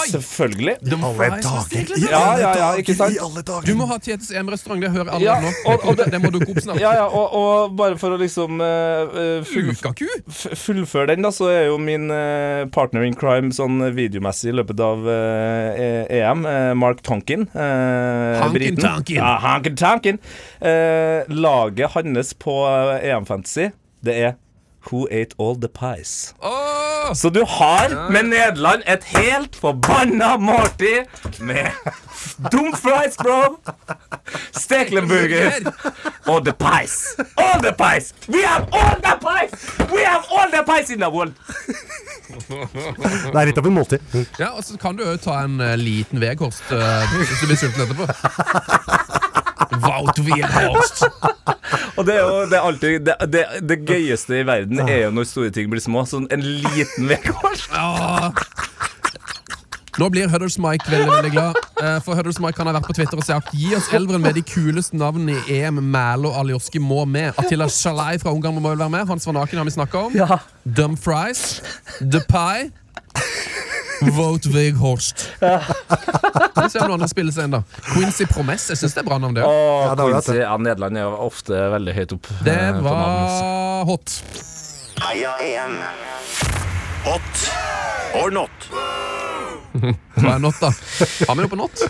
Oi! 0.00 0.06
Selvfølgelig. 0.08 0.74
Alle 0.82 1.28
dager. 1.44 1.90
I 1.96 2.06
Ja, 2.08 2.20
alle 2.20 2.40
ja, 2.40 2.50
ja, 2.56 2.68
ikke 2.80 2.94
sant? 2.96 3.12
dager. 3.12 3.18
I 3.18 3.24
alle 3.26 3.42
dager. 3.44 3.66
Du 3.68 3.74
må 3.76 3.86
ha 3.90 3.98
Tietes 4.00 4.30
EM-restaurant, 4.32 4.80
det 4.80 4.90
hører 4.94 5.10
alle 5.12 5.24
Ja, 5.26 5.34
nå. 5.40 5.50
og- 5.72 5.84
og 5.90 5.96
det, 5.98 6.06
det- 6.14 6.20
må 6.22 6.30
dukke 6.32 6.48
opp 6.54 6.60
snart. 6.64 6.80
Ja, 6.80 6.92
ja, 6.96 7.04
og, 7.06 7.34
og 7.36 7.76
bare 7.76 7.98
for 8.00 8.16
å 8.16 8.18
liksom 8.20 8.60
eh, 8.64 9.42
full, 9.44 9.72
fullføre 10.64 11.06
den, 11.12 11.22
da, 11.22 11.28
så 11.30 11.50
er 11.52 11.66
jo 11.68 11.76
min 11.78 12.08
uh, 12.10 12.64
partner 12.72 13.04
in 13.04 13.14
crime 13.14 13.52
sånn 13.52 13.80
videomessig 13.94 14.48
i 14.52 14.56
løpet 14.56 14.80
av 14.80 15.04
E- 15.12 16.06
EM, 16.22 16.46
eh, 16.46 16.72
Mark 16.74 17.02
Tonkin. 17.02 17.48
eh, 17.52 18.40
Tonkin. 18.80 19.16
Ja, 19.16 19.36
Hankin 19.44 19.76
Tonkin. 19.76 20.18
Eh, 20.60 21.24
laget 21.28 21.90
hans 21.94 22.32
på 22.34 22.56
eh, 22.66 23.10
EM 23.12 23.24
Fantasy, 23.28 23.70
det 24.02 24.16
er 24.16 24.34
Who 24.90 25.04
Ate 25.10 25.36
All 25.38 25.54
The 25.60 25.68
Pies. 25.68 26.34
Åh! 26.42 26.81
Så 27.14 27.28
du 27.28 27.44
har 27.48 28.10
med 28.12 28.30
Nederland 28.30 28.82
et 28.86 29.04
helt 29.04 29.56
forbanna 29.56 30.36
måltid 30.36 31.04
med 31.40 31.70
Dumfries, 32.52 33.16
bro! 33.18 33.58
Steklenburger 34.52 35.72
og 36.26 36.44
the 36.46 36.52
pies. 36.52 36.96
All 37.36 37.62
the 37.62 37.72
pies! 37.78 38.14
We 38.28 38.42
have 38.46 38.66
all 38.72 38.96
the 39.02 39.16
pies! 39.20 39.66
We 39.92 40.04
have 40.04 40.24
all 40.30 40.50
the 40.50 40.62
pies 40.66 40.90
in 40.90 40.98
the 40.98 41.10
world! 41.10 41.34
Det 42.32 43.40
er 43.40 43.48
litt 43.50 43.58
av 43.58 43.66
en 43.68 43.76
måltid. 43.76 44.14
Ja, 44.40 44.52
og 44.56 44.64
så 44.64 44.78
kan 44.80 44.96
du 44.96 45.04
jo 45.04 45.16
ta 45.20 45.42
en 45.44 45.60
eh, 45.60 45.76
liten 45.76 46.20
vedkost 46.22 46.72
uh, 46.72 47.02
hvis 47.18 47.34
du 47.42 47.46
blir 47.50 47.60
sulten 47.60 47.84
etterpå. 47.84 49.31
Wout 49.80 50.18
Weghorst. 50.26 51.02
Og 51.96 52.04
det 52.06 52.14
er 52.16 52.20
jo 52.22 52.44
det, 52.50 52.58
er 52.58 52.66
alltid, 52.68 53.00
det, 53.06 53.16
det, 53.32 53.44
det 53.68 53.78
gøyeste 53.88 54.40
i 54.40 54.46
verden 54.48 54.82
er 54.88 55.06
jo 55.06 55.10
når 55.16 55.28
store 55.30 55.50
ting 55.54 55.70
blir 55.72 55.80
små. 55.84 56.04
Sånn 56.08 56.28
en 56.34 56.42
liten 56.44 57.08
Vegårs. 57.10 57.68
Ja. 57.72 58.32
Nå 60.00 60.06
blir 60.08 60.30
Hudders 60.32 60.54
Mike 60.56 60.88
veldig 60.88 61.10
veldig 61.12 61.30
glad. 61.34 61.58
eh, 61.82 61.98
For 62.00 62.16
Hudders 62.16 62.38
Mike 62.40 62.56
han 62.56 62.70
har 62.70 62.78
vært 62.78 62.86
på 62.88 62.94
Twitter 62.96 63.20
og 63.20 63.26
sagt 63.26 63.50
Gi 63.52 63.74
oss 63.76 63.90
elveren 63.92 64.22
med 64.24 64.38
de 64.38 64.42
kuleste 64.48 64.96
navnene 64.96 65.36
i 65.50 65.58
EM. 65.60 65.82
Mælo 65.92 66.30
Aljoski 66.40 66.80
må 66.80 67.02
med. 67.04 67.34
Attila 67.38 67.68
Shalai 67.68 68.16
fra 68.22 68.32
Ungarn 68.32 68.56
må 68.56 68.64
vel 68.72 68.80
være 68.80 68.92
med. 68.94 69.04
Hans 69.10 69.28
van 69.28 69.36
Aken 69.42 69.60
har 69.60 69.68
vi 69.68 69.74
snakka 69.76 70.06
om. 70.08 70.16
Dumfries. 70.64 71.60
Depay. 72.00 72.70
Vote 74.10 74.48
Weghorst. 74.52 75.28
Vi 75.40 76.68
ser 76.70 76.82
om 76.82 76.90
noen 76.90 76.98
andre 76.98 77.08
spiller 77.10 77.34
seg 77.34 77.48
inn, 77.48 77.56
da. 77.56 77.62
Quincy 77.92 78.26
Promess. 78.30 78.68
Jeg 78.72 78.80
syns 78.80 78.96
det 78.96 79.02
er 79.04 79.08
bra 79.08 79.18
navn, 79.22 79.36
det. 79.36 79.44
Og 79.46 79.86
Ja, 79.86 79.94
Quincy, 79.98 80.36
ja, 80.40 80.56
Nederland 80.60 80.98
er 80.98 81.20
ofte 81.26 81.58
veldig 81.76 81.94
høyt 81.96 82.16
opp. 82.16 82.30
Det 82.46 82.56
eh, 82.56 82.80
var 82.84 83.84
hot. 83.88 84.16
Heia 85.02 85.36
EM. 85.42 85.78
Hot 87.06 87.46
or 88.22 88.34
not? 88.34 88.68
Hva 89.72 90.34
er 90.36 90.42
not, 90.42 90.58
da? 90.60 90.68
Har 90.70 91.34
vi 91.34 91.42
noe 91.42 91.50
på 91.50 91.58
not? 91.58 91.86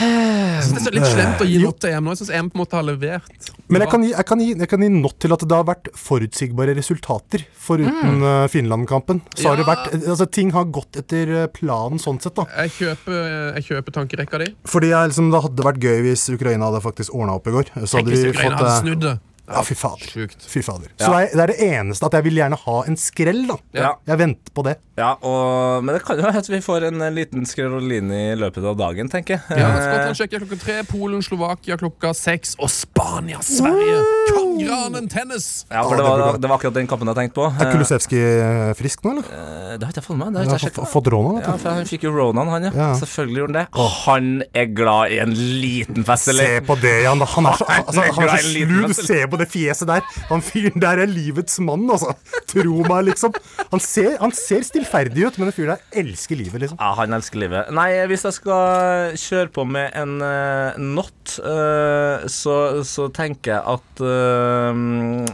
Jeg 0.00 0.64
synes 0.64 0.72
Det 0.72 0.80
er 0.80 0.86
så 0.86 0.92
litt 0.94 1.08
slemt 1.10 1.42
å 1.44 1.46
gi 1.48 1.58
not 1.62 1.80
til 1.82 1.92
EM 1.92 2.06
nå. 2.06 2.14
Jeg 2.14 2.22
synes 2.22 2.32
EM 2.38 2.50
på 2.52 2.56
en 2.56 2.62
måte 2.62 2.78
har 2.78 2.86
levert. 2.86 3.48
Men 3.72 3.84
jeg 3.84 3.92
kan, 3.92 4.04
gi, 4.04 4.12
jeg, 4.12 4.26
kan 4.28 4.42
gi, 4.42 4.48
jeg 4.62 4.70
kan 4.70 4.84
gi 4.84 4.90
not 4.94 5.16
til 5.22 5.34
at 5.36 5.44
det 5.48 5.58
har 5.58 5.66
vært 5.68 5.90
forutsigbare 5.98 6.76
resultater. 6.78 7.44
Foruten 7.66 8.22
mm. 8.22 8.28
Finland-kampen. 8.52 9.22
Så 9.36 9.50
har 9.50 9.60
det 9.60 9.66
vært 9.68 9.90
altså, 9.98 10.28
Ting 10.32 10.52
har 10.56 10.70
gått 10.72 11.00
etter 11.02 11.34
eh, 11.42 11.50
planen 11.52 12.00
sånn 12.02 12.20
sett, 12.22 12.36
da. 12.38 12.46
Jeg 12.64 12.74
kjøper, 12.78 13.18
jeg 13.58 13.68
kjøper 13.68 13.98
tankerekka 13.98 14.42
di. 14.44 14.48
Fordi 14.68 14.92
jeg, 14.92 15.12
liksom, 15.12 15.32
Det 15.34 15.42
hadde 15.48 15.68
vært 15.68 15.84
gøy 15.84 16.06
hvis 16.08 16.28
Ukraina 16.34 16.70
hadde 16.70 16.82
faktisk 16.84 17.16
ordna 17.16 17.36
opp 17.40 17.50
i 17.50 17.56
går. 17.58 17.74
Så 17.84 18.00
hadde 18.00 18.14
vi 18.16 18.32
Ukraina 18.32 18.56
fått 18.56 18.62
hadde 18.62 18.72
eh, 18.72 18.80
snudd 18.86 19.06
det. 19.08 19.18
Ja, 19.48 19.62
fy 19.66 19.74
fader. 19.74 20.06
Sjukt. 20.06 20.44
Fy 20.48 20.62
fader. 20.62 20.92
Så 21.00 21.10
det, 21.10 21.32
er, 21.34 21.50
det 21.50 21.58
eneste 21.66 22.06
at 22.06 22.14
jeg 22.14 22.24
vil 22.28 22.38
gjerne 22.38 22.56
ha 22.62 22.76
en 22.88 22.96
skrell, 23.00 23.42
da. 23.48 23.56
Ja. 23.74 23.90
Jeg 24.06 24.20
venter 24.20 24.54
på 24.54 24.64
det. 24.68 24.76
Ja, 25.00 25.14
og, 25.24 25.82
men 25.84 25.96
det 25.96 26.02
kan 26.04 26.20
jo 26.20 26.28
at 26.28 26.48
vi 26.52 26.60
får 26.62 26.84
en 26.90 27.00
eh, 27.02 27.10
liten 27.16 27.46
skreroline 27.48 28.12
i 28.32 28.34
løpet 28.38 28.64
av 28.68 28.76
dagen, 28.78 29.08
tenker 29.12 29.38
jeg. 29.38 29.58
Ja, 29.58 29.70
Skottland, 29.72 30.18
Tsjekkia 30.18 30.40
klokka 30.42 30.58
tre, 30.62 30.76
Polen, 30.88 31.22
Slovakia 31.24 31.78
klokka 31.80 32.12
seks 32.16 32.54
og 32.60 32.70
Spania, 32.72 33.40
Sverige. 33.44 33.98
Kongranen 34.36 35.08
tennis! 35.10 35.48
ja, 35.72 35.82
for 35.88 35.96
det 35.96 36.04
var, 36.06 36.38
det 36.38 36.50
var 36.50 36.58
akkurat 36.60 36.76
den 36.76 36.90
kampen 36.90 37.08
jeg 37.10 37.18
tenkte 37.18 37.38
på. 37.40 37.48
Er 37.56 37.72
Kulusevski 37.72 38.20
eh, 38.22 38.72
frisk 38.78 39.02
nå, 39.06 39.16
eller? 39.16 39.32
Eh, 39.32 39.74
Det 39.80 39.88
har 39.88 39.94
ikke 39.94 40.02
jeg 40.02 40.08
fått 40.10 40.20
med 40.20 40.36
meg. 40.36 40.52
Fått- 40.62 40.92
fått 40.92 41.10
råna, 41.12 41.34
Ja, 41.42 41.56
for 41.56 41.72
han 41.80 41.88
fikk 41.88 42.06
jo 42.06 42.12
Ronan, 42.14 42.52
han, 42.52 42.68
ja. 42.68 42.72
Ja. 42.76 42.90
Selvfølgelig 43.00 43.42
gjorde 43.42 43.52
han 43.52 43.58
det. 43.58 43.66
Og 43.80 43.90
Han 44.02 44.30
er 44.52 44.70
glad 44.76 45.16
i 45.16 45.18
en 45.24 45.32
liten 45.64 46.04
fest, 46.06 46.30
Se 46.36 46.60
på 46.68 46.76
det, 46.80 46.94
Jan. 47.06 47.20
Han 47.34 47.48
er 47.48 47.58
så, 47.58 47.66
altså, 47.66 48.00
han 48.00 48.10
er 48.10 48.16
glad 48.20 48.34
i 48.36 48.42
så 48.42 48.46
en 48.46 48.54
liten 48.54 48.94
på 49.32 49.40
det 49.40 49.48
fjeset 49.52 49.88
der. 49.90 50.06
Han 50.30 50.44
fyren 50.44 50.82
der 50.82 51.02
er 51.04 51.10
livets 51.10 51.58
mann, 51.64 51.88
altså. 51.90 52.14
Tro 52.52 52.82
meg, 52.86 53.08
liksom. 53.10 53.34
Han 53.72 53.82
ser, 53.82 54.16
han 54.20 54.34
ser 54.36 54.64
stillferdig 54.66 55.26
ut, 55.26 55.38
men 55.40 55.50
den 55.50 55.56
fyren 55.56 55.74
der 55.74 56.02
elsker 56.04 56.38
livet, 56.38 56.64
liksom. 56.64 56.80
Ja, 56.80 56.92
han 57.00 57.16
elsker 57.16 57.42
livet. 57.42 57.72
Nei, 57.74 57.90
hvis 58.10 58.26
jeg 58.28 58.38
skal 58.38 59.16
kjøre 59.18 59.52
på 59.56 59.66
med 59.68 59.92
en 59.98 60.16
uh, 60.22 60.80
not, 60.80 61.36
uh, 61.40 62.24
så, 62.30 62.56
så 62.86 63.08
tenker 63.14 63.56
jeg 63.56 63.62
at 63.76 64.02
uh, 64.04 64.72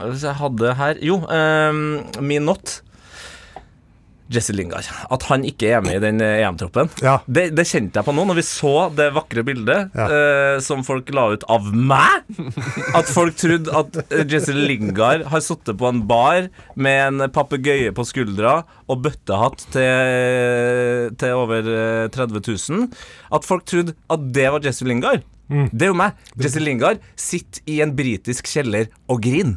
Hvis 0.08 0.24
jeg 0.26 0.36
hadde 0.38 0.74
her 0.78 1.00
Jo, 1.04 1.18
min 2.24 2.46
not 2.48 2.78
Jesse 4.32 4.52
Lingard. 4.52 4.88
At 5.10 5.24
han 5.30 5.44
ikke 5.48 5.70
er 5.72 5.84
med 5.84 5.98
i 5.98 6.02
den 6.02 6.20
eh, 6.24 6.42
EM-troppen. 6.44 6.90
Ja. 7.04 7.18
Det, 7.26 7.48
det 7.56 7.64
kjente 7.68 8.00
jeg 8.00 8.06
på 8.08 8.12
nå, 8.16 8.26
når 8.28 8.38
vi 8.40 8.44
så 8.46 8.74
det 8.94 9.10
vakre 9.16 9.44
bildet 9.46 9.94
Ja. 9.96 10.06
uh, 10.08 10.60
som 10.64 10.82
folk 10.86 11.08
la 11.16 11.28
ut 11.34 11.46
av 11.48 11.68
meg. 11.72 12.28
At 12.98 13.08
folk 13.10 13.38
trodde 13.40 13.72
at 13.72 13.96
eh, 14.08 14.24
Jesse 14.28 14.52
Lingard 14.56 15.24
har 15.32 15.44
sittet 15.44 15.78
på 15.80 15.88
en 15.88 16.02
bar 16.08 16.50
med 16.76 17.00
en 17.22 17.30
papegøye 17.32 17.92
på 17.96 18.04
skuldra 18.08 18.58
og 18.88 19.02
bøttehatt 19.04 19.64
til, 19.74 21.14
til 21.20 21.34
over 21.38 21.72
eh, 21.72 22.04
30 22.14 22.42
000. 22.44 22.86
At 23.34 23.48
folk 23.48 23.66
trodde 23.68 23.96
at 24.12 24.30
det 24.34 24.48
var 24.54 24.64
Jesse 24.64 24.86
Lingard. 24.88 25.24
Det 25.48 25.86
er 25.86 25.92
jo 25.92 25.96
meg. 25.96 26.18
Jesse 26.36 26.60
Lingard 26.60 27.00
sitter 27.18 27.62
i 27.72 27.78
en 27.84 27.94
britisk 27.96 28.48
kjeller 28.50 28.90
og 29.08 29.22
griner. 29.24 29.56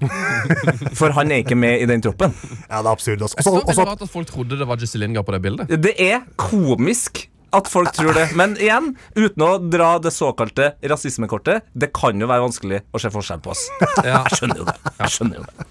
For 1.00 1.12
han 1.18 1.34
er 1.34 1.44
ikke 1.44 1.58
med 1.60 1.84
i 1.84 1.90
den 1.90 2.04
troppen. 2.04 2.32
Ja, 2.70 2.80
det 2.80 2.86
er 2.86 2.94
absurd. 2.94 3.26
Også, 3.28 3.38
det 3.38 3.46
var 3.46 3.60
Også, 3.66 3.84
også, 3.84 4.08
at 4.08 4.16
folk 4.16 4.32
trodde 4.32 4.60
det 4.60 4.68
var 4.70 4.80
Jesse 4.82 5.02
Lingard 5.02 5.28
på 5.28 5.36
det 5.36 5.42
bildet. 5.44 5.76
Det 5.84 5.96
er 6.00 6.24
komisk 6.40 7.26
at 7.52 7.68
folk 7.68 7.92
tror 7.96 8.16
det. 8.16 8.30
Men 8.40 8.56
igjen, 8.60 8.94
uten 9.18 9.44
å 9.44 9.52
dra 9.60 9.94
det 10.04 10.14
såkalte 10.16 10.72
rasismekortet, 10.88 11.68
det 11.76 11.92
kan 11.96 12.20
jo 12.20 12.30
være 12.32 12.46
vanskelig 12.46 12.82
å 12.96 13.02
se 13.02 13.12
forskjell 13.12 13.44
på 13.44 13.56
oss. 13.56 13.66
Ja. 14.08 14.24
Jeg 14.26 14.40
skjønner 14.40 14.62
jo 14.62 14.68
det. 14.70 14.78
Jeg 14.98 15.14
skjønner 15.14 15.42
jo 15.42 15.48
det. 15.50 15.66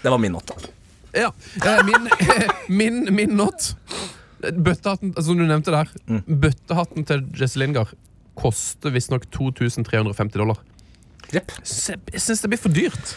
Det 0.00 0.12
var 0.14 0.20
min 0.22 0.32
not. 0.32 0.52
Ja, 1.12 1.32
eh, 1.58 1.80
min, 1.84 2.06
min, 2.80 3.02
min 3.14 3.34
not 3.34 3.72
Bøttehatten, 4.40 5.10
altså, 5.10 5.26
som 5.26 5.40
du 5.40 5.44
nevnte 5.44 5.74
der 5.74 5.90
Bøttehatten 6.24 7.04
til 7.08 7.26
Jesse 7.36 7.60
Lingard 7.60 7.90
koster 8.40 8.94
visstnok 8.94 9.28
2350 9.34 10.40
dollar. 10.40 10.62
Jepp. 11.30 11.52
Jeg 11.62 12.24
syns 12.24 12.40
det 12.42 12.50
blir 12.50 12.58
for 12.60 12.74
dyrt. 12.74 13.14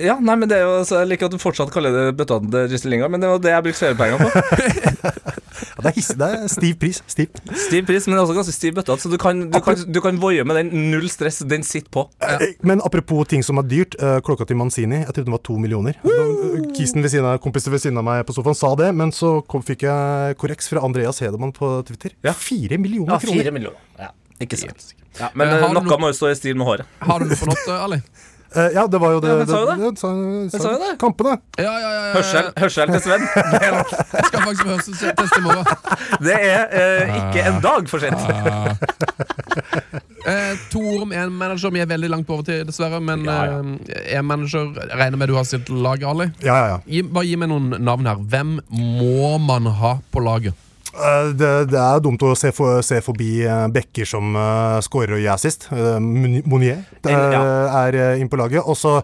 Ja, 0.00 0.14
nei, 0.22 0.34
men 0.38 0.48
det 0.48 0.56
er 0.56 0.62
jo, 0.64 0.76
så 0.86 1.00
Jeg 1.02 1.08
liker 1.10 1.26
at 1.28 1.34
du 1.34 1.40
fortsatt 1.42 1.68
kaller 1.74 1.92
det 1.92 2.04
bøttene 2.16 2.62
til 2.70 2.90
Lingard, 2.92 3.10
men 3.12 3.20
det 3.20 3.28
var 3.28 3.40
det 3.42 3.50
jeg 3.52 3.64
brukte 3.66 3.82
feriepengene 3.82 4.22
på. 4.22 4.30
ja, 5.04 5.82
det, 5.82 5.90
er 5.90 5.96
hissig, 5.98 6.16
det 6.22 6.28
er 6.38 6.46
stiv 6.48 6.78
pris. 6.80 7.00
Stiv. 7.10 7.34
Stiv 7.66 7.84
pris, 7.90 8.06
men 8.06 8.14
det 8.16 8.20
er 8.20 8.24
også 8.24 8.36
ganske 8.38 8.54
stiv 8.54 8.78
bøtte. 8.78 8.96
så 9.02 9.10
du 9.12 9.18
kan, 9.20 9.42
du, 9.52 9.58
kan, 9.66 9.82
du 9.84 10.00
kan 10.06 10.20
voie 10.22 10.46
med 10.46 10.56
den. 10.60 10.72
Null 10.94 11.10
stress, 11.12 11.42
den 11.50 11.66
sitter 11.66 11.90
på. 11.98 12.06
Ja. 12.22 12.38
Men 12.64 12.80
apropos 12.86 13.28
ting 13.34 13.44
som 13.44 13.60
er 13.60 13.68
dyrt. 13.68 13.98
eh, 14.00 14.18
klokka 14.24 14.46
til 14.48 14.56
Manzini, 14.62 15.02
jeg 15.02 15.10
trodde 15.12 15.28
den 15.28 15.36
var 15.36 15.44
to 15.44 15.58
millioner. 15.60 15.98
Da- 16.06 16.72
Kisen 16.78 17.04
ved 17.04 17.12
siden 17.12 17.28
av, 17.28 17.38
kompisen 17.44 17.74
ved 17.74 17.84
siden 17.84 18.00
av 18.00 18.06
meg 18.08 18.24
på 18.26 18.34
sofaen 18.38 18.56
sa 18.58 18.72
det, 18.80 18.88
men 18.96 19.12
så 19.14 19.36
kom, 19.46 19.62
fikk 19.66 19.84
jeg 19.86 20.38
korreks 20.40 20.70
fra 20.72 20.82
Andreas 20.86 21.20
Hedemann 21.22 21.52
på 21.54 21.76
Twitter. 21.90 22.16
Ja. 22.24 22.32
Fire 22.32 22.78
millioner 22.80 23.20
kroner! 23.20 23.52
millioner. 23.58 23.82
Ja, 24.00 24.14
ikke 24.46 24.60
sant. 24.60 24.92
Ja, 25.20 25.28
men 25.34 25.48
Eh, 25.48 25.60
eh, 25.62 25.72
noe 25.76 25.98
må 26.02 26.10
jo 26.10 26.16
stå 26.18 26.30
i 26.32 26.38
stil 26.38 26.56
med 26.58 26.66
håret. 26.66 26.86
Har 27.06 27.22
du 27.22 27.28
noe 27.30 27.38
for 27.38 27.52
noe, 27.54 27.80
Ali? 27.88 28.00
Eh, 28.54 28.68
ja, 28.70 28.84
det 28.86 29.00
var 29.02 29.10
jo 29.10 29.18
det. 29.18 29.30
Ja, 29.32 29.36
men 29.40 29.48
sa 29.50 29.58
jo 29.58 29.70
det. 29.90 29.98
sa, 29.98 30.08
sa, 30.52 30.58
sa 30.62 30.72
jo 30.76 30.78
det. 30.78 30.90
Kampene. 31.02 31.32
Ja, 31.58 31.72
ja, 31.74 31.88
ja, 31.90 32.02
ja. 32.04 32.12
Hørsel, 32.14 32.50
hørsel 32.62 32.92
til 32.92 33.00
Sven. 33.02 33.24
Det 33.50 33.58
er, 33.66 33.74
Jeg 33.80 34.28
skal 34.28 34.44
faktisk 34.44 34.62
på 34.62 34.68
hørselstest 34.76 35.34
i 35.34 35.42
morgen. 35.42 35.64
det 36.28 36.36
er 36.38 36.62
eh, 36.70 37.16
ikke 37.18 37.42
en 37.50 37.58
dag 37.64 37.90
for 37.90 37.98
sent. 37.98 38.14
Eh, 40.24 40.54
to 40.70 40.80
ord 40.86 41.02
om 41.08 41.12
en 41.18 41.34
manager. 41.34 41.74
Vi 41.74 41.82
er 41.82 41.90
veldig 41.90 42.10
langt 42.14 42.26
på 42.28 42.38
overtid, 42.38 42.62
dessverre. 42.70 43.00
Men 43.02 43.26
Ja, 43.26 43.40
ja. 43.50 43.58
eh, 43.90 44.18
en 44.20 44.28
manager 44.30 44.70
regner 44.94 45.18
med 45.18 45.28
du 45.28 45.34
har 45.34 45.50
sitt 45.50 45.68
lag, 45.74 46.06
Ali. 46.06 46.30
Ja, 46.46 46.54
ja, 46.54 46.66
ja. 46.76 46.78
Gi, 46.86 47.02
bare 47.10 47.26
gi 47.26 47.34
meg 47.42 47.50
noen 47.50 47.74
navn 47.84 48.06
her. 48.06 48.22
Hvem 48.22 48.60
må 48.70 49.34
man 49.50 49.66
ha 49.82 49.96
på 50.14 50.22
laget? 50.24 50.54
Eh, 50.94 51.30
Det, 51.34 51.50
det 51.72 51.78
er 51.80 52.00
dumt 52.04 52.22
å 52.22 52.34
se, 52.38 52.50
for, 52.54 52.80
se 52.86 53.00
forbi 53.04 53.42
eh, 53.44 53.64
bekker 53.74 54.06
som 54.08 54.34
uh, 54.36 54.78
skårer 54.84 55.16
og 55.16 55.22
gjør 55.22 55.34
assist. 55.34 55.66
Uh, 55.72 55.96
Monier 56.00 56.84
det, 57.02 57.10
En- 57.12 57.32
ja. 57.34 57.42
er 57.84 57.98
uh, 58.14 58.20
inn 58.20 58.28
på 58.30 58.38
laget. 58.38 58.62
Og 58.64 58.76
så 58.78 58.96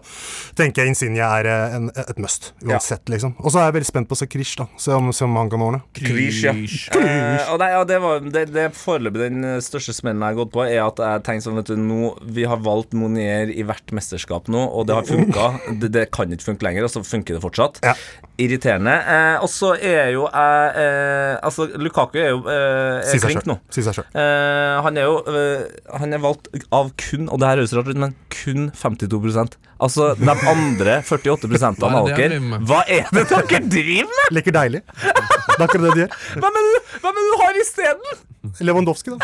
tenker 0.57 0.83
jeg 0.85 0.93
Insigne 0.93 1.21
er 1.25 1.47
eh, 1.49 1.75
en, 1.77 1.89
et 1.91 2.17
must, 2.21 2.51
uansett, 2.65 3.03
liksom. 3.11 3.35
Og 3.41 3.51
så 3.53 3.61
er 3.61 3.69
jeg 3.69 3.77
veldig 3.79 3.89
spent 3.91 4.09
på 4.09 4.15
å 4.17 4.21
se 4.21 4.27
Krish, 4.31 4.55
da. 4.59 4.67
Se 4.79 4.93
om, 4.95 5.11
se 5.15 5.25
om 5.27 5.35
han 5.39 5.51
kan 5.51 5.63
ordne. 5.65 5.81
Krish, 5.97 6.41
ja. 6.45 6.53
Eh, 6.55 7.51
og 7.51 7.59
nei, 7.61 7.71
ja, 7.73 7.83
det 7.87 7.99
var 8.03 8.21
det, 8.23 8.45
det 8.55 8.65
er 8.69 8.75
foreløpig 8.75 9.21
den 9.25 9.43
eh, 9.47 9.59
største 9.63 9.95
smellen 9.97 10.23
jeg 10.23 10.35
har 10.35 10.39
gått 10.43 10.53
på, 10.55 10.63
er 10.67 10.81
at 10.85 11.01
jeg 11.03 11.25
tenker 11.27 11.45
sånn, 11.47 11.59
vet 11.61 11.71
du, 11.73 11.77
nå 11.81 12.11
Vi 12.37 12.45
har 12.49 12.61
valgt 12.63 12.95
Monier 12.97 13.51
i 13.51 13.63
hvert 13.67 13.91
mesterskap 13.95 14.49
nå, 14.51 14.61
og 14.71 14.87
det 14.89 14.97
har 14.97 15.07
funka. 15.07 15.49
Det, 15.81 15.87
det 15.95 16.03
kan 16.13 16.29
ikke 16.33 16.45
funke 16.51 16.65
lenger, 16.67 16.85
og 16.85 16.91
så 16.93 17.01
funker 17.05 17.37
det 17.37 17.41
fortsatt. 17.43 17.79
Ja. 17.85 17.93
Irriterende. 18.41 18.93
Eh, 19.13 19.37
og 19.43 19.49
så 19.51 19.71
er 19.77 20.11
jo 20.15 20.25
jeg 20.27 20.71
eh, 20.81 21.37
Altså, 21.41 21.67
Lukaku 21.83 22.17
er 22.21 22.29
jo 22.31 22.39
eh, 22.49 23.01
er 23.01 23.21
sjøl. 23.23 23.41
nå. 23.49 23.57
Si 23.73 23.83
seg 23.85 23.97
sjøl. 23.97 24.07
Eh, 24.13 24.77
han 24.85 24.99
er 24.99 25.07
jo 25.09 25.17
eh, 25.31 25.65
Han 26.01 26.15
er 26.15 26.21
valgt 26.23 26.49
av 26.73 26.91
kun, 26.99 27.27
og 27.29 27.41
det 27.41 27.49
her 27.49 27.61
høres 27.61 27.75
rart 27.77 27.91
ut, 27.91 27.99
men 28.01 28.15
kun 28.33 28.69
52% 28.77 29.57
Altså 29.81 30.11
de 30.19 30.29
andre 30.29 30.99
48 31.01 31.49
Hva 31.51 31.71
av 31.89 32.11
er 32.11 32.19
dere? 32.19 32.41
Hva 32.69 32.81
er 32.85 33.07
det 33.15 33.25
dere 33.31 33.61
driver 33.65 34.11
med?! 34.11 34.35
Leker 34.37 34.55
deilig. 34.57 34.83
Det 35.01 35.57
er 35.57 35.65
akkurat 35.65 35.87
det 35.87 35.93
de 35.95 36.03
gjør. 36.03 36.19
Hvem 36.43 36.59
er 36.61 37.17
det 37.17 37.25
du 37.31 37.39
har 37.41 37.61
isteden?! 37.63 38.21
Lewandowski, 38.61 39.13
da. 39.13 39.17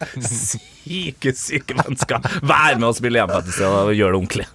Syke, 0.30 1.32
syke 1.36 1.76
mennesker. 1.76 2.22
Vær 2.46 2.78
med 2.80 2.88
og 2.88 2.96
spille 2.96 3.20
hjemmefattelse 3.20 3.68
og 3.68 3.92
gjør 3.94 4.14
det 4.14 4.20
ordentlig. 4.20 4.46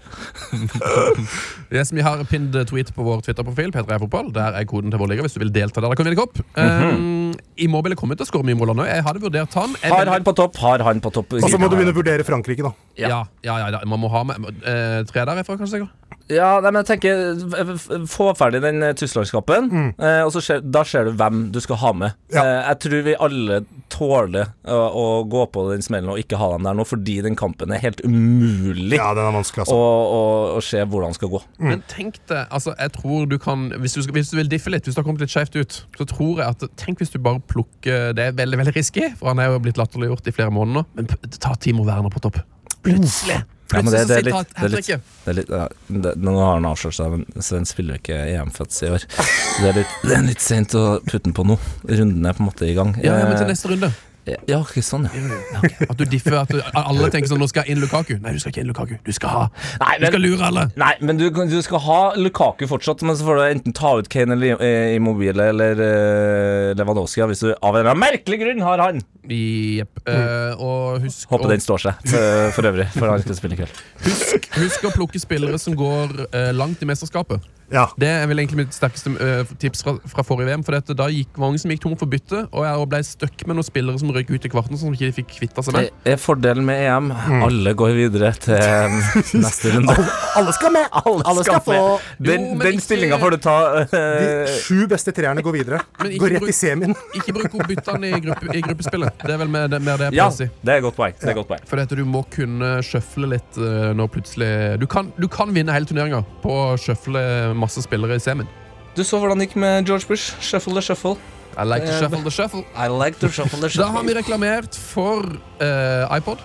Yes, 1.74 1.92
vi 1.94 2.04
har 2.06 2.22
pinned 2.30 2.56
tweet 2.70 2.92
på 2.96 3.06
vår 3.06 3.22
Twitter-profil. 3.26 3.72
P3 3.74 3.96
er 3.98 4.02
fotball. 4.02 4.32
Der 4.36 4.58
er 4.60 4.68
koden 4.70 4.94
til 4.94 5.02
vår 5.02 5.12
liga 5.12 5.26
hvis 5.26 5.36
du 5.36 5.42
vil 5.44 5.52
delta 5.54 5.82
der. 5.82 5.92
Da 5.92 5.98
kan 5.98 6.08
vi 6.08 6.14
vinne 6.14 6.22
kopp. 6.22 6.40
um, 6.58 7.34
Immobile 7.66 7.98
kommer 8.00 8.18
til 8.18 8.26
å 8.26 8.30
skåre 8.30 8.48
mye 8.48 8.58
mål 8.60 8.74
nå. 8.78 8.88
Jeg 8.90 9.06
hadde 9.06 9.24
vurdert 9.24 9.58
han. 9.60 9.76
Jeg 9.82 9.94
Har 9.94 10.12
han 10.14 10.26
på 10.28 10.36
topp, 10.38 10.58
har 10.62 10.84
han 10.88 11.02
på 11.04 11.12
topp. 11.16 11.38
Og 11.40 11.50
så 11.50 11.60
må 11.62 11.70
du 11.70 11.78
begynne 11.78 11.94
å 11.96 11.98
vurdere 12.00 12.26
Frankrike, 12.28 12.66
da. 12.66 12.74
Ja, 13.00 13.10
ja, 13.46 13.60
ja, 13.64 13.70
ja. 13.76 13.82
Man 13.90 14.02
må 14.02 14.10
ha 14.14 14.24
med 14.28 14.50
uh, 14.66 15.02
tre 15.10 15.26
derifra, 15.28 15.58
kanskje. 15.62 15.86
Ja, 16.32 16.56
nei, 16.64 16.72
men 16.72 16.82
jeg 16.82 16.88
tenker 16.96 18.06
Få 18.10 18.32
ferdig 18.38 18.64
den 18.64 18.82
eh, 18.82 18.96
mm. 18.98 19.90
eh, 20.02 20.22
og 20.26 20.32
så 20.34 20.42
ser, 20.42 20.64
da 20.66 20.82
ser 20.88 21.06
du 21.06 21.18
hvem 21.20 21.50
du 21.54 21.60
skal 21.62 21.78
ha 21.84 21.92
med. 21.94 22.16
Ja. 22.34 22.42
Eh, 22.42 22.62
jeg 22.72 22.80
tror 22.86 23.04
vi 23.06 23.16
alle 23.28 23.60
tåler 23.94 24.50
å, 24.66 24.80
å 24.90 25.06
gå 25.30 25.44
på 25.54 25.68
den 25.70 25.86
smellen 25.86 26.10
og 26.16 26.20
ikke 26.22 26.40
ha 26.42 26.50
dem 26.56 26.66
der 26.66 26.78
nå, 26.80 26.86
fordi 26.90 27.20
den 27.26 27.38
kampen 27.38 27.74
er 27.76 27.84
helt 27.84 28.02
umulig 28.06 28.98
Ja, 28.98 29.12
den 29.18 29.30
er 29.30 29.36
vanskelig, 29.38 29.68
å, 29.68 29.78
altså. 29.78 29.78
å, 29.78 30.58
å 30.58 30.66
se 30.66 30.82
hvordan 30.82 31.14
den 31.14 31.20
skal 31.20 31.34
gå. 31.36 31.44
Men 31.62 31.86
tenk 31.92 32.20
det, 32.32 32.42
altså 32.50 32.74
jeg 32.74 32.96
tror 32.98 33.30
du 33.30 33.38
kan 33.42 33.70
Hvis 33.84 33.96
du, 33.98 34.02
skal, 34.04 34.18
hvis 34.18 34.34
du 34.34 34.40
vil 34.40 34.50
diffe 34.50 34.74
litt, 34.74 34.88
hvis 34.88 34.98
du 34.98 35.04
har 35.04 35.08
kommet 35.08 35.24
litt 35.24 35.34
skjevt 35.34 35.60
ut, 35.60 35.80
så 35.98 36.10
tror 36.10 36.42
jeg 36.42 36.58
at 36.58 36.70
Tenk 36.82 37.02
hvis 37.02 37.14
du 37.14 37.20
bare 37.22 37.42
plukker 37.52 38.16
Det 38.18 38.32
er 38.32 38.38
veldig 38.38 38.64
veldig 38.64 38.76
risky, 38.76 39.12
for 39.20 39.32
han 39.32 39.44
er 39.44 39.54
jo 39.54 39.62
blitt 39.64 39.80
latterliggjort 39.80 40.32
i 40.32 40.36
flere 40.36 40.54
måneder 40.56 40.82
nå, 40.82 40.88
men 40.98 41.36
ta 41.38 41.54
Timo 41.62 41.86
Werner 41.86 42.14
på 42.14 42.24
topp. 42.26 42.42
Plutselig! 42.86 43.44
Ja, 43.74 43.82
men 43.82 43.92
det, 43.94 44.02
det, 44.08 44.18
er 44.20 44.26
litt, 44.28 44.50
det, 44.54 44.62
er 44.62 44.74
litt, 44.76 44.88
det 45.26 45.32
er 45.32 45.38
litt 45.40 45.50
ja, 45.50 45.64
det, 45.90 46.12
Nå 46.22 46.36
har 46.38 46.60
han 46.60 46.68
avslørt 46.70 46.98
seg, 47.00 47.16
men- 47.16 47.42
så 47.42 47.58
den 47.58 47.66
spiller 47.66 47.98
ikke 47.98 48.18
EM-føds 48.36 48.84
i 48.86 48.92
år. 48.94 49.06
Det 49.10 49.70
er 49.72 49.80
litt, 49.82 49.96
det 50.06 50.18
er 50.20 50.28
litt 50.30 50.44
sent 50.46 50.76
å 50.78 50.84
putte 51.02 51.24
den 51.26 51.34
på 51.34 51.48
nå. 51.50 51.58
Runden 51.90 52.26
er 52.30 52.38
på 52.38 52.46
en 52.46 52.52
måte 52.52 52.70
i 52.70 52.76
gang. 52.78 52.94
Ja, 53.02 53.18
ja, 53.24 53.26
men 53.32 53.40
til 53.40 53.48
Eh, 53.48 53.54
neste 53.56 53.72
runde. 53.74 53.90
Ja, 54.26 54.58
ikke 54.58 54.82
sånn, 54.82 55.04
ja. 55.06 55.60
At 55.86 56.00
du 56.00 56.06
differ, 56.10 56.34
at 56.40 56.50
du, 56.50 56.58
alle 56.74 57.12
tenker 57.14 57.30
sånn 57.30 57.38
Nå 57.44 57.46
skal 57.52 57.62
jeg 57.68 57.76
inn 57.76 57.82
Lukaku. 57.84 58.16
Nei, 58.24 58.32
du 58.34 58.40
skal 58.42 58.54
ikke 58.56 58.64
inn 58.64 58.72
Lukaku. 58.72 58.96
Du 59.06 59.12
skal 59.14 59.30
ha 59.30 59.44
Nei, 59.84 59.92
Du 60.02 60.08
skal 60.10 60.24
lure 60.24 60.48
alle. 60.48 60.64
nei, 60.82 60.94
men 61.06 61.20
du, 61.20 61.28
du 61.30 61.60
skal 61.62 61.84
ha 61.86 62.00
Lukaku 62.18 62.66
fortsatt, 62.72 63.04
men 63.06 63.18
så 63.20 63.28
får 63.28 63.38
du 63.38 63.44
enten 63.52 63.76
ta 63.78 63.92
ut 64.00 64.10
Kane 64.10 64.34
eller 64.34 64.64
Immobile 64.96 65.46
eller 65.54 65.78
uh, 65.78 66.72
Lewandowski, 66.80 67.22
hvis 67.30 67.46
du 67.46 67.52
av 67.54 67.76
en 67.76 67.84
eller 67.84 67.92
annen 67.94 68.02
merkelig 68.02 68.42
grunn 68.42 68.66
har 68.66 68.82
han. 68.88 69.04
Jepp. 69.30 70.02
Uh, 70.06 70.62
og 70.62 71.02
husk 71.06 71.32
Håper 71.32 71.50
å, 71.50 71.52
den 71.56 71.64
står 71.64 71.84
seg 71.88 72.06
for, 72.12 72.54
for 72.60 72.70
øvrig, 72.72 72.88
for 72.94 73.10
han 73.10 73.24
skal 73.26 73.40
spille 73.40 73.58
i 73.58 73.62
kveld. 73.64 73.84
husk, 74.06 74.50
husk 74.60 74.88
å 74.88 74.94
plukke 74.96 75.22
spillere 75.22 75.60
som 75.62 75.76
går 75.80 76.26
uh, 76.30 76.50
langt 76.56 76.84
i 76.86 76.90
mesterskapet. 76.90 77.44
Ja. 77.74 77.88
Det 77.98 78.06
er 78.08 78.28
vel 78.30 78.38
egentlig 78.44 78.60
mitt 78.60 78.76
sterkeste 78.76 79.10
uh, 79.18 79.54
tips 79.62 79.82
fra, 79.86 79.96
fra 80.10 80.24
forrige 80.26 80.52
VM. 80.52 80.64
For 80.66 80.76
dette, 80.76 80.94
da 80.98 81.08
gikk 81.10 81.38
mange 81.42 81.58
som 81.62 81.72
gikk 81.74 81.82
tom 81.86 81.96
for 81.98 82.10
bytte, 82.10 82.44
og 82.52 82.66
jeg 82.68 82.90
ble 82.92 83.00
stuck 83.08 83.46
med 83.50 83.58
noen 83.58 83.66
spillere 83.66 84.02
som 84.02 84.12
røyk 84.14 84.30
ut 84.30 84.46
i 84.46 84.52
kvarten, 84.54 84.78
som 84.78 84.94
ikke 84.94 85.10
fikk 85.22 85.34
kvitta 85.40 85.64
seg 85.66 85.74
med. 85.78 85.90
Det 86.06 86.14
er 86.14 86.22
fordelen 86.22 86.68
med 86.68 86.84
EM. 86.86 87.10
Alle 87.46 87.74
går 87.78 87.96
videre 87.98 88.32
til 88.38 88.54
eh, 88.60 89.00
neste 89.42 89.74
runde. 89.74 89.96
Alle 90.38 90.54
skal 90.56 90.76
med! 90.76 90.86
Alle, 91.02 91.44
skal, 91.46 91.62
få. 91.66 91.80
Den, 92.22 92.52
Jo, 92.54 92.60
den 92.62 92.80
stillinga 92.84 93.18
får 93.22 93.36
du 93.36 93.38
ta 93.44 93.56
De 93.90 94.00
eh, 94.00 94.56
sju 94.62 94.86
beste 94.92 95.14
treerne 95.16 95.42
går 95.46 95.56
videre. 95.58 95.82
Går 95.98 96.36
rett 96.36 96.46
bruk- 96.46 96.54
i 96.54 96.56
semien. 96.56 96.94
Ikke 97.18 97.34
bruk 97.36 97.50
opp 97.58 97.66
byttene 97.70 98.12
i, 98.14 98.22
gruppe, 98.24 98.52
i 98.54 98.62
gruppespillet. 98.66 99.15
Det 99.24 99.32
er 99.34 99.38
vel 99.38 99.50
mer 99.50 99.68
det, 99.72 99.80
mer 99.82 99.98
det 99.98 100.10
jeg 100.10 100.18
Ja, 100.18 100.26
prøver 100.28 100.34
å 100.34 100.38
si. 100.38 100.48
det 100.66 100.74
er 100.76 100.82
godt 100.82 100.96
poeng. 100.98 101.14
Det 101.22 101.30
er 101.30 101.38
godt 101.38 101.48
poeng. 101.48 101.64
For 101.70 101.78
dette, 101.82 101.96
du 101.96 102.04
må 102.06 102.24
kunne 102.34 102.72
sjøfle 102.84 103.30
litt 103.32 103.58
eh, 103.58 103.94
når 103.96 104.08
plutselig 104.12 104.50
du 104.82 104.86
kan, 104.92 105.14
du 105.18 105.28
kan 105.32 105.54
vinne 105.56 105.72
hele 105.74 105.86
turneringa 105.90 106.24
på 106.44 106.50
å 106.52 106.76
sjøfle 106.78 107.54
masse 107.56 107.82
spillere 107.86 108.16
i 108.20 108.20
semien. 108.24 108.48
Du 108.96 109.04
så 109.04 109.20
hvordan 109.20 109.40
det 109.40 109.50
gikk 109.50 109.58
med 109.64 109.88
George 109.88 110.08
Bush. 110.08 110.36
Shuffle 110.42 110.74
the 110.74 110.82
shuffle. 110.82 111.16
I 111.58 111.64
like 111.64 111.86
to 111.86 111.92
Eh, 111.94 112.00
shuffle 112.02 112.24
the 112.24 112.32
shuffle. 112.32 112.64
I 112.76 112.88
like 112.92 113.20
to 113.20 113.30
shuffle 113.32 113.60
the 113.62 113.70
shuffle. 113.70 113.86
Da 113.88 113.92
har 113.96 114.04
vi 114.04 114.14
reklamert 114.18 114.76
for 114.76 115.24
uh, 115.62 116.18
iPod, 116.18 116.40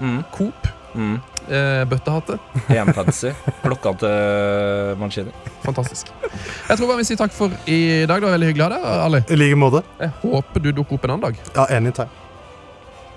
Mm. 0.00 0.22
Coop, 0.34 0.68
Mm. 0.94 1.20
Eh, 1.48 1.82
bøttehatte. 1.90 2.38
EM-fantasy. 2.68 3.32
Klokka 3.62 3.92
til 4.02 4.96
Mancini. 5.00 5.32
Fantastisk. 5.64 6.10
Jeg 6.68 6.78
tror 6.78 6.88
bare 6.90 6.98
vi 7.02 7.06
sier 7.10 7.20
takk 7.20 7.34
for 7.36 7.52
i 7.66 7.78
dag. 8.06 8.18
Det 8.20 8.28
var 8.28 8.36
veldig 8.36 8.50
hyggelig 8.52 8.66
å 8.66 8.70
ha 8.70 8.74
deg, 8.76 8.88
Ali. 9.06 9.22
I 9.28 9.38
like 9.40 9.58
måte. 9.60 9.82
Jeg 10.00 10.12
håper 10.22 10.64
du 10.66 10.72
dukker 10.72 10.98
opp 10.98 11.06
en 11.08 11.14
annen 11.16 11.26
dag. 11.28 11.40
Ja, 11.56 11.66
anytime. 11.76 12.08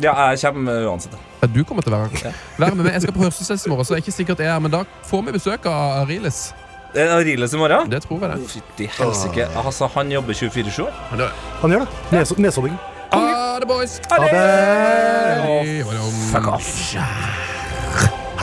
Ja, 0.03 0.11
jeg 0.33 0.41
kommer 0.43 0.89
uansett. 0.89 1.13
Ja, 1.41 1.47
Du 1.47 1.63
kommer 1.63 1.85
til 1.85 1.93
å 1.95 2.01
være 2.01 2.19
her. 2.19 2.35
Være 2.59 2.75
med 2.75 2.83
meg. 2.85 2.93
Jeg 2.97 3.05
skal 3.05 3.15
på 3.15 3.23
Hørselsfest 3.23 3.67
i 3.67 3.71
morgen, 3.71 3.85
så 3.87 3.95
det 3.95 4.01
er 4.01 4.05
ikke 4.05 4.15
sikkert 4.17 4.43
jeg 4.43 4.49
er 4.49 4.57
her, 4.57 4.63
men 4.65 4.73
da 4.73 4.83
får 5.07 5.23
vi 5.29 5.35
besøk 5.37 5.69
av 5.71 6.01
Ariles. 6.03 6.49
Det 6.95 7.03
er 7.03 7.13
Ariles 7.15 7.53
i 7.55 7.59
morgen? 7.59 7.89
Det 7.91 8.01
tror 8.03 8.19
jeg 8.25 8.33
det. 8.33 8.49
Fytti 8.51 8.89
helsike. 8.97 9.47
Altså, 9.63 9.87
han 9.95 10.11
jobber 10.11 10.33
24-7 10.33 10.83
år. 10.87 11.31
Han 11.61 11.71
gjør 11.75 11.85
det. 11.85 12.03
Nes 12.11 12.35
Nesodding. 12.37 12.77
Ha 13.15 13.59
det, 13.59 13.67
boys! 13.67 14.01
Ha 14.11 14.17
det! 14.19 15.85
Fuck 16.31 16.47
off. 16.51 17.54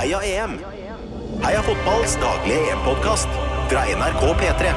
Heia 0.03 0.19
EM! 0.27 0.57
Heia 1.45 1.61
fotballs 1.63 2.17
daglige 2.19 2.73
EM-podkast 2.73 3.31
fra 3.71 3.85
NRK 3.87 4.35
P3. 4.35 4.73